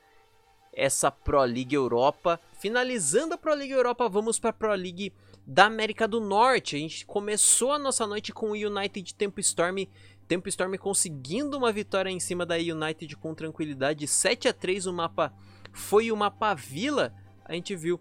essa 0.71 1.11
Pro 1.11 1.43
League 1.43 1.75
Europa, 1.75 2.39
finalizando 2.59 3.33
a 3.33 3.37
Pro 3.37 3.53
League 3.53 3.73
Europa, 3.73 4.09
vamos 4.09 4.39
para 4.39 4.49
a 4.49 4.53
Pro 4.53 4.73
League 4.73 5.13
da 5.45 5.65
América 5.65 6.07
do 6.07 6.19
Norte, 6.19 6.75
a 6.75 6.79
gente 6.79 7.05
começou 7.05 7.71
a 7.71 7.79
nossa 7.79 8.07
noite 8.07 8.31
com 8.31 8.51
o 8.51 8.53
United 8.53 9.13
Tempo 9.15 9.39
Storm 9.39 9.87
Tempo 10.27 10.47
Storm 10.49 10.75
conseguindo 10.77 11.57
uma 11.57 11.71
vitória 11.71 12.09
em 12.09 12.19
cima 12.19 12.45
da 12.45 12.55
United 12.55 13.15
com 13.17 13.35
tranquilidade. 13.35 14.07
7 14.07 14.47
a 14.47 14.53
3 14.53 14.87
o 14.87 14.93
mapa 14.93 15.33
foi 15.71 16.11
o 16.11 16.17
mapa 16.17 16.53
Vila. 16.53 17.13
A 17.45 17.53
gente 17.53 17.75
viu 17.75 17.99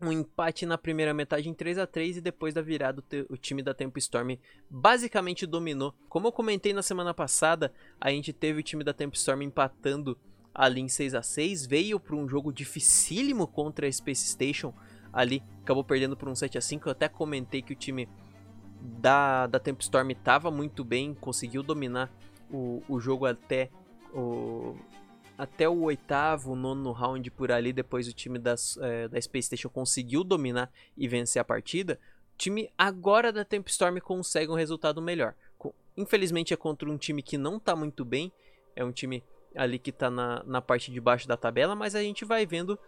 um 0.00 0.12
empate 0.12 0.64
na 0.64 0.78
primeira 0.78 1.12
metade 1.12 1.48
em 1.48 1.54
3 1.54 1.78
a 1.78 1.86
3 1.86 2.18
e 2.18 2.20
depois 2.20 2.54
da 2.54 2.62
virada 2.62 3.04
o 3.28 3.36
time 3.36 3.62
da 3.62 3.74
Tempo 3.74 3.98
Storm 3.98 4.38
basicamente 4.70 5.44
dominou. 5.44 5.94
Como 6.08 6.28
eu 6.28 6.32
comentei 6.32 6.72
na 6.72 6.82
semana 6.82 7.12
passada, 7.12 7.72
a 8.00 8.10
gente 8.10 8.32
teve 8.32 8.60
o 8.60 8.62
time 8.62 8.84
da 8.84 8.94
Tempo 8.94 9.16
Storm 9.16 9.42
empatando 9.42 10.16
ali 10.54 10.80
em 10.80 10.88
6 10.88 11.14
a 11.14 11.22
6 11.22 11.66
veio 11.66 12.00
para 12.00 12.16
um 12.16 12.28
jogo 12.28 12.52
dificílimo 12.52 13.46
contra 13.46 13.86
a 13.86 13.92
Space 13.92 14.28
Station 14.28 14.74
ali, 15.12 15.42
acabou 15.62 15.84
perdendo 15.84 16.16
por 16.16 16.28
um 16.28 16.34
7 16.34 16.58
a 16.58 16.60
5 16.60 16.88
Eu 16.88 16.92
até 16.92 17.08
comentei 17.08 17.62
que 17.62 17.72
o 17.72 17.76
time 17.76 18.08
da, 18.80 19.46
da 19.46 19.58
Tempestorm 19.58 20.10
estava 20.10 20.50
muito 20.50 20.84
bem, 20.84 21.14
conseguiu 21.14 21.62
dominar 21.62 22.10
o, 22.50 22.82
o 22.88 22.98
jogo 22.98 23.26
até 23.26 23.70
o, 24.12 24.76
até 25.36 25.68
o 25.68 25.82
oitavo, 25.82 26.54
nono 26.56 26.92
round 26.92 27.30
por 27.30 27.52
ali. 27.52 27.72
Depois 27.72 28.08
o 28.08 28.12
time 28.12 28.38
das, 28.38 28.76
é, 28.78 29.08
da 29.08 29.20
Space 29.20 29.46
Station 29.46 29.68
conseguiu 29.68 30.24
dominar 30.24 30.70
e 30.96 31.06
vencer 31.06 31.40
a 31.40 31.44
partida. 31.44 31.98
O 32.34 32.38
time 32.38 32.70
agora 32.76 33.32
da 33.32 33.44
Tempestorm 33.44 33.98
consegue 33.98 34.50
um 34.50 34.56
resultado 34.56 35.00
melhor. 35.00 35.34
Infelizmente 35.96 36.54
é 36.54 36.56
contra 36.56 36.90
um 36.90 36.96
time 36.96 37.22
que 37.22 37.36
não 37.36 37.56
está 37.56 37.76
muito 37.76 38.04
bem. 38.04 38.32
É 38.74 38.84
um 38.84 38.92
time 38.92 39.22
ali 39.54 39.78
que 39.78 39.90
está 39.90 40.10
na, 40.10 40.42
na 40.44 40.62
parte 40.62 40.90
de 40.90 41.00
baixo 41.00 41.26
da 41.26 41.36
tabela, 41.36 41.74
mas 41.74 41.94
a 41.94 42.02
gente 42.02 42.24
vai 42.24 42.46
vendo 42.46 42.78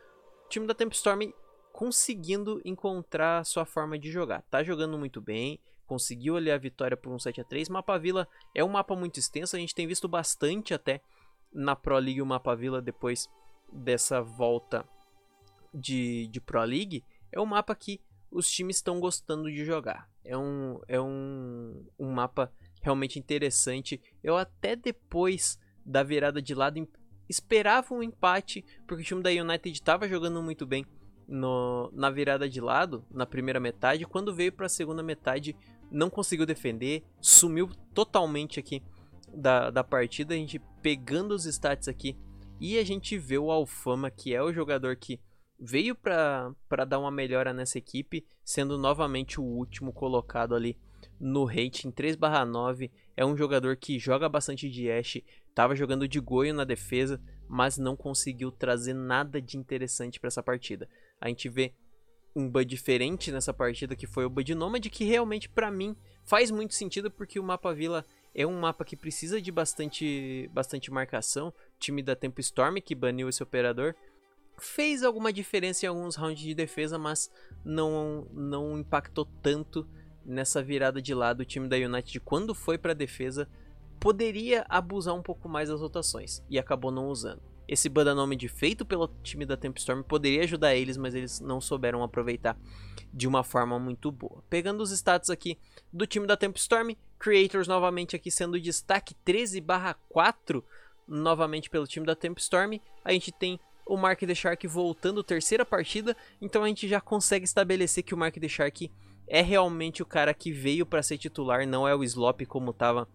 o 0.46 0.48
time 0.48 0.66
da 0.66 0.74
Tempestorm 0.74 1.32
conseguindo 1.72 2.60
encontrar 2.64 3.44
sua 3.44 3.64
forma 3.64 3.98
de 3.98 4.10
jogar. 4.10 4.42
Tá 4.50 4.62
jogando 4.62 4.98
muito 4.98 5.20
bem, 5.20 5.58
conseguiu 5.86 6.36
ali 6.36 6.50
a 6.50 6.58
vitória 6.58 6.96
por 6.96 7.12
um 7.12 7.18
7 7.18 7.40
a 7.40 7.44
3 7.44 7.68
Mapa 7.68 7.98
Vila 7.98 8.28
é 8.54 8.62
um 8.62 8.68
mapa 8.68 8.94
muito 8.94 9.18
extenso, 9.18 9.56
a 9.56 9.58
gente 9.58 9.74
tem 9.74 9.86
visto 9.86 10.06
bastante 10.06 10.74
até 10.74 11.00
na 11.52 11.74
Pro 11.74 11.98
League 11.98 12.22
o 12.22 12.26
Mapa 12.26 12.54
Vila 12.54 12.80
depois 12.80 13.28
dessa 13.72 14.22
volta 14.22 14.86
de, 15.72 16.28
de 16.28 16.40
Pro 16.40 16.62
League. 16.62 17.04
É 17.30 17.40
um 17.40 17.46
mapa 17.46 17.74
que 17.74 18.00
os 18.30 18.50
times 18.50 18.76
estão 18.76 19.00
gostando 19.00 19.50
de 19.50 19.64
jogar. 19.64 20.08
É 20.24 20.36
um, 20.36 20.80
é 20.88 21.00
um, 21.00 21.84
um 21.98 22.10
mapa 22.10 22.52
realmente 22.80 23.18
interessante. 23.18 24.00
Eu 24.22 24.36
até 24.36 24.76
depois 24.76 25.58
da 25.84 26.02
virada 26.02 26.40
de 26.40 26.54
lado 26.54 26.88
esperava 27.28 27.94
um 27.94 28.02
empate, 28.02 28.64
porque 28.86 29.02
o 29.02 29.06
time 29.06 29.22
da 29.22 29.30
United 29.30 29.70
estava 29.70 30.08
jogando 30.08 30.42
muito 30.42 30.66
bem 30.66 30.86
no, 31.26 31.90
na 31.92 32.10
virada 32.10 32.48
de 32.48 32.60
lado, 32.60 33.04
na 33.10 33.26
primeira 33.26 33.60
metade. 33.60 34.06
Quando 34.06 34.34
veio 34.34 34.52
para 34.52 34.66
a 34.66 34.70
segunda 34.70 35.02
metade, 35.02 35.56
não 35.90 36.10
conseguiu 36.10 36.46
defender, 36.46 37.04
sumiu 37.20 37.70
totalmente 37.94 38.58
aqui 38.58 38.82
da, 39.32 39.70
da 39.70 39.84
partida. 39.84 40.34
A 40.34 40.36
gente 40.36 40.60
pegando 40.80 41.32
os 41.32 41.44
stats 41.44 41.88
aqui 41.88 42.16
e 42.60 42.78
a 42.78 42.84
gente 42.84 43.18
vê 43.18 43.38
o 43.38 43.50
Alfama, 43.50 44.10
que 44.10 44.34
é 44.34 44.42
o 44.42 44.52
jogador 44.52 44.96
que 44.96 45.20
veio 45.58 45.94
para 45.94 46.84
dar 46.86 46.98
uma 46.98 47.10
melhora 47.10 47.52
nessa 47.52 47.78
equipe, 47.78 48.26
sendo 48.44 48.76
novamente 48.76 49.40
o 49.40 49.44
último 49.44 49.92
colocado 49.92 50.54
ali 50.54 50.76
no 51.20 51.44
rating 51.44 51.90
3/9. 51.90 52.90
É 53.16 53.24
um 53.24 53.36
jogador 53.36 53.76
que 53.76 53.98
joga 53.98 54.28
bastante 54.28 54.68
de 54.68 54.90
Ashe, 54.90 55.24
estava 55.48 55.76
jogando 55.76 56.08
de 56.08 56.18
Goio 56.18 56.54
na 56.54 56.64
defesa, 56.64 57.20
mas 57.48 57.78
não 57.78 57.94
conseguiu 57.94 58.50
trazer 58.50 58.94
nada 58.94 59.40
de 59.40 59.56
interessante 59.56 60.18
para 60.18 60.28
essa 60.28 60.42
partida. 60.42 60.88
A 61.22 61.28
gente 61.28 61.48
vê 61.48 61.72
um 62.34 62.50
Bud 62.50 62.68
diferente 62.68 63.30
nessa 63.30 63.54
partida, 63.54 63.94
que 63.94 64.08
foi 64.08 64.24
o 64.24 64.30
Bud 64.30 64.52
Nomad, 64.56 64.84
que 64.88 65.04
realmente 65.04 65.48
para 65.48 65.70
mim 65.70 65.94
faz 66.24 66.50
muito 66.50 66.74
sentido 66.74 67.12
porque 67.12 67.38
o 67.38 67.44
mapa 67.44 67.72
Vila 67.72 68.04
é 68.34 68.44
um 68.44 68.58
mapa 68.58 68.84
que 68.84 68.96
precisa 68.96 69.40
de 69.40 69.52
bastante, 69.52 70.50
bastante 70.52 70.90
marcação. 70.90 71.48
O 71.48 71.54
time 71.78 72.02
da 72.02 72.16
Tempo 72.16 72.40
Storm, 72.40 72.78
que 72.80 72.92
baniu 72.92 73.28
esse 73.28 73.40
operador, 73.40 73.94
fez 74.58 75.04
alguma 75.04 75.32
diferença 75.32 75.86
em 75.86 75.88
alguns 75.88 76.16
rounds 76.16 76.42
de 76.42 76.56
defesa, 76.56 76.98
mas 76.98 77.30
não, 77.64 78.26
não 78.32 78.76
impactou 78.76 79.24
tanto 79.40 79.88
nessa 80.24 80.60
virada 80.60 81.00
de 81.00 81.14
lado. 81.14 81.40
O 81.40 81.44
time 81.44 81.68
da 81.68 81.76
United, 81.76 82.18
quando 82.18 82.52
foi 82.52 82.76
para 82.76 82.94
defesa, 82.94 83.48
poderia 84.00 84.66
abusar 84.68 85.14
um 85.14 85.22
pouco 85.22 85.48
mais 85.48 85.68
das 85.68 85.80
rotações 85.80 86.42
e 86.50 86.58
acabou 86.58 86.90
não 86.90 87.06
usando. 87.06 87.51
Esse 87.72 87.88
Badanomid 87.88 88.46
feito 88.48 88.84
pelo 88.84 89.08
time 89.22 89.46
da 89.46 89.56
Tempestorm 89.56 90.02
poderia 90.02 90.42
ajudar 90.42 90.74
eles, 90.74 90.98
mas 90.98 91.14
eles 91.14 91.40
não 91.40 91.58
souberam 91.58 92.02
aproveitar 92.02 92.54
de 93.10 93.26
uma 93.26 93.42
forma 93.42 93.78
muito 93.78 94.12
boa. 94.12 94.44
Pegando 94.50 94.82
os 94.82 94.90
status 94.90 95.30
aqui 95.30 95.56
do 95.90 96.06
time 96.06 96.26
da 96.26 96.36
Tempestorm, 96.36 96.90
Creators 97.18 97.66
novamente 97.66 98.14
aqui 98.14 98.30
sendo 98.30 98.60
destaque 98.60 99.14
13/4 99.24 100.62
novamente 101.08 101.70
pelo 101.70 101.86
time 101.86 102.04
da 102.04 102.14
Tempestorm. 102.14 102.74
A 103.02 103.10
gente 103.10 103.32
tem 103.32 103.58
o 103.86 103.96
Mark 103.96 104.20
the 104.20 104.34
Shark 104.34 104.66
voltando 104.66 105.24
terceira 105.24 105.64
partida, 105.64 106.14
então 106.42 106.64
a 106.64 106.68
gente 106.68 106.86
já 106.86 107.00
consegue 107.00 107.46
estabelecer 107.46 108.04
que 108.04 108.12
o 108.12 108.18
Mark 108.18 108.34
the 108.34 108.48
Shark 108.48 108.92
é 109.26 109.40
realmente 109.40 110.02
o 110.02 110.06
cara 110.06 110.34
que 110.34 110.52
veio 110.52 110.84
para 110.84 111.02
ser 111.02 111.16
titular, 111.16 111.66
não 111.66 111.88
é 111.88 111.94
o 111.94 112.04
Slop 112.04 112.44
como 112.44 112.70
estava 112.70 113.08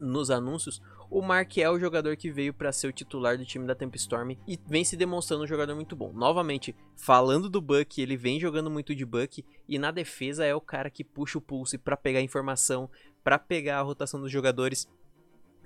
nos 0.00 0.30
anúncios. 0.30 0.80
O 1.10 1.22
Mark 1.22 1.56
é 1.56 1.70
o 1.70 1.78
jogador 1.78 2.16
que 2.16 2.30
veio 2.30 2.52
para 2.52 2.72
ser 2.72 2.88
o 2.88 2.92
titular 2.92 3.38
do 3.38 3.44
time 3.44 3.66
da 3.66 3.74
Tempestorm 3.74 4.32
e 4.46 4.58
vem 4.66 4.84
se 4.84 4.96
demonstrando 4.96 5.44
um 5.44 5.46
jogador 5.46 5.74
muito 5.74 5.96
bom. 5.96 6.12
Novamente, 6.12 6.76
falando 6.96 7.48
do 7.48 7.60
Buck, 7.60 8.00
ele 8.00 8.16
vem 8.16 8.38
jogando 8.38 8.70
muito 8.70 8.94
de 8.94 9.06
Buck 9.06 9.44
e 9.66 9.78
na 9.78 9.90
defesa 9.90 10.44
é 10.44 10.54
o 10.54 10.60
cara 10.60 10.90
que 10.90 11.02
puxa 11.02 11.38
o 11.38 11.40
pulse 11.40 11.78
para 11.78 11.96
pegar 11.96 12.20
informação, 12.20 12.90
para 13.24 13.38
pegar 13.38 13.78
a 13.78 13.82
rotação 13.82 14.20
dos 14.20 14.30
jogadores. 14.30 14.86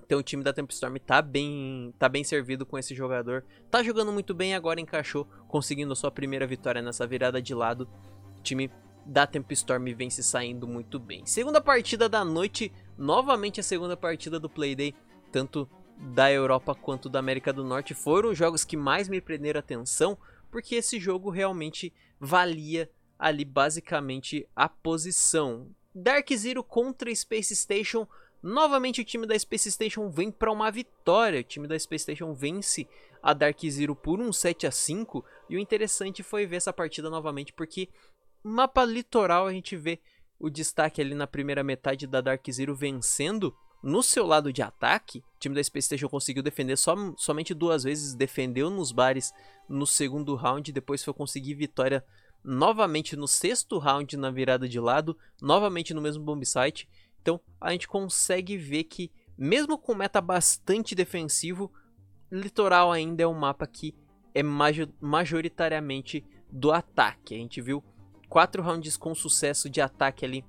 Então 0.05 0.21
o 0.21 0.23
time 0.23 0.45
da 0.45 0.53
Tempestorm 0.53 0.97
tá 0.97 1.21
bem, 1.23 1.92
tá 1.99 2.09
bem 2.09 2.23
servido 2.23 2.64
com 2.64 2.79
esse 2.79 2.95
jogador. 2.95 3.45
Tá 3.71 3.83
jogando 3.83 4.12
muito 4.12 4.35
bem, 4.35 4.55
agora 4.55 4.81
encaixou, 4.81 5.27
conseguindo 5.49 5.97
sua 5.97 6.11
primeira 6.11 6.47
vitória 6.47 6.83
nessa 6.83 7.07
virada 7.07 7.42
de 7.42 7.55
lado. 7.55 7.88
O 8.38 8.42
time 8.42 8.71
da 9.05 9.27
Tempestorm 9.27 9.85
vem 9.95 10.11
se 10.11 10.23
saindo 10.23 10.66
muito 10.66 10.99
bem. 10.99 11.25
Segunda 11.27 11.61
partida 11.61 12.09
da 12.09 12.25
noite, 12.25 12.73
novamente 12.96 13.61
a 13.61 13.62
segunda 13.62 13.96
partida 13.96 14.38
do 14.38 14.48
Playday 14.48 14.94
tanto 15.33 15.68
da 15.96 16.31
Europa 16.31 16.74
quanto 16.74 17.09
da 17.09 17.18
América 17.18 17.52
do 17.52 17.64
Norte, 17.64 17.94
foram 17.94 18.31
os 18.31 18.38
jogos 18.38 18.64
que 18.64 18.76
mais 18.76 19.09
me 19.09 19.20
prenderam 19.20 19.59
atenção, 19.59 20.18
porque 20.50 20.74
esse 20.74 21.00
jogo 21.00 21.31
realmente 21.31 21.92
valia 22.20 22.90
ali 23.18 23.44
basicamente 23.44 24.46
a 24.55 24.68
posição. 24.68 25.68
Dark 25.94 26.28
Zero 26.33 26.62
contra 26.62 27.12
Space 27.14 27.55
Station. 27.57 28.07
Novamente 28.42 29.00
o 29.00 29.05
time 29.05 29.26
da 29.26 29.38
Space 29.38 29.70
Station 29.70 30.11
vem 30.11 30.31
para 30.31 30.50
uma 30.50 30.70
vitória. 30.70 31.40
O 31.40 31.44
time 31.44 31.68
da 31.68 31.78
Space 31.78 32.02
Station 32.02 32.35
vence 32.35 32.88
a 33.22 33.33
Dark 33.33 33.61
Zero 33.68 33.94
por 33.94 34.20
um 34.20 34.33
7 34.33 34.66
a 34.66 34.70
5 34.70 35.24
e 35.48 35.57
o 35.57 35.59
interessante 35.61 36.22
foi 36.24 36.44
ver 36.44 36.57
essa 36.57 36.72
partida 36.72 37.09
novamente 37.09 37.52
porque 37.52 37.88
mapa 38.42 38.85
litoral 38.85 39.46
a 39.46 39.52
gente 39.52 39.76
vê 39.76 40.00
o 40.42 40.50
destaque 40.50 41.00
ali 41.00 41.14
na 41.14 41.26
primeira 41.26 41.62
metade 41.62 42.05
da 42.05 42.20
Dark 42.20 42.44
Zero 42.50 42.74
vencendo 42.74 43.55
no 43.81 44.02
seu 44.02 44.26
lado 44.26 44.52
de 44.52 44.61
ataque, 44.61 45.18
o 45.18 45.38
time 45.38 45.55
da 45.55 45.62
Space 45.62 45.87
Station 45.87 46.09
conseguiu 46.09 46.42
defender 46.42 46.76
só, 46.76 46.94
somente 47.16 47.55
duas 47.55 47.85
vezes, 47.85 48.14
defendeu 48.14 48.68
nos 48.68 48.92
bares 48.92 49.33
no 49.68 49.87
segundo 49.87 50.35
round, 50.35 50.70
depois 50.72 51.02
foi 51.02 51.14
conseguir 51.14 51.55
vitória 51.55 52.05
novamente 52.44 53.16
no 53.16 53.26
sexto 53.26 53.78
round 53.78 54.16
na 54.16 54.31
virada 54.31 54.68
de 54.68 54.78
lado, 54.78 55.16
novamente 55.40 55.94
no 55.94 56.00
mesmo 56.00 56.24
bomb 56.24 56.44
site. 56.44 56.88
Então 57.20 57.40
a 57.61 57.70
gente 57.72 57.87
consegue 57.87 58.57
ver 58.57 58.85
que, 58.85 59.12
mesmo 59.38 59.78
com 59.78 59.94
meta 59.94 60.20
bastante 60.20 60.94
defensivo, 60.94 61.72
Litoral 62.31 62.90
ainda 62.90 63.22
é 63.22 63.26
um 63.26 63.35
mapa 63.35 63.66
que 63.66 63.94
é 64.35 64.42
majoritariamente 64.42 66.24
do 66.50 66.72
ataque. 66.72 67.35
A 67.35 67.38
gente 67.38 67.61
viu 67.61 67.83
quatro 68.33 68.62
rounds 68.62 68.97
com 68.97 69.14
sucesso 69.14 69.68
de 69.68 69.79
ataque 69.79 70.25
ali 70.25 70.42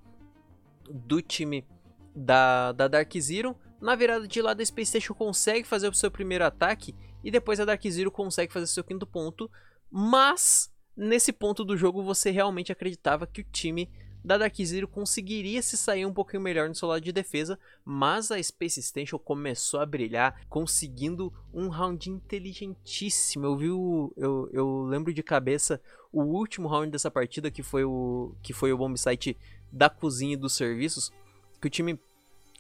do 0.89 1.22
time 1.22 1.67
da, 2.15 2.72
da 2.72 2.88
Dark 2.88 3.12
Zero. 3.19 3.58
Na 3.82 3.93
virada 3.93 4.26
de 4.26 4.41
lado, 4.41 4.62
a 4.62 4.65
Space 4.65 4.91
Station 4.91 5.13
consegue 5.13 5.67
fazer 5.67 5.89
o 5.89 5.93
seu 5.93 6.10
primeiro 6.10 6.46
ataque 6.46 6.96
e 7.22 7.30
depois 7.30 7.60
a 7.60 7.65
Dark 7.65 7.84
Zero 7.86 8.10
consegue 8.10 8.54
fazer 8.54 8.67
seu 8.67 8.86
quinto 8.86 9.06
ponto. 9.06 9.52
Mas 9.91 10.72
nesse 10.96 11.34
ponto 11.34 11.65
do 11.65 11.76
jogo 11.76 12.02
você 12.02 12.32
realmente 12.32 12.72
acreditava 12.72 13.28
que 13.28 13.41
o 13.41 13.48
time 13.52 13.91
da 14.24 14.38
Dark 14.38 14.56
Zero 14.63 14.88
conseguiria 14.88 15.62
se 15.62 15.76
sair 15.76 16.06
um 16.06 16.13
pouquinho 16.13 16.41
melhor 16.41 16.69
no 16.69 16.76
seu 16.76 16.88
lado 16.88 17.02
de 17.02 17.12
defesa, 17.12 17.60
mas 17.84 18.32
a 18.32 18.41
Space 18.41 18.82
Station 18.82 19.19
começou 19.19 19.82
a 19.82 19.86
brilhar, 19.86 20.46
conseguindo 20.48 21.34
um 21.54 21.67
round 21.67 22.10
inteligentíssimo. 22.10 23.46
Eu 23.46 23.58
vi 23.58 23.69
o, 23.69 24.13
eu, 24.15 24.50
eu 24.54 24.84
lembro 24.84 25.13
de 25.13 25.22
cabeça 25.22 25.82
o 26.13 26.21
último 26.21 26.69
round 26.69 26.91
dessa 26.91 27.12
partida 27.12 27.52
que 27.52 27.63
foi 27.63 27.84
o 27.84 28.34
que 28.41 28.54
foi 28.54 28.71
o 28.71 28.78
bomb 28.78 28.95
site 28.95 29.36
da 29.71 29.89
cozinha 29.89 30.34
e 30.34 30.38
dos 30.38 30.54
serviços 30.54 31.12
que 31.60 31.67
o 31.67 31.69
time 31.69 31.99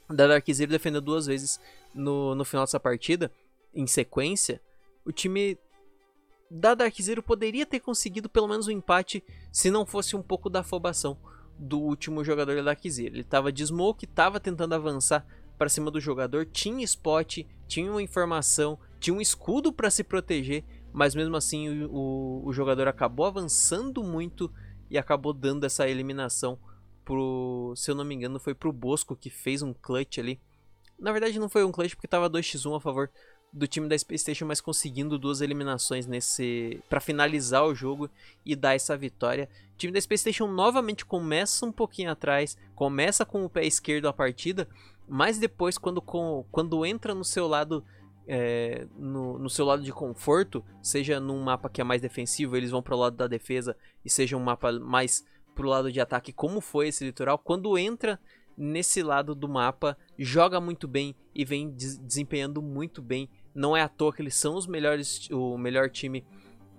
da 0.09 0.27
Dark 0.27 0.45
Zero 0.51 0.71
defendeu 0.71 1.01
duas 1.01 1.25
vezes 1.25 1.59
no, 1.93 2.35
no 2.35 2.43
final 2.43 2.65
dessa 2.65 2.79
partida, 2.79 3.31
em 3.73 3.87
sequência, 3.87 4.61
o 5.05 5.11
time 5.11 5.57
da 6.49 6.75
Dark 6.75 6.95
Zero 7.01 7.21
poderia 7.23 7.65
ter 7.65 7.79
conseguido 7.79 8.29
pelo 8.29 8.47
menos 8.47 8.67
um 8.67 8.71
empate 8.71 9.23
se 9.51 9.71
não 9.71 9.85
fosse 9.85 10.15
um 10.15 10.21
pouco 10.21 10.49
da 10.49 10.59
afobação 10.59 11.17
do 11.57 11.79
último 11.79 12.23
jogador 12.23 12.55
da 12.55 12.61
Dark 12.61 12.81
Zero. 12.87 13.15
Ele 13.15 13.21
estava 13.21 13.51
de 13.51 13.65
smoke, 13.65 14.05
estava 14.05 14.39
tentando 14.39 14.73
avançar 14.73 15.25
para 15.57 15.69
cima 15.69 15.91
do 15.91 15.99
jogador, 15.99 16.45
tinha 16.45 16.83
spot, 16.83 17.39
tinha 17.67 17.89
uma 17.89 18.01
informação, 18.01 18.77
tinha 18.99 19.13
um 19.13 19.21
escudo 19.21 19.71
para 19.71 19.89
se 19.89 20.03
proteger, 20.03 20.63
mas 20.93 21.15
mesmo 21.15 21.35
assim 21.35 21.85
o, 21.85 22.43
o, 22.45 22.53
jogador 22.53 22.87
acabou 22.87 23.25
avançando 23.25 24.03
muito 24.03 24.53
e 24.89 24.97
acabou 24.97 25.33
dando 25.33 25.65
essa 25.65 25.89
eliminação 25.89 26.57
pro, 27.03 27.73
se 27.75 27.89
eu 27.89 27.95
não 27.95 28.05
me 28.05 28.13
engano, 28.13 28.39
foi 28.39 28.53
pro 28.53 28.71
Bosco 28.71 29.15
que 29.15 29.29
fez 29.29 29.63
um 29.63 29.73
clutch 29.73 30.19
ali. 30.19 30.39
Na 30.99 31.11
verdade 31.11 31.39
não 31.39 31.49
foi 31.49 31.63
um 31.63 31.71
clutch 31.71 31.95
porque 31.95 32.07
tava 32.07 32.29
2x1 32.29 32.77
a 32.77 32.79
favor 32.79 33.09
do 33.51 33.67
time 33.67 33.87
da 33.87 33.97
Space 33.97 34.23
Station, 34.23 34.45
mas 34.45 34.61
conseguindo 34.61 35.19
duas 35.19 35.41
eliminações 35.41 36.07
nesse 36.07 36.81
para 36.89 36.99
finalizar 36.99 37.63
o 37.65 37.75
jogo 37.75 38.09
e 38.45 38.55
dar 38.55 38.75
essa 38.75 38.97
vitória. 38.97 39.47
O 39.73 39.77
time 39.77 39.93
da 39.93 40.01
Space 40.01 40.21
Station 40.21 40.47
novamente 40.47 41.05
começa 41.05 41.65
um 41.65 41.71
pouquinho 41.71 42.11
atrás, 42.11 42.57
começa 42.73 43.25
com 43.25 43.43
o 43.45 43.49
pé 43.49 43.65
esquerdo 43.65 44.07
a 44.07 44.13
partida, 44.13 44.67
mas 45.07 45.37
depois 45.37 45.77
quando, 45.77 46.01
com, 46.01 46.45
quando 46.51 46.85
entra 46.85 47.13
no 47.13 47.23
seu 47.23 47.47
lado 47.47 47.83
é, 48.27 48.87
no, 48.97 49.37
no, 49.37 49.49
seu 49.49 49.65
lado 49.65 49.83
de 49.83 49.91
conforto, 49.91 50.63
seja 50.81 51.19
num 51.19 51.41
mapa 51.41 51.69
que 51.69 51.81
é 51.81 51.83
mais 51.83 52.01
defensivo, 52.01 52.55
eles 52.55 52.71
vão 52.71 52.81
para 52.81 52.95
o 52.95 52.99
lado 52.99 53.15
da 53.15 53.27
defesa, 53.27 53.75
e 54.03 54.09
seja 54.09 54.37
um 54.37 54.43
mapa 54.43 54.71
mais 54.71 55.25
pro 55.53 55.67
lado 55.67 55.91
de 55.91 55.99
ataque, 55.99 56.33
como 56.33 56.61
foi 56.61 56.87
esse 56.87 57.03
litoral, 57.03 57.37
quando 57.37 57.77
entra 57.77 58.19
nesse 58.57 59.01
lado 59.01 59.35
do 59.35 59.47
mapa, 59.47 59.97
joga 60.17 60.59
muito 60.61 60.87
bem 60.87 61.15
e 61.33 61.43
vem 61.43 61.69
desempenhando 61.71 62.61
muito 62.61 63.01
bem. 63.01 63.29
Não 63.53 63.75
é 63.75 63.81
à 63.81 63.89
toa 63.89 64.13
que 64.13 64.21
eles 64.21 64.35
são 64.35 64.55
os 64.55 64.67
melhores, 64.67 65.29
o 65.31 65.57
melhor 65.57 65.89
time 65.89 66.25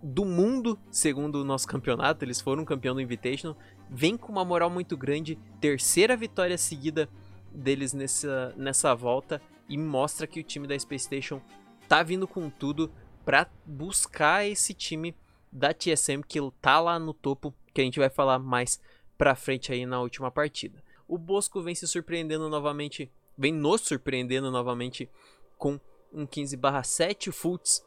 do 0.03 0.25
mundo, 0.25 0.79
segundo 0.91 1.41
o 1.41 1.45
nosso 1.45 1.67
campeonato. 1.67 2.25
Eles 2.25 2.41
foram 2.41 2.65
campeão 2.65 2.95
do 2.95 3.01
Invitational. 3.01 3.57
Vem 3.91 4.17
com 4.17 4.31
uma 4.31 4.45
moral 4.45 4.71
muito 4.71 4.97
grande, 4.97 5.39
terceira 5.61 6.17
vitória 6.17 6.59
seguida 6.59 7.09
deles 7.53 7.93
nessa, 7.93 8.55
nessa 8.57 8.95
volta 8.95 9.41
e 9.69 9.79
mostra 9.79 10.27
que 10.27 10.41
o 10.41 10.45
time 10.45 10.67
da 10.67 10.79
Space 10.79 11.05
Station 11.07 11.41
tá 11.89 12.03
vindo 12.03 12.27
com 12.27 12.51
tudo 12.51 12.93
para 13.25 13.51
buscar 13.65 14.47
esse 14.47 14.75
time 14.75 15.15
da 15.51 15.73
TSM 15.73 16.23
que 16.27 16.39
tá 16.61 16.81
lá 16.81 16.99
no 16.99 17.15
topo 17.15 17.55
que 17.73 17.81
a 17.81 17.85
gente 17.85 17.99
vai 17.99 18.11
falar 18.11 18.39
mais 18.39 18.81
pra 19.17 19.35
frente 19.35 19.73
aí 19.73 19.87
na 19.87 20.01
última 20.01 20.31
partida. 20.31 20.83
O 21.07 21.17
Bosco 21.17 21.63
vem 21.63 21.75
se 21.75 21.87
surpreendendo 21.87 22.49
novamente, 22.49 23.11
vem 23.37 23.53
nos 23.53 23.83
surpreendendo 23.83 24.51
novamente 24.51 25.09
com 25.57 25.79
um 26.13 26.27
15/7 26.27 27.33
Fultz 27.33 27.85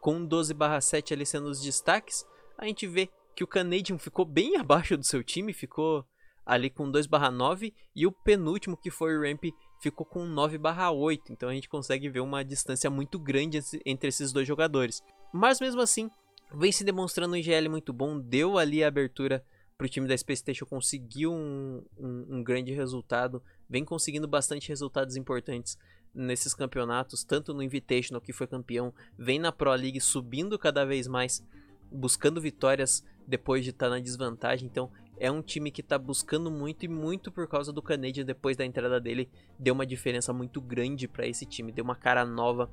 com 0.00 0.26
12/7 0.26 1.12
ali 1.12 1.26
sendo 1.26 1.48
os 1.48 1.60
destaques. 1.60 2.26
A 2.56 2.66
gente 2.66 2.86
vê 2.86 3.10
que 3.34 3.44
o 3.44 3.46
Canadian 3.46 3.98
ficou 3.98 4.24
bem 4.24 4.56
abaixo 4.60 4.96
do 4.96 5.04
seu 5.04 5.22
time, 5.22 5.52
ficou 5.52 6.04
ali 6.44 6.70
com 6.70 6.90
2/9 6.90 7.72
e 7.94 8.06
o 8.06 8.12
penúltimo 8.12 8.76
que 8.76 8.90
foi 8.90 9.16
o 9.16 9.22
Ramp 9.22 9.44
ficou 9.80 10.06
com 10.06 10.24
9/8. 10.24 11.30
Então 11.30 11.48
a 11.48 11.54
gente 11.54 11.68
consegue 11.68 12.08
ver 12.08 12.20
uma 12.20 12.44
distância 12.44 12.90
muito 12.90 13.18
grande 13.18 13.60
entre 13.84 14.08
esses 14.08 14.32
dois 14.32 14.46
jogadores. 14.46 15.02
Mas 15.32 15.60
mesmo 15.60 15.80
assim, 15.80 16.10
vem 16.54 16.70
se 16.70 16.84
demonstrando 16.84 17.34
um 17.34 17.36
IGL 17.36 17.68
muito 17.68 17.92
bom, 17.92 18.18
deu 18.18 18.58
ali 18.58 18.84
a 18.84 18.88
abertura 18.88 19.44
para 19.80 19.86
o 19.86 19.88
time 19.88 20.06
da 20.06 20.16
Space 20.16 20.40
Station 20.40 20.66
conseguir 20.66 21.26
um, 21.26 21.82
um, 21.98 22.26
um, 22.28 22.42
grande 22.42 22.70
resultado, 22.74 23.42
vem 23.66 23.82
conseguindo 23.82 24.28
bastante 24.28 24.68
resultados 24.68 25.16
importantes 25.16 25.78
nesses 26.14 26.52
campeonatos, 26.52 27.24
tanto 27.24 27.54
no 27.54 27.62
Invitational 27.62 28.20
que 28.20 28.32
foi 28.32 28.46
campeão, 28.46 28.92
vem 29.16 29.38
na 29.38 29.50
Pro 29.50 29.72
League 29.72 30.00
subindo 30.00 30.58
cada 30.58 30.84
vez 30.84 31.06
mais, 31.06 31.42
buscando 31.90 32.42
vitórias 32.42 33.02
depois 33.26 33.64
de 33.64 33.70
estar 33.70 33.86
tá 33.86 33.90
na 33.94 34.00
desvantagem. 34.00 34.68
Então 34.70 34.90
é 35.20 35.30
um 35.30 35.42
time 35.42 35.70
que 35.70 35.82
está 35.82 35.98
buscando 35.98 36.50
muito 36.50 36.86
e 36.86 36.88
muito 36.88 37.30
por 37.30 37.46
causa 37.46 37.70
do 37.70 37.82
Canadian 37.82 38.24
depois 38.24 38.56
da 38.56 38.64
entrada 38.64 38.98
dele 38.98 39.30
deu 39.58 39.74
uma 39.74 39.86
diferença 39.86 40.32
muito 40.32 40.62
grande 40.62 41.06
para 41.06 41.28
esse 41.28 41.44
time, 41.44 41.70
deu 41.70 41.84
uma 41.84 41.94
cara 41.94 42.24
nova 42.24 42.72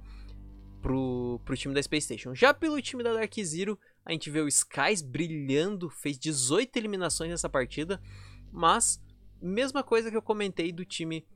pro, 0.82 1.42
pro 1.44 1.58
time 1.58 1.74
da 1.74 1.84
Space 1.84 2.06
Station. 2.06 2.34
Já 2.34 2.54
pelo 2.54 2.82
time 2.82 3.04
da 3.04 3.14
Dark 3.14 3.34
Zero, 3.44 3.78
a 4.06 4.14
gente 4.14 4.32
vê 4.32 4.40
o 4.40 4.48
Skies 4.48 5.02
brilhando, 5.02 5.90
fez 5.90 6.18
18 6.18 6.78
eliminações 6.78 7.30
nessa 7.30 7.50
partida, 7.50 8.02
mas 8.50 9.04
mesma 9.42 9.84
coisa 9.84 10.10
que 10.10 10.16
eu 10.16 10.22
comentei 10.22 10.72
do 10.72 10.86
time 10.86 11.28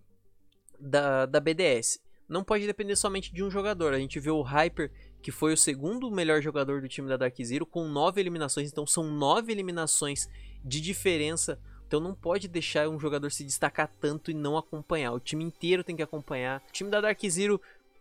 da, 0.79 1.25
da 1.25 1.41
BDS. 1.41 2.01
Não 2.31 2.45
pode 2.45 2.65
depender 2.65 2.95
somente 2.95 3.33
de 3.33 3.43
um 3.43 3.51
jogador. 3.51 3.93
A 3.93 3.99
gente 3.99 4.17
vê 4.17 4.31
o 4.31 4.41
Hyper, 4.41 4.89
que 5.21 5.33
foi 5.33 5.51
o 5.51 5.57
segundo 5.57 6.09
melhor 6.09 6.41
jogador 6.41 6.79
do 6.79 6.87
time 6.87 7.09
da 7.09 7.17
Dark 7.17 7.35
Zero, 7.43 7.65
com 7.65 7.89
9 7.89 8.21
eliminações. 8.21 8.71
Então 8.71 8.87
são 8.87 9.03
9 9.03 9.51
eliminações 9.51 10.29
de 10.63 10.79
diferença. 10.79 11.59
Então 11.85 11.99
não 11.99 12.15
pode 12.15 12.47
deixar 12.47 12.87
um 12.87 12.97
jogador 12.97 13.29
se 13.33 13.43
destacar 13.43 13.91
tanto 13.99 14.31
e 14.31 14.33
não 14.33 14.57
acompanhar. 14.57 15.11
O 15.11 15.19
time 15.19 15.43
inteiro 15.43 15.83
tem 15.83 15.93
que 15.93 16.01
acompanhar. 16.01 16.63
O 16.69 16.71
time 16.71 16.89
da 16.89 17.01
Dark 17.01 17.19
Zero 17.27 17.59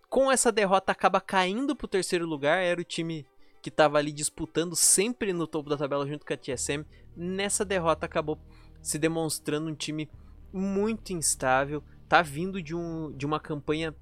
com 0.09 0.31
essa 0.31 0.53
derrota 0.53 0.93
acaba 0.93 1.21
caindo 1.21 1.75
para 1.75 1.87
o 1.87 1.89
terceiro 1.89 2.25
lugar. 2.25 2.63
Era 2.63 2.81
o 2.81 2.85
time 2.85 3.27
que 3.61 3.69
estava 3.69 3.99
ali 3.99 4.13
disputando 4.13 4.77
sempre 4.77 5.33
no 5.33 5.45
topo 5.45 5.69
da 5.69 5.77
tabela 5.77 6.07
junto 6.07 6.25
com 6.25 6.33
a 6.33 6.37
TSM. 6.37 6.85
Nessa 7.17 7.65
derrota 7.65 8.07
acabou 8.07 8.39
se 8.81 8.97
demonstrando 8.97 9.69
um 9.69 9.75
time 9.75 10.09
muito 10.53 11.13
instável. 11.13 11.83
Tá 12.09 12.23
vindo 12.23 12.63
de, 12.63 12.77
um, 12.77 13.11
de 13.11 13.27
uma 13.27 13.41
campanha 13.41 13.93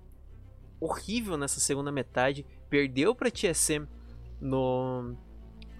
horrível 0.80 1.36
nessa 1.36 1.60
segunda 1.60 1.92
metade. 1.92 2.46
Perdeu 2.68 3.14
para 3.14 3.30
TSM 3.30 3.86
no, 4.40 5.16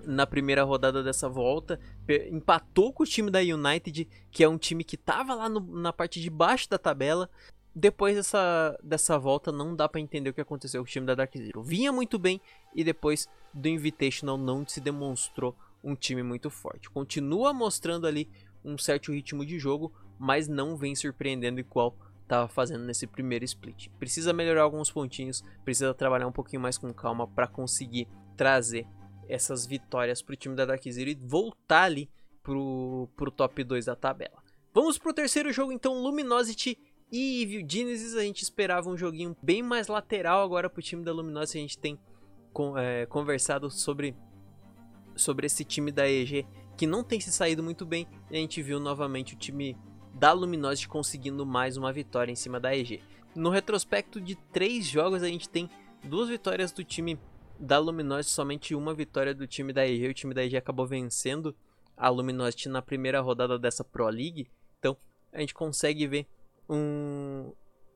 na 0.04 0.26
primeira 0.26 0.64
rodada 0.64 1.02
dessa 1.02 1.28
volta. 1.28 1.78
Empatou 2.30 2.92
com 2.92 3.02
o 3.02 3.06
time 3.06 3.30
da 3.30 3.40
United, 3.40 4.08
que 4.30 4.44
é 4.44 4.48
um 4.48 4.58
time 4.58 4.84
que 4.84 4.96
estava 4.96 5.34
lá 5.34 5.48
no, 5.48 5.60
na 5.60 5.92
parte 5.92 6.20
de 6.20 6.30
baixo 6.30 6.68
da 6.68 6.78
tabela 6.78 7.30
depois 7.78 8.16
dessa, 8.16 8.76
dessa 8.82 9.18
volta 9.18 9.52
não 9.52 9.76
dá 9.76 9.88
para 9.88 10.00
entender 10.00 10.30
o 10.30 10.34
que 10.34 10.40
aconteceu 10.40 10.82
com 10.82 10.88
o 10.88 10.90
time 10.90 11.06
da 11.06 11.14
Dark 11.14 11.32
Zero. 11.36 11.62
Vinha 11.62 11.92
muito 11.92 12.18
bem 12.18 12.40
e 12.74 12.82
depois 12.82 13.28
do 13.54 13.68
Invitational 13.68 14.36
não 14.36 14.66
se 14.66 14.80
demonstrou 14.80 15.56
um 15.82 15.94
time 15.94 16.22
muito 16.24 16.50
forte. 16.50 16.90
Continua 16.90 17.52
mostrando 17.52 18.06
ali 18.06 18.28
um 18.64 18.76
certo 18.76 19.12
ritmo 19.12 19.46
de 19.46 19.60
jogo, 19.60 19.92
mas 20.18 20.48
não 20.48 20.76
vem 20.76 20.96
surpreendendo 20.96 21.60
igual 21.60 21.96
estava 22.28 22.46
fazendo 22.46 22.84
nesse 22.84 23.06
primeiro 23.06 23.44
split. 23.44 23.88
Precisa 23.98 24.32
melhorar 24.32 24.62
alguns 24.62 24.90
pontinhos, 24.90 25.42
precisa 25.64 25.94
trabalhar 25.94 26.26
um 26.26 26.32
pouquinho 26.32 26.60
mais 26.60 26.76
com 26.76 26.92
calma 26.92 27.26
para 27.26 27.48
conseguir 27.48 28.06
trazer 28.36 28.86
essas 29.26 29.66
vitórias 29.66 30.22
para 30.22 30.34
o 30.34 30.36
time 30.36 30.54
da 30.54 30.66
Dark 30.66 30.82
Zero 30.84 31.10
e 31.10 31.14
voltar 31.14 31.84
ali 31.84 32.08
pro, 32.42 33.08
pro 33.16 33.30
top 33.30 33.64
2 33.64 33.86
da 33.86 33.96
tabela. 33.96 34.42
Vamos 34.72 34.98
pro 34.98 35.12
terceiro 35.12 35.52
jogo 35.52 35.72
então, 35.72 36.00
Luminosity 36.00 36.78
e 37.10 37.42
Evil 37.42 37.66
Genesis 37.66 38.14
a 38.14 38.22
gente 38.22 38.42
esperava 38.42 38.90
um 38.90 38.96
joguinho 38.96 39.34
bem 39.42 39.62
mais 39.62 39.88
lateral 39.88 40.42
agora 40.42 40.68
pro 40.68 40.82
time 40.82 41.02
da 41.02 41.12
Luminosity. 41.12 41.58
A 41.58 41.60
gente 41.62 41.78
tem 41.78 41.98
é, 42.76 43.06
conversado 43.06 43.70
sobre, 43.70 44.14
sobre 45.16 45.46
esse 45.46 45.64
time 45.64 45.90
da 45.90 46.08
EG 46.08 46.46
que 46.76 46.86
não 46.86 47.02
tem 47.02 47.18
se 47.18 47.32
saído 47.32 47.62
muito 47.62 47.86
bem. 47.86 48.06
E 48.30 48.36
a 48.36 48.40
gente 48.40 48.62
viu 48.62 48.78
novamente 48.78 49.34
o 49.34 49.38
time 49.38 49.76
da 50.14 50.32
Luminosity 50.32 50.88
conseguindo 50.88 51.46
mais 51.46 51.76
uma 51.76 51.92
vitória 51.92 52.32
em 52.32 52.36
cima 52.36 52.58
da 52.58 52.76
EG. 52.76 53.02
No 53.34 53.50
retrospecto 53.50 54.20
de 54.20 54.34
três 54.34 54.86
jogos 54.86 55.22
a 55.22 55.28
gente 55.28 55.48
tem 55.48 55.70
duas 56.02 56.28
vitórias 56.28 56.72
do 56.72 56.82
time 56.82 57.18
da 57.58 57.78
Luminosity, 57.78 58.30
somente 58.30 58.74
uma 58.74 58.94
vitória 58.94 59.34
do 59.34 59.46
time 59.46 59.72
da 59.72 59.86
EG. 59.86 60.08
O 60.08 60.14
time 60.14 60.34
da 60.34 60.44
EG 60.44 60.56
acabou 60.56 60.86
vencendo 60.86 61.54
a 61.96 62.08
Luminosity 62.08 62.68
na 62.68 62.80
primeira 62.80 63.20
rodada 63.20 63.58
dessa 63.58 63.84
Pro 63.84 64.08
League. 64.08 64.48
Então 64.78 64.96
a 65.32 65.40
gente 65.40 65.54
consegue 65.54 66.06
ver 66.06 66.26
um, 66.68 67.52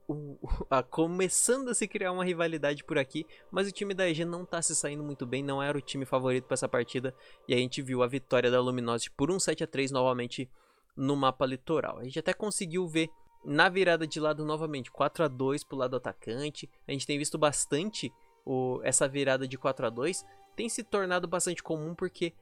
um 0.08 0.36
a, 0.68 0.82
começando 0.82 1.68
a 1.68 1.74
se 1.74 1.86
criar 1.86 2.12
uma 2.12 2.24
rivalidade 2.24 2.84
por 2.84 2.98
aqui, 2.98 3.26
mas 3.50 3.68
o 3.68 3.72
time 3.72 3.94
da 3.94 4.08
EG 4.08 4.24
não 4.24 4.44
tá 4.44 4.60
se 4.60 4.74
saindo 4.74 5.02
muito 5.02 5.26
bem, 5.26 5.42
não 5.42 5.62
era 5.62 5.76
o 5.76 5.80
time 5.80 6.04
favorito 6.04 6.44
para 6.44 6.54
essa 6.54 6.68
partida, 6.68 7.14
e 7.48 7.54
a 7.54 7.56
gente 7.56 7.80
viu 7.82 8.02
a 8.02 8.06
vitória 8.06 8.50
da 8.50 8.60
Luminosity 8.60 9.10
por 9.12 9.30
um 9.30 9.38
7 9.38 9.64
a 9.64 9.66
3 9.66 9.90
novamente 9.90 10.50
no 10.96 11.16
mapa 11.16 11.46
litoral. 11.46 11.98
A 11.98 12.04
gente 12.04 12.18
até 12.18 12.32
conseguiu 12.32 12.86
ver 12.86 13.10
na 13.44 13.68
virada 13.68 14.06
de 14.06 14.20
lado 14.20 14.44
novamente 14.44 14.90
4 14.90 15.24
a 15.24 15.28
2 15.28 15.64
pro 15.64 15.76
lado 15.76 15.96
atacante. 15.96 16.70
A 16.86 16.92
gente 16.92 17.06
tem 17.06 17.18
visto 17.18 17.36
bastante 17.38 18.12
o, 18.44 18.80
essa 18.82 19.08
virada 19.08 19.46
de 19.46 19.56
4 19.56 19.86
a 19.86 19.90
2 19.90 20.24
tem 20.54 20.68
se 20.68 20.82
tornado 20.82 21.26
bastante 21.26 21.62
comum 21.62 21.94
porque 21.94 22.34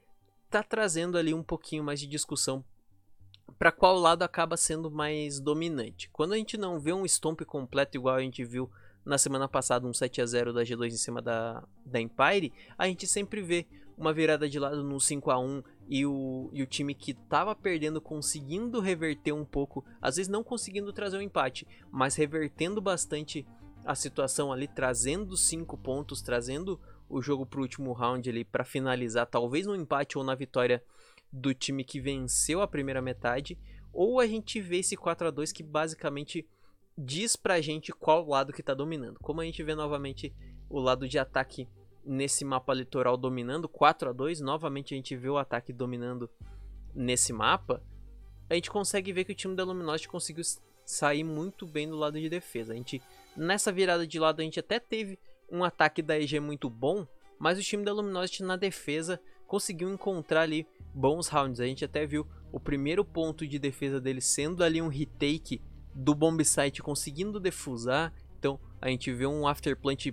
tá 0.49 0.61
trazendo 0.61 1.17
ali 1.17 1.33
um 1.33 1.43
pouquinho 1.43 1.83
mais 1.83 1.99
de 1.99 2.07
discussão 2.07 2.63
para 3.57 3.71
qual 3.71 3.97
lado 3.97 4.23
acaba 4.23 4.57
sendo 4.57 4.89
mais 4.89 5.39
dominante. 5.39 6.09
Quando 6.11 6.33
a 6.33 6.37
gente 6.37 6.57
não 6.57 6.79
vê 6.79 6.93
um 6.93 7.05
stomp 7.05 7.41
completo 7.41 7.97
igual 7.97 8.15
a 8.15 8.21
gente 8.21 8.43
viu 8.43 8.69
na 9.05 9.17
semana 9.17 9.47
passada, 9.47 9.87
um 9.87 9.93
7 9.93 10.21
a 10.21 10.25
0 10.25 10.53
da 10.53 10.63
G2 10.63 10.87
em 10.87 10.97
cima 10.97 11.21
da, 11.21 11.63
da 11.85 11.99
Empire, 11.99 12.53
a 12.77 12.87
gente 12.87 13.07
sempre 13.07 13.41
vê 13.41 13.65
uma 13.97 14.13
virada 14.13 14.49
de 14.49 14.59
lado 14.59 14.83
no 14.83 14.99
5 14.99 15.31
a 15.31 15.39
1 15.39 15.63
e 15.87 16.05
o, 16.05 16.49
e 16.53 16.63
o 16.63 16.67
time 16.67 16.93
que 16.93 17.11
estava 17.11 17.55
perdendo 17.55 17.99
conseguindo 17.99 18.79
reverter 18.79 19.31
um 19.31 19.45
pouco, 19.45 19.83
às 20.01 20.15
vezes 20.15 20.29
não 20.29 20.43
conseguindo 20.43 20.93
trazer 20.93 21.17
um 21.17 21.21
empate, 21.21 21.67
mas 21.91 22.15
revertendo 22.15 22.81
bastante 22.81 23.45
a 23.85 23.95
situação 23.95 24.51
ali, 24.51 24.67
trazendo 24.67 25.35
5 25.35 25.77
pontos, 25.77 26.21
trazendo 26.21 26.79
o 27.09 27.21
jogo 27.21 27.45
para 27.45 27.59
o 27.59 27.63
último 27.63 27.91
round 27.93 28.29
ali 28.29 28.45
para 28.45 28.63
finalizar, 28.63 29.25
talvez 29.25 29.65
no 29.65 29.75
empate 29.75 30.17
ou 30.17 30.23
na 30.23 30.35
vitória 30.35 30.83
do 31.31 31.53
time 31.53 31.83
que 31.83 31.99
venceu 31.99 32.61
a 32.61 32.67
primeira 32.67 33.01
metade, 33.01 33.57
ou 33.93 34.19
a 34.19 34.27
gente 34.27 34.61
vê 34.61 34.77
esse 34.77 34.95
4 34.95 35.27
a 35.27 35.31
2 35.31 35.51
que 35.51 35.63
basicamente 35.63 36.47
diz 36.97 37.35
pra 37.35 37.61
gente 37.61 37.91
qual 37.91 38.27
lado 38.27 38.53
que 38.53 38.63
tá 38.63 38.73
dominando. 38.73 39.19
Como 39.19 39.41
a 39.41 39.45
gente 39.45 39.63
vê 39.63 39.75
novamente 39.75 40.33
o 40.69 40.79
lado 40.79 41.07
de 41.07 41.19
ataque 41.19 41.67
nesse 42.05 42.43
mapa 42.43 42.73
litoral 42.73 43.17
dominando 43.17 43.67
4 43.69 44.09
a 44.09 44.13
2, 44.13 44.41
novamente 44.41 44.93
a 44.93 44.97
gente 44.97 45.15
vê 45.15 45.29
o 45.29 45.37
ataque 45.37 45.71
dominando 45.71 46.29
nesse 46.93 47.31
mapa, 47.31 47.81
a 48.49 48.55
gente 48.55 48.69
consegue 48.69 49.13
ver 49.13 49.23
que 49.23 49.31
o 49.31 49.35
time 49.35 49.55
da 49.55 49.63
Luminosity 49.63 50.09
conseguiu 50.09 50.43
sair 50.85 51.23
muito 51.23 51.65
bem 51.65 51.87
do 51.87 51.95
lado 51.95 52.19
de 52.19 52.29
defesa. 52.29 52.73
A 52.73 52.75
gente 52.75 53.01
nessa 53.35 53.71
virada 53.71 54.05
de 54.05 54.19
lado 54.19 54.41
a 54.41 54.43
gente 54.43 54.59
até 54.59 54.79
teve 54.79 55.17
um 55.49 55.63
ataque 55.63 56.01
da 56.01 56.19
EG 56.19 56.39
muito 56.39 56.69
bom, 56.69 57.07
mas 57.39 57.57
o 57.57 57.61
time 57.61 57.85
da 57.85 57.93
Luminosity 57.93 58.43
na 58.43 58.55
defesa 58.55 59.21
conseguiu 59.47 59.91
encontrar 59.91 60.41
ali 60.41 60.67
bons 60.93 61.27
rounds. 61.27 61.59
A 61.59 61.65
gente 61.65 61.85
até 61.85 62.05
viu 62.05 62.27
o 62.51 62.59
primeiro 62.59 63.05
ponto 63.05 63.47
de 63.47 63.57
defesa 63.57 64.01
dele 64.01 64.21
sendo 64.21 64.63
ali 64.63 64.81
um 64.81 64.87
retake 64.87 65.61
do 65.93 66.13
bomb 66.15 66.43
site 66.43 66.81
conseguindo 66.81 67.39
defusar. 67.39 68.13
Então 68.37 68.59
a 68.81 68.89
gente 68.89 69.11
vê 69.13 69.25
um 69.25 69.47
afterplant 69.47 70.07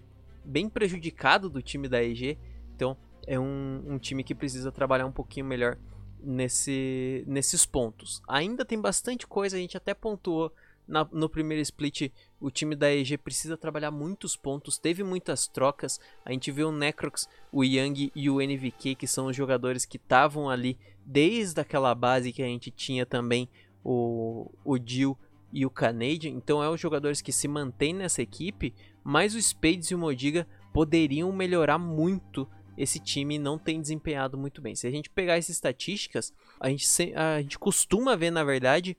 bem 0.48 0.68
prejudicado 0.68 1.50
do 1.50 1.62
time 1.62 1.88
da 1.88 2.02
EG. 2.02 2.38
Então 2.74 2.96
é 3.26 3.38
um, 3.38 3.82
um 3.86 3.98
time 3.98 4.24
que 4.24 4.34
precisa 4.34 4.72
trabalhar 4.72 5.06
um 5.06 5.12
pouquinho 5.12 5.46
melhor 5.46 5.76
nesse, 6.20 7.24
nesses 7.26 7.66
pontos. 7.66 8.22
Ainda 8.26 8.64
tem 8.64 8.80
bastante 8.80 9.26
coisa, 9.26 9.56
a 9.56 9.60
gente 9.60 9.76
até 9.76 9.92
pontuou 9.94 10.52
na, 10.88 11.06
no 11.12 11.28
primeiro 11.28 11.60
split, 11.60 12.10
o 12.40 12.50
time 12.50 12.74
da 12.74 12.90
EG 12.90 13.18
precisa 13.18 13.58
trabalhar 13.58 13.90
muitos 13.90 14.34
pontos, 14.34 14.78
teve 14.78 15.04
muitas 15.04 15.46
trocas. 15.46 16.00
A 16.24 16.32
gente 16.32 16.50
viu 16.50 16.70
o 16.70 16.72
Necrox, 16.72 17.28
o 17.52 17.62
Yang 17.62 18.10
e 18.14 18.30
o 18.30 18.40
NVK, 18.40 18.94
que 18.94 19.06
são 19.06 19.26
os 19.26 19.36
jogadores 19.36 19.84
que 19.84 19.98
estavam 19.98 20.48
ali 20.48 20.78
desde 21.04 21.60
aquela 21.60 21.94
base 21.94 22.32
que 22.32 22.42
a 22.42 22.46
gente 22.46 22.70
tinha 22.70 23.04
também 23.04 23.48
o, 23.84 24.50
o 24.64 24.78
Jill 24.82 25.16
e 25.52 25.66
o 25.66 25.70
Canadian. 25.70 26.30
Então, 26.30 26.62
é 26.62 26.70
os 26.70 26.80
jogadores 26.80 27.20
que 27.20 27.32
se 27.32 27.46
mantêm 27.46 27.92
nessa 27.92 28.22
equipe, 28.22 28.74
mas 29.08 29.34
o 29.34 29.40
Spades 29.40 29.90
e 29.90 29.94
o 29.94 29.98
Modiga 29.98 30.46
poderiam 30.70 31.32
melhorar 31.32 31.78
muito 31.78 32.46
esse 32.76 33.00
time 33.00 33.38
não 33.38 33.58
tem 33.58 33.80
desempenhado 33.80 34.36
muito 34.36 34.60
bem. 34.60 34.74
Se 34.74 34.86
a 34.86 34.90
gente 34.90 35.08
pegar 35.08 35.38
essas 35.38 35.56
estatísticas, 35.56 36.30
a 36.60 36.68
gente, 36.68 36.86
a 37.14 37.40
gente 37.40 37.58
costuma 37.58 38.14
ver, 38.14 38.30
na 38.30 38.44
verdade, 38.44 38.98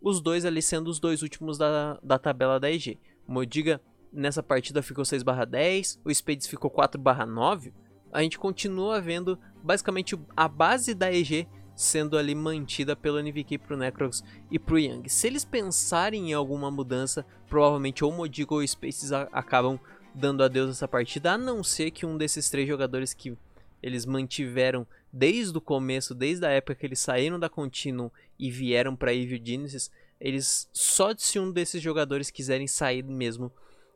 os 0.00 0.22
dois 0.22 0.46
ali 0.46 0.62
sendo 0.62 0.88
os 0.88 0.98
dois 0.98 1.20
últimos 1.20 1.58
da, 1.58 2.00
da 2.02 2.18
tabela 2.18 2.58
da 2.58 2.70
EG. 2.70 2.98
O 3.28 3.32
Modiga 3.32 3.82
nessa 4.10 4.42
partida 4.42 4.80
ficou 4.82 5.04
6/10, 5.04 6.00
o 6.06 6.10
Spades 6.10 6.46
ficou 6.46 6.70
4/9. 6.70 7.70
A 8.10 8.22
gente 8.22 8.38
continua 8.38 8.98
vendo 8.98 9.38
basicamente 9.62 10.18
a 10.34 10.48
base 10.48 10.94
da 10.94 11.12
EG 11.12 11.46
sendo 11.80 12.18
ali 12.18 12.34
mantida 12.34 12.94
pelo 12.94 13.22
NVK 13.22 13.56
pro 13.56 13.76
Necrox 13.76 14.22
e 14.50 14.58
pro 14.58 14.78
Yang. 14.78 15.08
Se 15.08 15.26
eles 15.26 15.46
pensarem 15.46 16.30
em 16.30 16.34
alguma 16.34 16.70
mudança, 16.70 17.24
provavelmente 17.48 18.04
ou 18.04 18.12
Modiga 18.12 18.52
ou 18.52 18.66
Spaces 18.66 19.12
acabam 19.12 19.80
dando 20.14 20.44
adeus 20.44 20.70
essa 20.70 20.86
partida, 20.86 21.32
a 21.32 21.38
não 21.38 21.64
ser 21.64 21.90
que 21.90 22.04
um 22.04 22.18
desses 22.18 22.50
três 22.50 22.68
jogadores 22.68 23.14
que 23.14 23.34
eles 23.82 24.04
mantiveram 24.04 24.86
desde 25.10 25.56
o 25.56 25.60
começo, 25.60 26.14
desde 26.14 26.44
a 26.44 26.50
época 26.50 26.74
que 26.74 26.84
eles 26.84 27.00
saíram 27.00 27.40
da 27.40 27.48
Continuum 27.48 28.10
e 28.38 28.50
vieram 28.50 28.94
para 28.94 29.14
Evil 29.14 29.40
Genesis, 29.42 29.90
eles 30.20 30.68
só 30.74 31.14
se 31.16 31.38
um 31.38 31.50
desses 31.50 31.80
jogadores 31.80 32.30
quiserem 32.30 32.66
sair 32.66 33.02
mesmo 33.02 33.50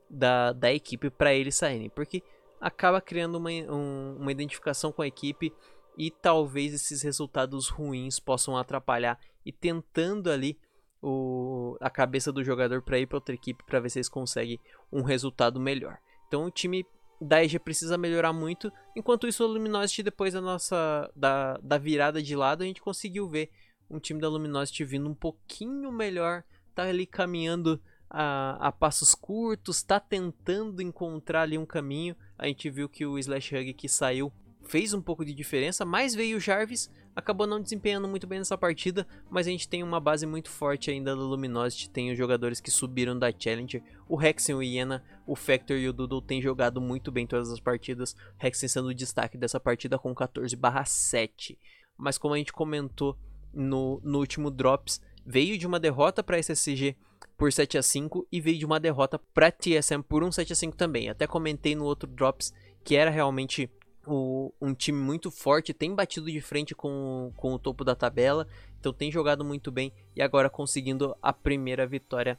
da, 0.09 0.55
da 0.55 0.73
equipe 0.73 1.11
para 1.11 1.35
eles 1.35 1.55
saírem, 1.55 1.91
porque 1.91 2.23
acaba 2.59 2.99
criando 2.99 3.35
uma, 3.35 3.51
um, 3.51 4.17
uma 4.21 4.33
identificação 4.33 4.91
com 4.91 5.03
a 5.03 5.07
equipe 5.07 5.53
e 5.97 6.11
talvez 6.11 6.75
esses 6.75 7.03
resultados 7.03 7.69
ruins 7.69 8.19
possam 8.19 8.57
atrapalhar 8.57 9.19
e 9.45 9.53
tentando 9.53 10.31
ali 10.31 10.59
o, 11.03 11.77
a 11.81 11.91
cabeça 11.91 12.33
do 12.33 12.43
jogador 12.43 12.83
para 12.83 12.99
ir 12.99 13.07
para 13.07 13.19
outra 13.19 13.35
equipe 13.35 13.65
para 13.65 13.81
ver 13.81 13.91
se 13.91 13.99
eles 13.99 14.09
conseguem 14.09 14.59
um 14.91 15.03
resultado 15.03 15.61
melhor. 15.61 15.99
Então 16.27 16.45
o 16.47 16.51
time 16.51 16.85
da 17.21 17.45
EG 17.45 17.59
precisa 17.59 17.97
melhorar 17.97 18.33
muito, 18.33 18.73
enquanto 18.97 19.29
isso 19.29 19.45
o 19.45 19.47
Luminosity 19.47 20.03
depois 20.03 20.35
da 20.35 20.41
nossa 20.41 21.11
da, 21.15 21.59
da 21.63 21.79
virada 21.79 22.23
de 22.23 22.35
lado 22.35 22.63
a 22.63 22.67
gente 22.67 22.83
conseguiu 22.83 23.29
ver 23.29 23.51
um 23.89 23.99
time 23.99 24.21
da 24.21 24.29
Luminosity 24.29 24.85
vindo 24.85 25.09
um 25.09 25.15
pouquinho 25.15 25.93
melhor, 25.93 26.43
tá 26.75 26.85
ali 26.85 27.07
caminhando 27.07 27.81
a, 28.11 28.69
a 28.69 28.73
passos 28.73 29.15
curtos, 29.15 29.83
tá 29.83 30.01
tentando 30.01 30.81
encontrar 30.81 31.43
ali 31.43 31.59
um 31.59 31.67
caminho. 31.67 32.17
A 32.39 32.47
gente 32.47 32.71
viu 32.71 32.89
que 32.89 33.05
o 33.05 33.19
Slash 33.19 33.57
Hug 33.57 33.75
que 33.75 33.89
saiu 33.89 34.33
fez 34.65 34.95
um 34.95 35.01
pouco 35.01 35.25
de 35.25 35.35
diferença, 35.35 35.85
mas 35.85 36.15
veio 36.15 36.37
o 36.37 36.41
Jarvis, 36.41 36.91
acabou 37.15 37.47
não 37.47 37.61
desempenhando 37.61 38.09
muito 38.09 38.27
bem 38.27 38.39
nessa 38.39 38.59
partida, 38.59 39.07
mas 39.31 39.47
a 39.47 39.51
gente 39.51 39.69
tem 39.69 39.83
uma 39.83 40.01
base 40.01 40.27
muito 40.27 40.51
forte 40.51 40.91
ainda 40.91 41.15
da 41.15 41.23
Luminosity, 41.23 41.91
tem 41.91 42.11
os 42.11 42.19
jogadores 42.19 42.61
que 42.61 42.71
subiram 42.71 43.19
da 43.19 43.33
Challenger, 43.37 43.83
o 44.09 44.21
Hexen, 44.21 44.55
o 44.55 44.63
Iena, 44.63 45.05
o 45.27 45.37
Factor 45.37 45.77
e 45.77 45.89
o 45.89 45.93
Doodle 45.93 46.23
têm 46.23 46.43
jogado 46.43 46.81
muito 46.81 47.13
bem 47.13 47.27
todas 47.27 47.51
as 47.51 47.61
partidas, 47.61 48.17
Hexen 48.43 48.69
sendo 48.69 48.89
o 48.89 48.95
destaque 48.95 49.39
dessa 49.39 49.61
partida 49.61 49.99
com 49.99 50.15
14/7. 50.15 51.59
Mas 51.97 52.19
como 52.19 52.35
a 52.35 52.39
gente 52.39 52.53
comentou 52.53 53.17
no, 53.53 54.01
no 54.03 54.19
último 54.19 54.51
Drops, 54.51 55.01
veio 55.25 55.57
de 55.57 55.67
uma 55.67 55.79
derrota 55.79 56.23
para 56.23 56.37
a 56.37 56.39
SSG 56.41 56.97
por 57.37 57.53
7 57.53 57.79
a 57.79 57.83
5 57.83 58.27
e 58.31 58.41
veio 58.41 58.59
de 58.59 58.67
uma 58.67 58.81
derrota 58.81 59.19
para 59.19 59.51
TSM 59.51 60.03
por 60.03 60.23
um 60.23 60.31
7 60.31 60.53
a 60.53 60.57
5 60.57 60.77
também. 60.77 61.09
Até 61.09 61.27
comentei 61.27 61.75
no 61.75 61.85
outro 61.85 62.09
Drops 62.09 62.53
que 62.85 62.95
era 62.95 63.11
realmente 63.11 63.71
o, 64.07 64.53
um 64.61 64.75
time 64.75 64.99
muito 64.99 65.31
forte, 65.31 65.75
tem 65.75 65.95
batido 65.95 66.31
de 66.31 66.41
frente 66.41 66.75
com, 66.75 67.33
com 67.37 67.55
o 67.55 67.59
topo 67.59 67.85
da 67.85 67.95
tabela, 67.95 68.47
então 68.79 68.93
tem 68.93 69.11
jogado 69.11 69.45
muito 69.45 69.71
bem 69.71 69.93
e 70.15 70.23
agora 70.23 70.51
conseguindo 70.51 71.17
a 71.23 71.33
primeira 71.33 71.87
vitória 71.87 72.39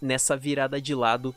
nessa 0.00 0.36
virada 0.36 0.80
de 0.80 0.94
lado 0.94 1.34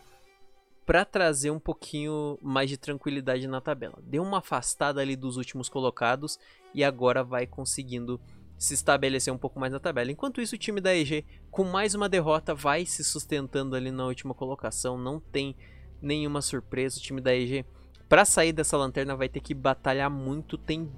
para 0.86 1.06
trazer 1.06 1.52
um 1.52 1.60
pouquinho 1.60 2.38
mais 2.42 2.70
de 2.70 2.76
tranquilidade 2.76 3.48
na 3.48 3.62
tabela. 3.62 4.00
Deu 4.02 4.24
uma 4.24 4.40
afastada 4.40 5.00
ali 5.00 5.16
dos 5.16 5.38
últimos 5.38 5.70
colocados 5.70 6.40
e 6.74 6.84
agora 6.84 7.24
vai 7.24 7.46
conseguindo 7.46 8.20
se 8.58 8.74
estabelecer 8.74 9.32
um 9.34 9.38
pouco 9.38 9.60
mais 9.60 9.72
na 9.72 9.80
tabela. 9.80 10.12
Enquanto 10.12 10.42
isso, 10.42 10.56
o 10.56 10.58
time 10.58 10.82
da 10.82 10.94
EG, 10.94 11.24
com 11.50 11.64
mais 11.64 11.94
uma 11.96 12.10
derrota, 12.10 12.54
vai 12.54 12.86
se 12.86 13.04
sustentando 13.04 13.76
ali 13.76 13.92
na 13.92 14.06
última 14.06 14.34
colocação. 14.34 14.98
Não 14.98 15.20
tem 15.20 15.56
nenhuma 16.02 16.42
surpresa. 16.42 16.98
O 16.98 17.02
time 17.02 17.22
da 17.22 17.34
EG 17.36 17.66
para 18.10 18.26
sair 18.26 18.52
dessa 18.52 18.76
lanterna 18.76 19.16
vai 19.16 19.30
ter 19.30 19.40
que 19.40 19.54
batalhar 19.54 20.10
muito, 20.10 20.58
tem 20.58 20.92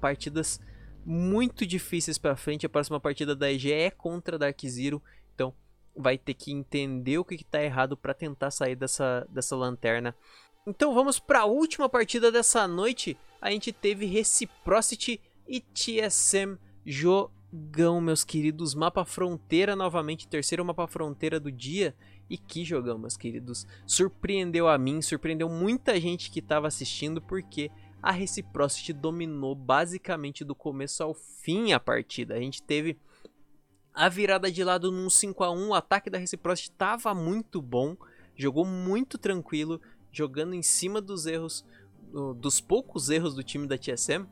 partidas 0.00 0.60
muito 1.04 1.66
difíceis 1.66 2.16
para 2.16 2.36
frente. 2.36 2.64
A 2.64 2.68
próxima 2.68 3.00
partida 3.00 3.34
da 3.34 3.52
EG 3.52 3.72
é 3.72 3.90
contra 3.90 4.38
Dark 4.38 4.60
Zero, 4.64 5.02
então 5.34 5.52
vai 5.96 6.16
ter 6.16 6.34
que 6.34 6.52
entender 6.52 7.18
o 7.18 7.24
que 7.24 7.34
está 7.34 7.62
errado 7.62 7.96
para 7.96 8.14
tentar 8.14 8.52
sair 8.52 8.76
dessa, 8.76 9.26
dessa 9.28 9.56
lanterna. 9.56 10.14
Então 10.64 10.94
vamos 10.94 11.18
para 11.18 11.40
a 11.40 11.46
última 11.46 11.88
partida 11.88 12.30
dessa 12.30 12.68
noite. 12.68 13.18
A 13.40 13.50
gente 13.50 13.72
teve 13.72 14.06
Reciprocity 14.06 15.20
e 15.48 15.60
TSM 15.60 16.56
jogão, 17.52 18.00
meus 18.00 18.24
queridos. 18.24 18.74
Mapa 18.74 19.04
Fronteira 19.04 19.76
novamente, 19.76 20.26
terceiro 20.26 20.64
mapa 20.64 20.86
Fronteira 20.86 21.38
do 21.38 21.52
dia. 21.52 21.94
E 22.30 22.38
que 22.38 22.64
jogão, 22.64 22.98
meus 22.98 23.16
queridos. 23.16 23.66
Surpreendeu 23.86 24.66
a 24.66 24.78
mim, 24.78 25.02
surpreendeu 25.02 25.50
muita 25.50 26.00
gente 26.00 26.30
que 26.30 26.38
estava 26.38 26.66
assistindo, 26.66 27.20
porque 27.20 27.70
a 28.02 28.10
Reciprocity 28.10 28.92
dominou 28.92 29.54
basicamente 29.54 30.42
do 30.42 30.54
começo 30.54 31.02
ao 31.02 31.12
fim 31.12 31.72
a 31.72 31.80
partida. 31.80 32.34
A 32.34 32.40
gente 32.40 32.62
teve 32.62 32.98
a 33.92 34.08
virada 34.08 34.50
de 34.50 34.64
lado 34.64 34.90
num 34.90 35.10
5 35.10 35.44
a 35.44 35.50
1 35.50 35.68
o 35.68 35.74
ataque 35.74 36.08
da 36.08 36.16
Reciprocity 36.16 36.70
estava 36.70 37.14
muito 37.14 37.60
bom, 37.60 37.94
jogou 38.34 38.64
muito 38.64 39.18
tranquilo, 39.18 39.78
jogando 40.10 40.54
em 40.54 40.62
cima 40.62 41.02
dos 41.02 41.26
erros, 41.26 41.66
dos 42.38 42.62
poucos 42.62 43.10
erros 43.10 43.34
do 43.34 43.42
time 43.42 43.66
da 43.66 43.76
TSM, 43.76 44.26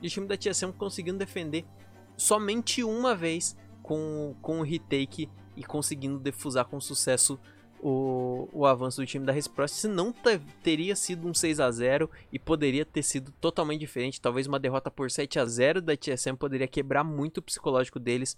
e 0.00 0.06
o 0.06 0.10
time 0.10 0.28
da 0.28 0.36
TSM 0.36 0.72
conseguindo 0.72 1.18
defender 1.18 1.66
somente 2.20 2.84
uma 2.84 3.14
vez 3.14 3.56
com, 3.82 4.36
com 4.42 4.60
o 4.60 4.62
retake 4.62 5.28
e 5.56 5.64
conseguindo 5.64 6.18
defusar 6.18 6.66
com 6.66 6.78
sucesso 6.78 7.40
o, 7.82 8.46
o 8.52 8.66
avanço 8.66 9.00
do 9.00 9.06
time 9.06 9.24
da 9.24 9.32
Reciprocity, 9.32 9.80
senão 9.80 10.14
teria 10.62 10.94
sido 10.94 11.26
um 11.26 11.32
6 11.32 11.60
a 11.60 11.70
0 11.70 12.10
e 12.30 12.38
poderia 12.38 12.84
ter 12.84 13.02
sido 13.02 13.32
totalmente 13.40 13.80
diferente. 13.80 14.20
Talvez 14.20 14.46
uma 14.46 14.60
derrota 14.60 14.90
por 14.90 15.10
7 15.10 15.38
a 15.38 15.46
0 15.46 15.80
da 15.80 15.96
TSM 15.96 16.36
poderia 16.36 16.68
quebrar 16.68 17.02
muito 17.02 17.38
o 17.38 17.42
psicológico 17.42 17.98
deles 17.98 18.36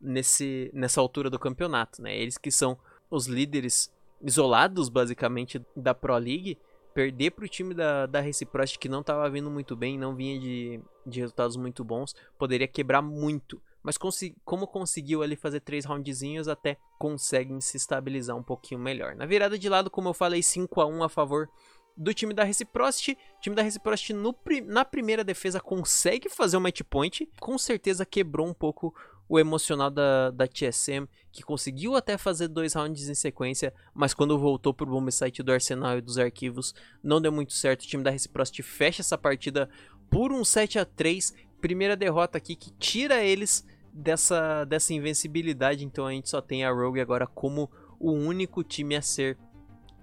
nesse, 0.00 0.68
nessa 0.74 1.00
altura 1.00 1.30
do 1.30 1.38
campeonato. 1.38 2.02
Né? 2.02 2.16
Eles 2.18 2.36
que 2.36 2.50
são 2.50 2.76
os 3.08 3.26
líderes 3.26 3.92
isolados, 4.20 4.88
basicamente, 4.88 5.64
da 5.76 5.94
Pro 5.94 6.18
League, 6.18 6.58
perder 6.94 7.30
para 7.30 7.44
o 7.44 7.48
time 7.48 7.74
da, 7.74 8.06
da 8.06 8.20
Reciprocity 8.20 8.78
que 8.78 8.88
não 8.88 9.00
estava 9.00 9.28
vindo 9.30 9.50
muito 9.50 9.76
bem, 9.76 9.98
não 9.98 10.14
vinha 10.14 10.38
de, 10.38 10.80
de 11.06 11.20
resultados 11.20 11.56
muito 11.56 11.84
bons, 11.84 12.14
poderia 12.38 12.68
quebrar 12.68 13.02
muito 13.02 13.60
mas 13.82 13.96
como 14.44 14.66
conseguiu 14.66 15.22
ali 15.22 15.36
fazer 15.36 15.60
três 15.60 15.84
roundzinhos, 15.84 16.48
até 16.48 16.76
conseguem 16.98 17.60
se 17.60 17.76
estabilizar 17.76 18.36
um 18.36 18.42
pouquinho 18.42 18.80
melhor. 18.80 19.14
Na 19.14 19.24
virada 19.24 19.58
de 19.58 19.68
lado, 19.68 19.90
como 19.90 20.08
eu 20.08 20.14
falei, 20.14 20.42
5 20.42 20.80
a 20.80 20.86
1 20.86 21.02
a 21.02 21.08
favor 21.08 21.48
do 21.96 22.12
time 22.12 22.34
da 22.34 22.44
Reciprocity. 22.44 23.12
O 23.38 23.40
time 23.40 23.56
da 23.56 23.62
Reciprocity 23.62 24.12
no, 24.12 24.34
na 24.66 24.84
primeira 24.84 25.24
defesa 25.24 25.60
consegue 25.60 26.28
fazer 26.28 26.56
um 26.56 26.60
match 26.60 26.82
point. 26.82 27.26
Com 27.40 27.56
certeza 27.56 28.04
quebrou 28.04 28.46
um 28.46 28.54
pouco 28.54 28.94
o 29.30 29.38
emocional 29.38 29.88
da, 29.92 30.32
da 30.32 30.48
TSM, 30.48 31.06
que 31.30 31.44
conseguiu 31.44 31.94
até 31.94 32.18
fazer 32.18 32.48
dois 32.48 32.74
rounds 32.74 33.08
em 33.08 33.14
sequência, 33.14 33.72
mas 33.94 34.12
quando 34.12 34.36
voltou 34.36 34.74
pro 34.74 34.84
bomb 34.84 35.08
site 35.12 35.40
do 35.40 35.52
Arsenal 35.52 35.98
e 35.98 36.00
dos 36.00 36.18
arquivos, 36.18 36.74
não 37.00 37.20
deu 37.20 37.30
muito 37.30 37.52
certo. 37.52 37.82
O 37.82 37.86
time 37.86 38.02
da 38.02 38.10
Reciprocity 38.10 38.60
fecha 38.64 39.02
essa 39.02 39.16
partida 39.16 39.70
por 40.10 40.32
um 40.32 40.44
7 40.44 40.80
a 40.80 40.84
3 40.84 41.32
primeira 41.60 41.94
derrota 41.94 42.38
aqui 42.38 42.56
que 42.56 42.72
tira 42.72 43.22
eles 43.22 43.64
dessa, 43.92 44.64
dessa 44.64 44.92
invencibilidade. 44.92 45.84
Então 45.84 46.08
a 46.08 46.10
gente 46.10 46.28
só 46.28 46.40
tem 46.40 46.64
a 46.64 46.72
Rogue 46.72 47.00
agora 47.00 47.24
como 47.24 47.70
o 48.00 48.10
único 48.10 48.64
time 48.64 48.96
a 48.96 49.02
ser 49.02 49.38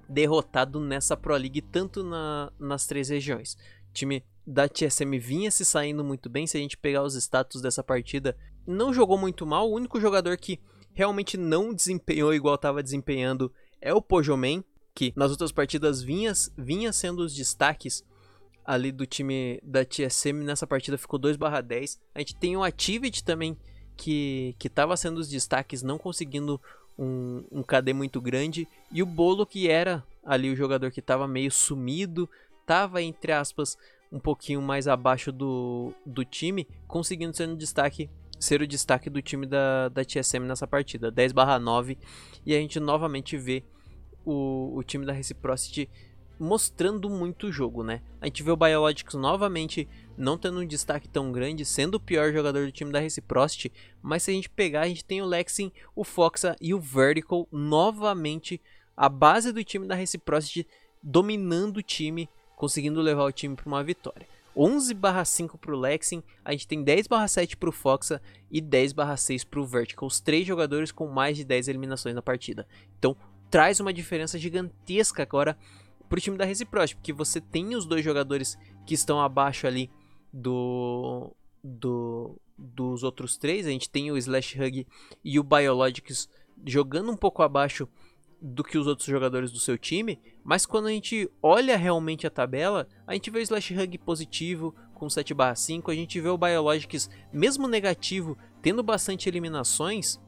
derrotado 0.08 0.80
nessa 0.80 1.18
Pro 1.18 1.36
League, 1.36 1.62
tanto 1.62 2.02
na, 2.02 2.50
nas 2.58 2.88
três 2.88 3.10
regiões. 3.10 3.58
O 3.90 3.94
time 3.94 4.24
da 4.46 4.70
TSM 4.70 5.20
vinha 5.20 5.52
se 5.52 5.66
saindo 5.66 6.02
muito 6.02 6.30
bem. 6.30 6.48
Se 6.48 6.56
a 6.56 6.62
gente 6.62 6.78
pegar 6.78 7.04
os 7.04 7.16
status 7.16 7.62
dessa 7.62 7.84
partida, 7.84 8.38
não 8.68 8.94
jogou 8.94 9.18
muito 9.18 9.46
mal. 9.46 9.70
O 9.70 9.74
único 9.74 10.00
jogador 10.00 10.38
que 10.38 10.60
realmente 10.94 11.38
não 11.38 11.74
desempenhou 11.74 12.34
igual 12.34 12.56
estava 12.56 12.84
desempenhando 12.84 13.52
é 13.80 13.94
o 13.94 14.02
Pojoman, 14.02 14.64
que 14.94 15.14
nas 15.16 15.32
outras 15.32 15.52
partidas 15.52 16.02
vinha, 16.02 16.34
vinha 16.58 16.92
sendo 16.92 17.20
os 17.20 17.34
destaques 17.34 18.04
ali 18.66 18.92
do 18.92 19.06
time 19.06 19.62
da 19.64 19.86
TSM 19.86 20.44
nessa 20.44 20.68
partida 20.68 20.98
ficou 20.98 21.20
2/10. 21.20 22.00
A 22.14 22.20
gente 22.20 22.36
tem 22.36 22.58
o 22.58 22.64
Activity 22.64 23.24
também 23.24 23.56
que 23.96 24.56
que 24.60 24.68
estava 24.68 24.98
sendo 24.98 25.20
os 25.20 25.30
destaques, 25.30 25.82
não 25.82 25.98
conseguindo 25.98 26.60
um, 26.98 27.44
um 27.52 27.64
KD 27.64 27.94
muito 27.94 28.20
grande 28.20 28.68
e 28.92 29.02
o 29.02 29.06
Bolo 29.06 29.46
que 29.46 29.70
era 29.70 30.04
ali 30.26 30.52
o 30.52 30.56
jogador 30.56 30.92
que 30.92 31.00
estava 31.00 31.28
meio 31.28 31.52
sumido, 31.52 32.30
estava 32.62 33.02
entre 33.02 33.32
aspas 33.32 33.78
um 34.12 34.20
pouquinho 34.20 34.62
mais 34.62 34.88
abaixo 34.88 35.32
do, 35.32 35.94
do 36.06 36.24
time, 36.24 36.68
conseguindo 36.88 37.36
ser 37.36 37.48
um 37.48 37.56
destaque 37.56 38.10
ser 38.40 38.62
o 38.62 38.68
destaque 38.68 39.10
do 39.10 39.22
time 39.22 39.46
da, 39.46 39.90
da 39.90 40.04
TSM 40.04 40.46
nessa 40.46 40.68
partida, 40.68 41.12
10/9, 41.12 41.98
e 42.46 42.56
a 42.56 42.60
gente 42.60 42.80
novamente 42.80 43.38
vê 43.38 43.64
o, 44.26 44.78
o 44.78 44.84
time 44.84 45.06
da 45.06 45.14
Reciprocity 45.14 45.90
mostrando 46.40 47.10
muito 47.10 47.48
o 47.48 47.52
jogo, 47.52 47.84
né? 47.84 48.02
A 48.22 48.26
gente 48.26 48.44
vê 48.44 48.52
o 48.52 48.58
Biologics 48.58 49.16
novamente 49.16 49.88
não 50.18 50.38
tendo 50.38 50.60
um 50.60 50.68
destaque 50.68 51.08
tão 51.08 51.32
grande, 51.32 51.66
sendo 51.66 51.96
o 51.96 52.00
pior 52.00 52.32
jogador 52.32 52.66
do 52.66 52.72
time 52.72 52.92
da 52.92 53.00
Reciprocity, 53.00 53.72
mas 54.02 54.24
se 54.24 54.32
a 54.32 54.34
gente 54.34 54.50
pegar, 54.50 54.82
a 54.82 54.88
gente 54.88 55.04
tem 55.04 55.22
o 55.22 55.26
Lexin, 55.26 55.72
o 55.96 56.04
Foxa 56.04 56.56
e 56.62 56.74
o 56.74 56.80
Vertical 56.80 57.48
novamente 57.52 58.62
a 58.96 59.10
base 59.10 59.52
do 59.52 59.64
time 59.64 59.88
da 59.88 59.96
Reciprocity 59.96 60.68
dominando 61.02 61.78
o 61.78 61.84
time, 61.84 62.30
conseguindo 62.56 63.02
levar 63.02 63.24
o 63.26 63.32
time 63.32 63.56
para 63.56 63.68
uma 63.68 63.84
vitória. 63.84 64.28
11/5 64.58 65.58
para 65.58 65.72
o 65.72 65.80
Lexin, 65.80 66.24
a 66.44 66.52
gente 66.52 66.68
tem 66.68 66.84
10/7 66.84 67.56
para 67.56 67.70
o 67.70 67.72
Foxa 67.72 68.22
e 68.50 68.60
10/6 68.60 69.44
para 69.44 69.60
o 69.60 69.66
Vertical, 69.66 70.08
os 70.08 70.20
três 70.20 70.48
jogadores 70.48 70.92
com 70.92 71.08
mais 71.08 71.38
de 71.38 71.44
10 71.44 71.68
eliminações 71.68 72.16
na 72.16 72.22
partida. 72.22 72.68
Então 72.98 73.16
traz 73.50 73.80
uma 73.80 73.94
diferença 73.94 74.38
gigantesca 74.38 75.24
agora 75.24 75.58
pro 76.10 76.20
time 76.20 76.38
da 76.38 76.46
Reciprocity, 76.46 76.96
porque 76.96 77.14
você 77.14 77.40
tem 77.40 77.76
os 77.76 77.86
dois 77.86 78.04
jogadores 78.04 78.58
que 78.86 78.94
estão 78.94 79.22
abaixo 79.22 79.68
ali 79.68 79.90
do, 80.32 81.34
do 81.64 82.36
dos 82.58 83.04
outros 83.04 83.38
três, 83.38 83.68
a 83.68 83.70
gente 83.70 83.90
tem 83.90 84.12
o 84.12 84.18
Slash 84.18 84.60
Hug 84.60 84.88
e 85.24 85.40
o 85.40 85.44
Biologics 85.44 86.28
jogando 86.66 87.12
um 87.12 87.16
pouco 87.16 87.44
abaixo 87.44 87.88
do 88.42 88.64
que 88.64 88.78
os 88.78 88.88
outros 88.88 89.08
jogadores 89.08 89.52
do 89.52 89.60
seu 89.60 89.78
time, 89.78 90.22
mas 90.44 90.66
quando 90.66 90.88
a 90.88 90.92
gente 90.92 91.30
olha 91.42 91.76
realmente 91.76 92.28
a 92.28 92.30
tabela, 92.30 92.88
a 93.06 93.14
gente 93.14 93.32
vê 93.32 93.40
o 93.40 93.42
Slash 93.42 93.74
Hug 93.74 93.98
positivo 93.98 94.76
com 94.94 95.08
7/5, 95.08 95.92
a 95.92 95.96
gente 95.96 96.20
vê 96.20 96.30
o 96.30 96.38
Biologics 96.38 97.10
mesmo 97.32 97.68
negativo, 97.68 98.38
tendo 98.62 98.84
bastante 98.84 99.28
eliminações 99.28 100.20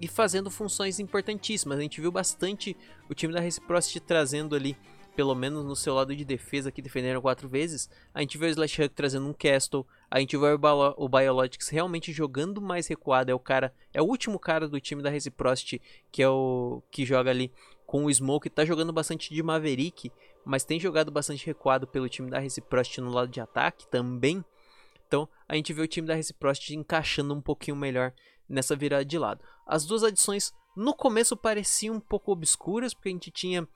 e 0.00 0.06
fazendo 0.06 0.50
funções 0.50 0.98
importantíssimas. 0.98 1.78
A 1.78 1.82
gente 1.82 2.00
viu 2.00 2.12
bastante 2.12 2.76
o 3.08 3.14
time 3.14 3.32
da 3.32 3.40
Reciprocity 3.40 4.00
trazendo 4.00 4.54
ali 4.54 4.76
pelo 5.16 5.34
menos 5.34 5.64
no 5.64 5.74
seu 5.74 5.94
lado 5.94 6.14
de 6.14 6.24
defesa, 6.24 6.70
que 6.70 6.82
defenderam 6.82 7.22
quatro 7.22 7.48
vezes, 7.48 7.88
a 8.12 8.20
gente 8.20 8.36
vê 8.36 8.46
o 8.46 8.50
Slash 8.50 8.82
Hug 8.82 8.90
trazendo 8.90 9.26
um 9.26 9.32
Castle, 9.32 9.86
a 10.10 10.20
gente 10.20 10.36
vê 10.36 10.46
o, 10.46 11.08
Biologics 11.08 11.70
realmente 11.70 12.12
jogando 12.12 12.60
mais 12.60 12.86
recuado, 12.86 13.30
é 13.30 13.34
o 13.34 13.38
cara, 13.38 13.72
é 13.94 14.02
o 14.02 14.04
último 14.04 14.38
cara 14.38 14.68
do 14.68 14.78
time 14.78 15.02
da 15.02 15.08
Reciprocity, 15.08 15.80
que 16.12 16.22
é 16.22 16.28
o 16.28 16.82
que 16.90 17.06
joga 17.06 17.30
ali 17.30 17.50
com 17.86 18.04
o 18.04 18.12
Smoke, 18.12 18.50
tá 18.50 18.64
jogando 18.64 18.92
bastante 18.92 19.32
de 19.32 19.42
Maverick, 19.42 20.12
mas 20.44 20.64
tem 20.64 20.78
jogado 20.78 21.10
bastante 21.10 21.46
recuado 21.46 21.86
pelo 21.86 22.08
time 22.08 22.30
da 22.30 22.38
Reciprocity 22.38 23.00
no 23.00 23.10
lado 23.10 23.30
de 23.30 23.40
ataque 23.40 23.88
também. 23.88 24.44
Então, 25.08 25.26
a 25.48 25.54
gente 25.54 25.72
vê 25.72 25.80
o 25.80 25.88
time 25.88 26.06
da 26.06 26.14
Reciprocity 26.14 26.76
encaixando 26.76 27.32
um 27.32 27.40
pouquinho 27.40 27.76
melhor 27.76 28.12
nessa 28.46 28.76
virada 28.76 29.04
de 29.04 29.18
lado. 29.18 29.42
As 29.66 29.86
duas 29.86 30.04
adições 30.04 30.52
no 30.76 30.92
começo 30.92 31.36
pareciam 31.36 31.94
um 31.94 32.00
pouco 32.00 32.30
obscuras, 32.30 32.92
porque 32.92 33.08
a 33.08 33.12
gente 33.12 33.30
tinha 33.30 33.66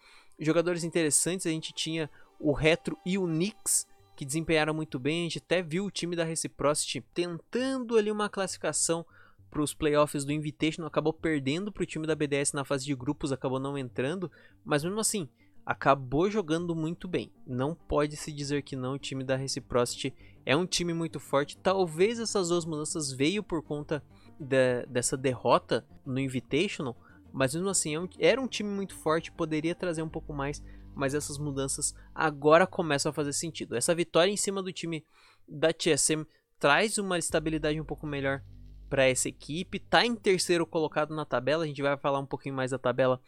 jogadores 0.40 0.84
interessantes. 0.84 1.46
A 1.46 1.50
gente 1.50 1.72
tinha 1.72 2.10
o 2.38 2.52
Retro 2.52 2.96
e 3.04 3.18
o 3.18 3.26
Knicks, 3.26 3.86
que 4.16 4.24
desempenharam 4.24 4.74
muito 4.74 4.98
bem. 4.98 5.20
A 5.20 5.22
gente 5.24 5.38
até 5.38 5.62
viu 5.62 5.84
o 5.84 5.90
time 5.90 6.16
da 6.16 6.24
Reciprocity 6.24 7.02
tentando 7.14 7.96
ali 7.96 8.10
uma 8.10 8.28
classificação 8.28 9.04
para 9.50 9.62
os 9.62 9.74
playoffs 9.74 10.24
do 10.24 10.32
Invitational. 10.32 10.88
Acabou 10.88 11.12
perdendo 11.12 11.70
para 11.70 11.82
o 11.82 11.86
time 11.86 12.06
da 12.06 12.14
BDS 12.14 12.52
na 12.52 12.64
fase 12.64 12.84
de 12.84 12.94
grupos, 12.94 13.32
acabou 13.32 13.58
não 13.58 13.76
entrando. 13.76 14.30
Mas 14.64 14.82
mesmo 14.82 15.00
assim, 15.00 15.28
acabou 15.66 16.30
jogando 16.30 16.74
muito 16.74 17.06
bem. 17.06 17.30
Não 17.46 17.74
pode 17.74 18.16
se 18.16 18.32
dizer 18.32 18.62
que 18.62 18.76
não. 18.76 18.94
O 18.94 18.98
time 18.98 19.24
da 19.24 19.36
Reciprocity 19.36 20.14
é 20.46 20.56
um 20.56 20.66
time 20.66 20.94
muito 20.94 21.20
forte. 21.20 21.56
Talvez 21.58 22.18
essas 22.18 22.48
duas 22.48 22.64
mudanças 22.64 23.12
veio 23.12 23.42
por 23.42 23.62
conta 23.62 24.02
de, 24.38 24.86
dessa 24.86 25.16
derrota 25.16 25.86
no 26.04 26.18
Invitational 26.18 26.96
mas 27.32 27.54
mesmo 27.54 27.68
assim, 27.68 27.96
é 27.96 28.28
era 28.30 28.40
um 28.40 28.46
time 28.46 28.68
muito 28.68 28.94
forte, 28.94 29.32
poderia 29.32 29.74
trazer 29.74 30.02
um 30.02 30.08
pouco 30.08 30.32
mais, 30.32 30.62
mas 30.94 31.14
essas 31.14 31.38
mudanças 31.38 31.94
agora 32.14 32.66
começam 32.66 33.10
a 33.10 33.12
fazer 33.12 33.32
sentido. 33.32 33.76
Essa 33.76 33.94
vitória 33.94 34.30
em 34.30 34.36
cima 34.36 34.62
do 34.62 34.72
time 34.72 35.04
da 35.48 35.72
TSM 35.72 36.24
traz 36.58 36.98
uma 36.98 37.18
estabilidade 37.18 37.80
um 37.80 37.84
pouco 37.84 38.06
melhor 38.06 38.42
para 38.88 39.06
essa 39.06 39.28
equipe. 39.28 39.78
Tá 39.78 40.04
em 40.04 40.14
terceiro 40.14 40.66
colocado 40.66 41.14
na 41.14 41.24
tabela, 41.24 41.64
a 41.64 41.66
gente 41.66 41.80
vai 41.80 41.96
falar 41.96 42.18
um 42.18 42.26
pouquinho 42.26 42.54
mais 42.54 42.72
da 42.72 42.78
tabela 42.78 43.20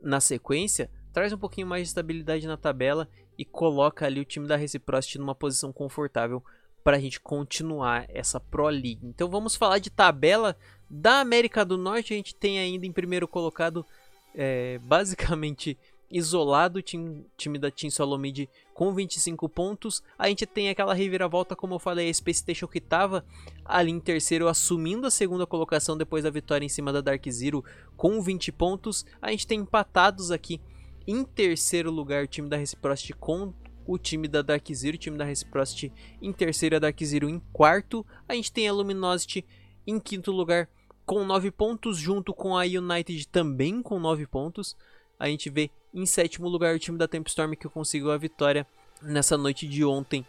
na 0.00 0.20
sequência. 0.20 0.90
Traz 1.12 1.32
um 1.32 1.38
pouquinho 1.38 1.66
mais 1.66 1.82
de 1.82 1.88
estabilidade 1.88 2.46
na 2.46 2.56
tabela 2.56 3.08
e 3.36 3.44
coloca 3.44 4.06
ali 4.06 4.20
o 4.20 4.24
time 4.24 4.46
da 4.46 4.56
Reciprocity 4.56 5.18
numa 5.18 5.34
posição 5.34 5.72
confortável 5.72 6.42
para 6.82 6.96
a 6.96 7.00
gente 7.00 7.20
continuar 7.20 8.06
essa 8.08 8.40
Pro 8.40 8.66
League. 8.68 9.06
Então 9.06 9.28
vamos 9.28 9.54
falar 9.54 9.78
de 9.78 9.90
tabela 9.90 10.56
da 10.92 11.20
América 11.20 11.64
do 11.64 11.78
Norte. 11.78 12.12
A 12.12 12.16
gente 12.16 12.34
tem 12.34 12.58
ainda 12.58 12.84
em 12.84 12.92
primeiro 12.92 13.26
colocado, 13.26 13.86
é, 14.34 14.78
basicamente 14.82 15.78
isolado, 16.10 16.78
o 16.78 16.82
time, 16.82 17.24
time 17.38 17.58
da 17.58 17.70
Team 17.70 17.90
Solomid 17.90 18.46
com 18.74 18.92
25 18.92 19.48
pontos. 19.48 20.02
A 20.18 20.28
gente 20.28 20.44
tem 20.44 20.68
aquela 20.68 20.92
reviravolta, 20.92 21.56
como 21.56 21.74
eu 21.74 21.78
falei, 21.78 22.10
a 22.10 22.14
Space 22.14 22.40
Station 22.40 22.68
que 22.68 22.76
estava 22.76 23.24
ali 23.64 23.90
em 23.90 23.98
terceiro, 23.98 24.46
assumindo 24.46 25.06
a 25.06 25.10
segunda 25.10 25.46
colocação 25.46 25.96
depois 25.96 26.24
da 26.24 26.30
vitória 26.30 26.66
em 26.66 26.68
cima 26.68 26.92
da 26.92 27.00
Dark 27.00 27.26
Zero 27.30 27.64
com 27.96 28.20
20 28.20 28.52
pontos. 28.52 29.06
A 29.22 29.30
gente 29.30 29.46
tem 29.46 29.60
empatados 29.60 30.30
aqui 30.30 30.60
em 31.06 31.24
terceiro 31.24 31.90
lugar 31.90 32.24
o 32.24 32.28
time 32.28 32.48
da 32.48 32.58
Reciprocity 32.58 33.14
com 33.14 33.54
o 33.86 33.96
time 33.96 34.28
da 34.28 34.42
Dark 34.42 34.68
Zero, 34.72 34.96
o 34.96 34.98
time 34.98 35.16
da 35.16 35.24
Reciprocity 35.24 35.90
em 36.20 36.32
terceiro, 36.32 36.76
a 36.76 36.78
Dark 36.78 37.02
Zero 37.02 37.28
em 37.30 37.40
quarto. 37.52 38.04
A 38.28 38.34
gente 38.34 38.52
tem 38.52 38.68
a 38.68 38.72
Luminosity 38.72 39.44
em 39.86 39.98
quinto 39.98 40.30
lugar 40.30 40.68
com 41.12 41.26
9 41.26 41.50
pontos, 41.50 41.98
junto 41.98 42.32
com 42.32 42.56
a 42.56 42.62
United 42.62 43.28
também 43.28 43.82
com 43.82 44.00
9 44.00 44.26
pontos. 44.26 44.74
A 45.18 45.28
gente 45.28 45.50
vê 45.50 45.70
em 45.92 46.06
sétimo 46.06 46.48
lugar 46.48 46.74
o 46.74 46.78
time 46.78 46.96
da 46.96 47.06
Tempestorm 47.06 47.52
que 47.52 47.68
conseguiu 47.68 48.10
a 48.10 48.16
vitória 48.16 48.66
nessa 49.02 49.36
noite 49.36 49.68
de 49.68 49.84
ontem 49.84 50.24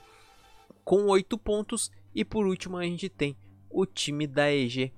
com 0.84 1.06
8 1.06 1.38
pontos. 1.38 1.90
E 2.14 2.26
por 2.26 2.46
último 2.46 2.76
a 2.76 2.84
gente 2.84 3.08
tem 3.08 3.34
o 3.70 3.86
time 3.86 4.28
da 4.28 4.52
EG 4.52 4.92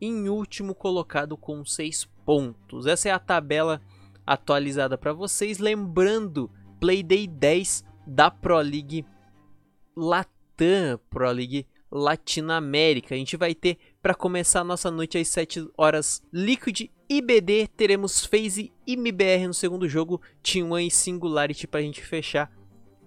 em 0.00 0.28
último 0.28 0.74
colocado 0.74 1.36
com 1.36 1.64
6 1.64 2.06
pontos. 2.24 2.84
Essa 2.84 3.10
é 3.10 3.12
a 3.12 3.20
tabela 3.20 3.80
atualizada 4.26 4.98
para 4.98 5.12
vocês. 5.12 5.60
Lembrando 5.60 6.50
Playday 6.80 7.28
10 7.28 7.84
da 8.04 8.28
Pro 8.28 8.58
League 8.58 9.06
Latam, 9.94 10.98
Pro 11.08 11.30
League 11.30 11.64
Latinoamérica. 11.92 13.14
A 13.14 13.18
gente 13.18 13.36
vai 13.36 13.54
ter 13.54 13.78
para 14.06 14.14
começar 14.14 14.60
a 14.60 14.64
nossa 14.64 14.88
noite 14.88 15.18
às 15.18 15.26
7 15.26 15.68
horas 15.76 16.22
Liquid 16.32 16.90
e 17.08 17.20
BD, 17.20 17.66
teremos 17.66 18.24
FaZe 18.24 18.72
e 18.86 18.92
MBR 18.92 19.48
no 19.48 19.52
segundo 19.52 19.88
jogo, 19.88 20.20
Team 20.44 20.78
e 20.78 20.88
Singularity 20.88 21.66
para 21.66 21.80
a 21.80 21.82
gente 21.82 22.00
fechar 22.00 22.48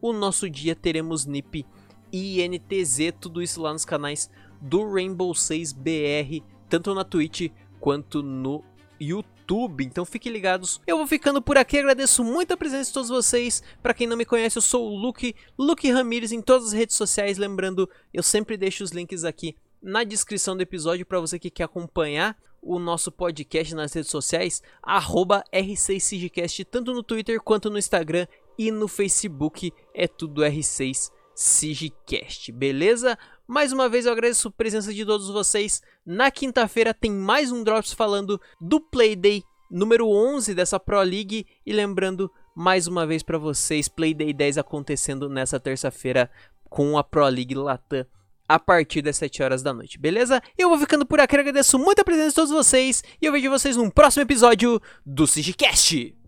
o 0.02 0.12
nosso 0.12 0.50
dia, 0.50 0.76
teremos 0.76 1.26
NiP 1.26 1.66
e 2.12 2.42
INTZ, 2.42 3.14
tudo 3.18 3.42
isso 3.42 3.62
lá 3.62 3.72
nos 3.72 3.86
canais 3.86 4.30
do 4.60 4.92
Rainbow 4.92 5.34
6 5.34 5.72
BR, 5.72 6.44
tanto 6.68 6.94
na 6.94 7.06
Twitch 7.06 7.50
quanto 7.80 8.22
no 8.22 8.62
YouTube. 9.00 9.86
Então 9.86 10.04
fiquem 10.04 10.34
ligados. 10.34 10.82
Eu 10.86 10.98
vou 10.98 11.08
ficando 11.08 11.42
por 11.42 11.58
aqui. 11.58 11.80
Agradeço 11.80 12.26
muito 12.26 12.54
a 12.54 12.58
presença 12.58 12.90
de 12.90 12.94
todos 12.94 13.10
vocês. 13.10 13.64
Para 13.82 13.94
quem 13.94 14.06
não 14.06 14.18
me 14.18 14.26
conhece, 14.26 14.58
eu 14.58 14.62
sou 14.62 14.92
o 14.92 14.98
Luke, 14.98 15.34
Luke 15.58 15.90
Ramirez 15.90 16.34
em 16.34 16.42
todas 16.42 16.68
as 16.68 16.74
redes 16.74 16.98
sociais. 16.98 17.38
Lembrando, 17.38 17.90
eu 18.14 18.22
sempre 18.22 18.58
deixo 18.58 18.84
os 18.84 18.92
links 18.92 19.24
aqui 19.24 19.56
na 19.82 20.04
descrição 20.04 20.56
do 20.56 20.62
episódio 20.62 21.06
para 21.06 21.20
você 21.20 21.40
que 21.40 21.50
quer 21.50 21.64
acompanhar 21.64 22.38
o 22.62 22.78
nosso 22.78 23.12
podcast 23.12 23.74
nas 23.74 23.94
redes 23.94 24.12
sociais, 24.12 24.62
R6CIGCast, 24.86 26.66
tanto 26.66 26.94
no 26.94 27.02
Twitter 27.02 27.40
quanto 27.42 27.70
no 27.70 27.78
Instagram 27.78 28.28
e 28.58 28.72
no 28.72 28.88
Facebook, 28.88 29.74
é 29.94 30.08
tudo 30.08 30.42
R6 30.42 31.12
Sigcast, 31.34 32.52
beleza? 32.52 33.18
Mais 33.48 33.72
uma 33.72 33.88
vez 33.88 34.06
eu 34.06 34.12
agradeço 34.12 34.50
a 34.50 34.52
presença 34.52 34.94
de 34.94 35.06
todos 35.06 35.30
vocês. 35.30 35.82
Na 36.06 36.30
quinta-feira 36.30 36.94
tem 36.94 37.10
mais 37.10 37.52
um 37.52 37.64
Drops 37.64 37.94
falando 37.94 38.40
do 38.60 38.82
Playday 38.82 39.44
número 39.72 40.10
11 40.10 40.54
dessa 40.54 40.78
Pro 40.80 41.02
League. 41.02 41.48
E 41.66 41.72
lembrando 41.72 42.30
mais 42.54 42.88
uma 42.88 43.08
vez 43.08 43.24
para 43.24 43.38
vocês, 43.38 43.88
Playday 43.88 44.34
10 44.34 44.58
acontecendo 44.58 45.30
nessa 45.30 45.60
terça-feira 45.60 46.30
com 46.70 46.98
a 46.98 47.04
Pro 47.04 47.26
League 47.30 47.56
Latam 47.56 48.06
a 48.50 48.58
partir 48.58 49.04
das 49.04 49.16
7 49.18 49.44
horas 49.44 49.62
da 49.62 49.72
noite, 49.72 50.00
beleza? 50.00 50.42
Eu 50.58 50.70
vou 50.70 50.80
ficando 50.80 51.06
por 51.06 51.20
aqui, 51.20 51.38
agradeço 51.38 51.78
muito 51.78 52.00
a 52.00 52.04
presença 52.04 52.30
de 52.30 52.36
todos 52.36 52.52
vocês 52.52 53.04
e 53.22 53.26
eu 53.28 53.32
vejo 53.32 53.48
vocês 53.48 53.78
num 53.78 53.92
próximo 53.92 54.24
episódio 54.24 54.82
do 55.06 55.28
Sigicast. 55.28 56.19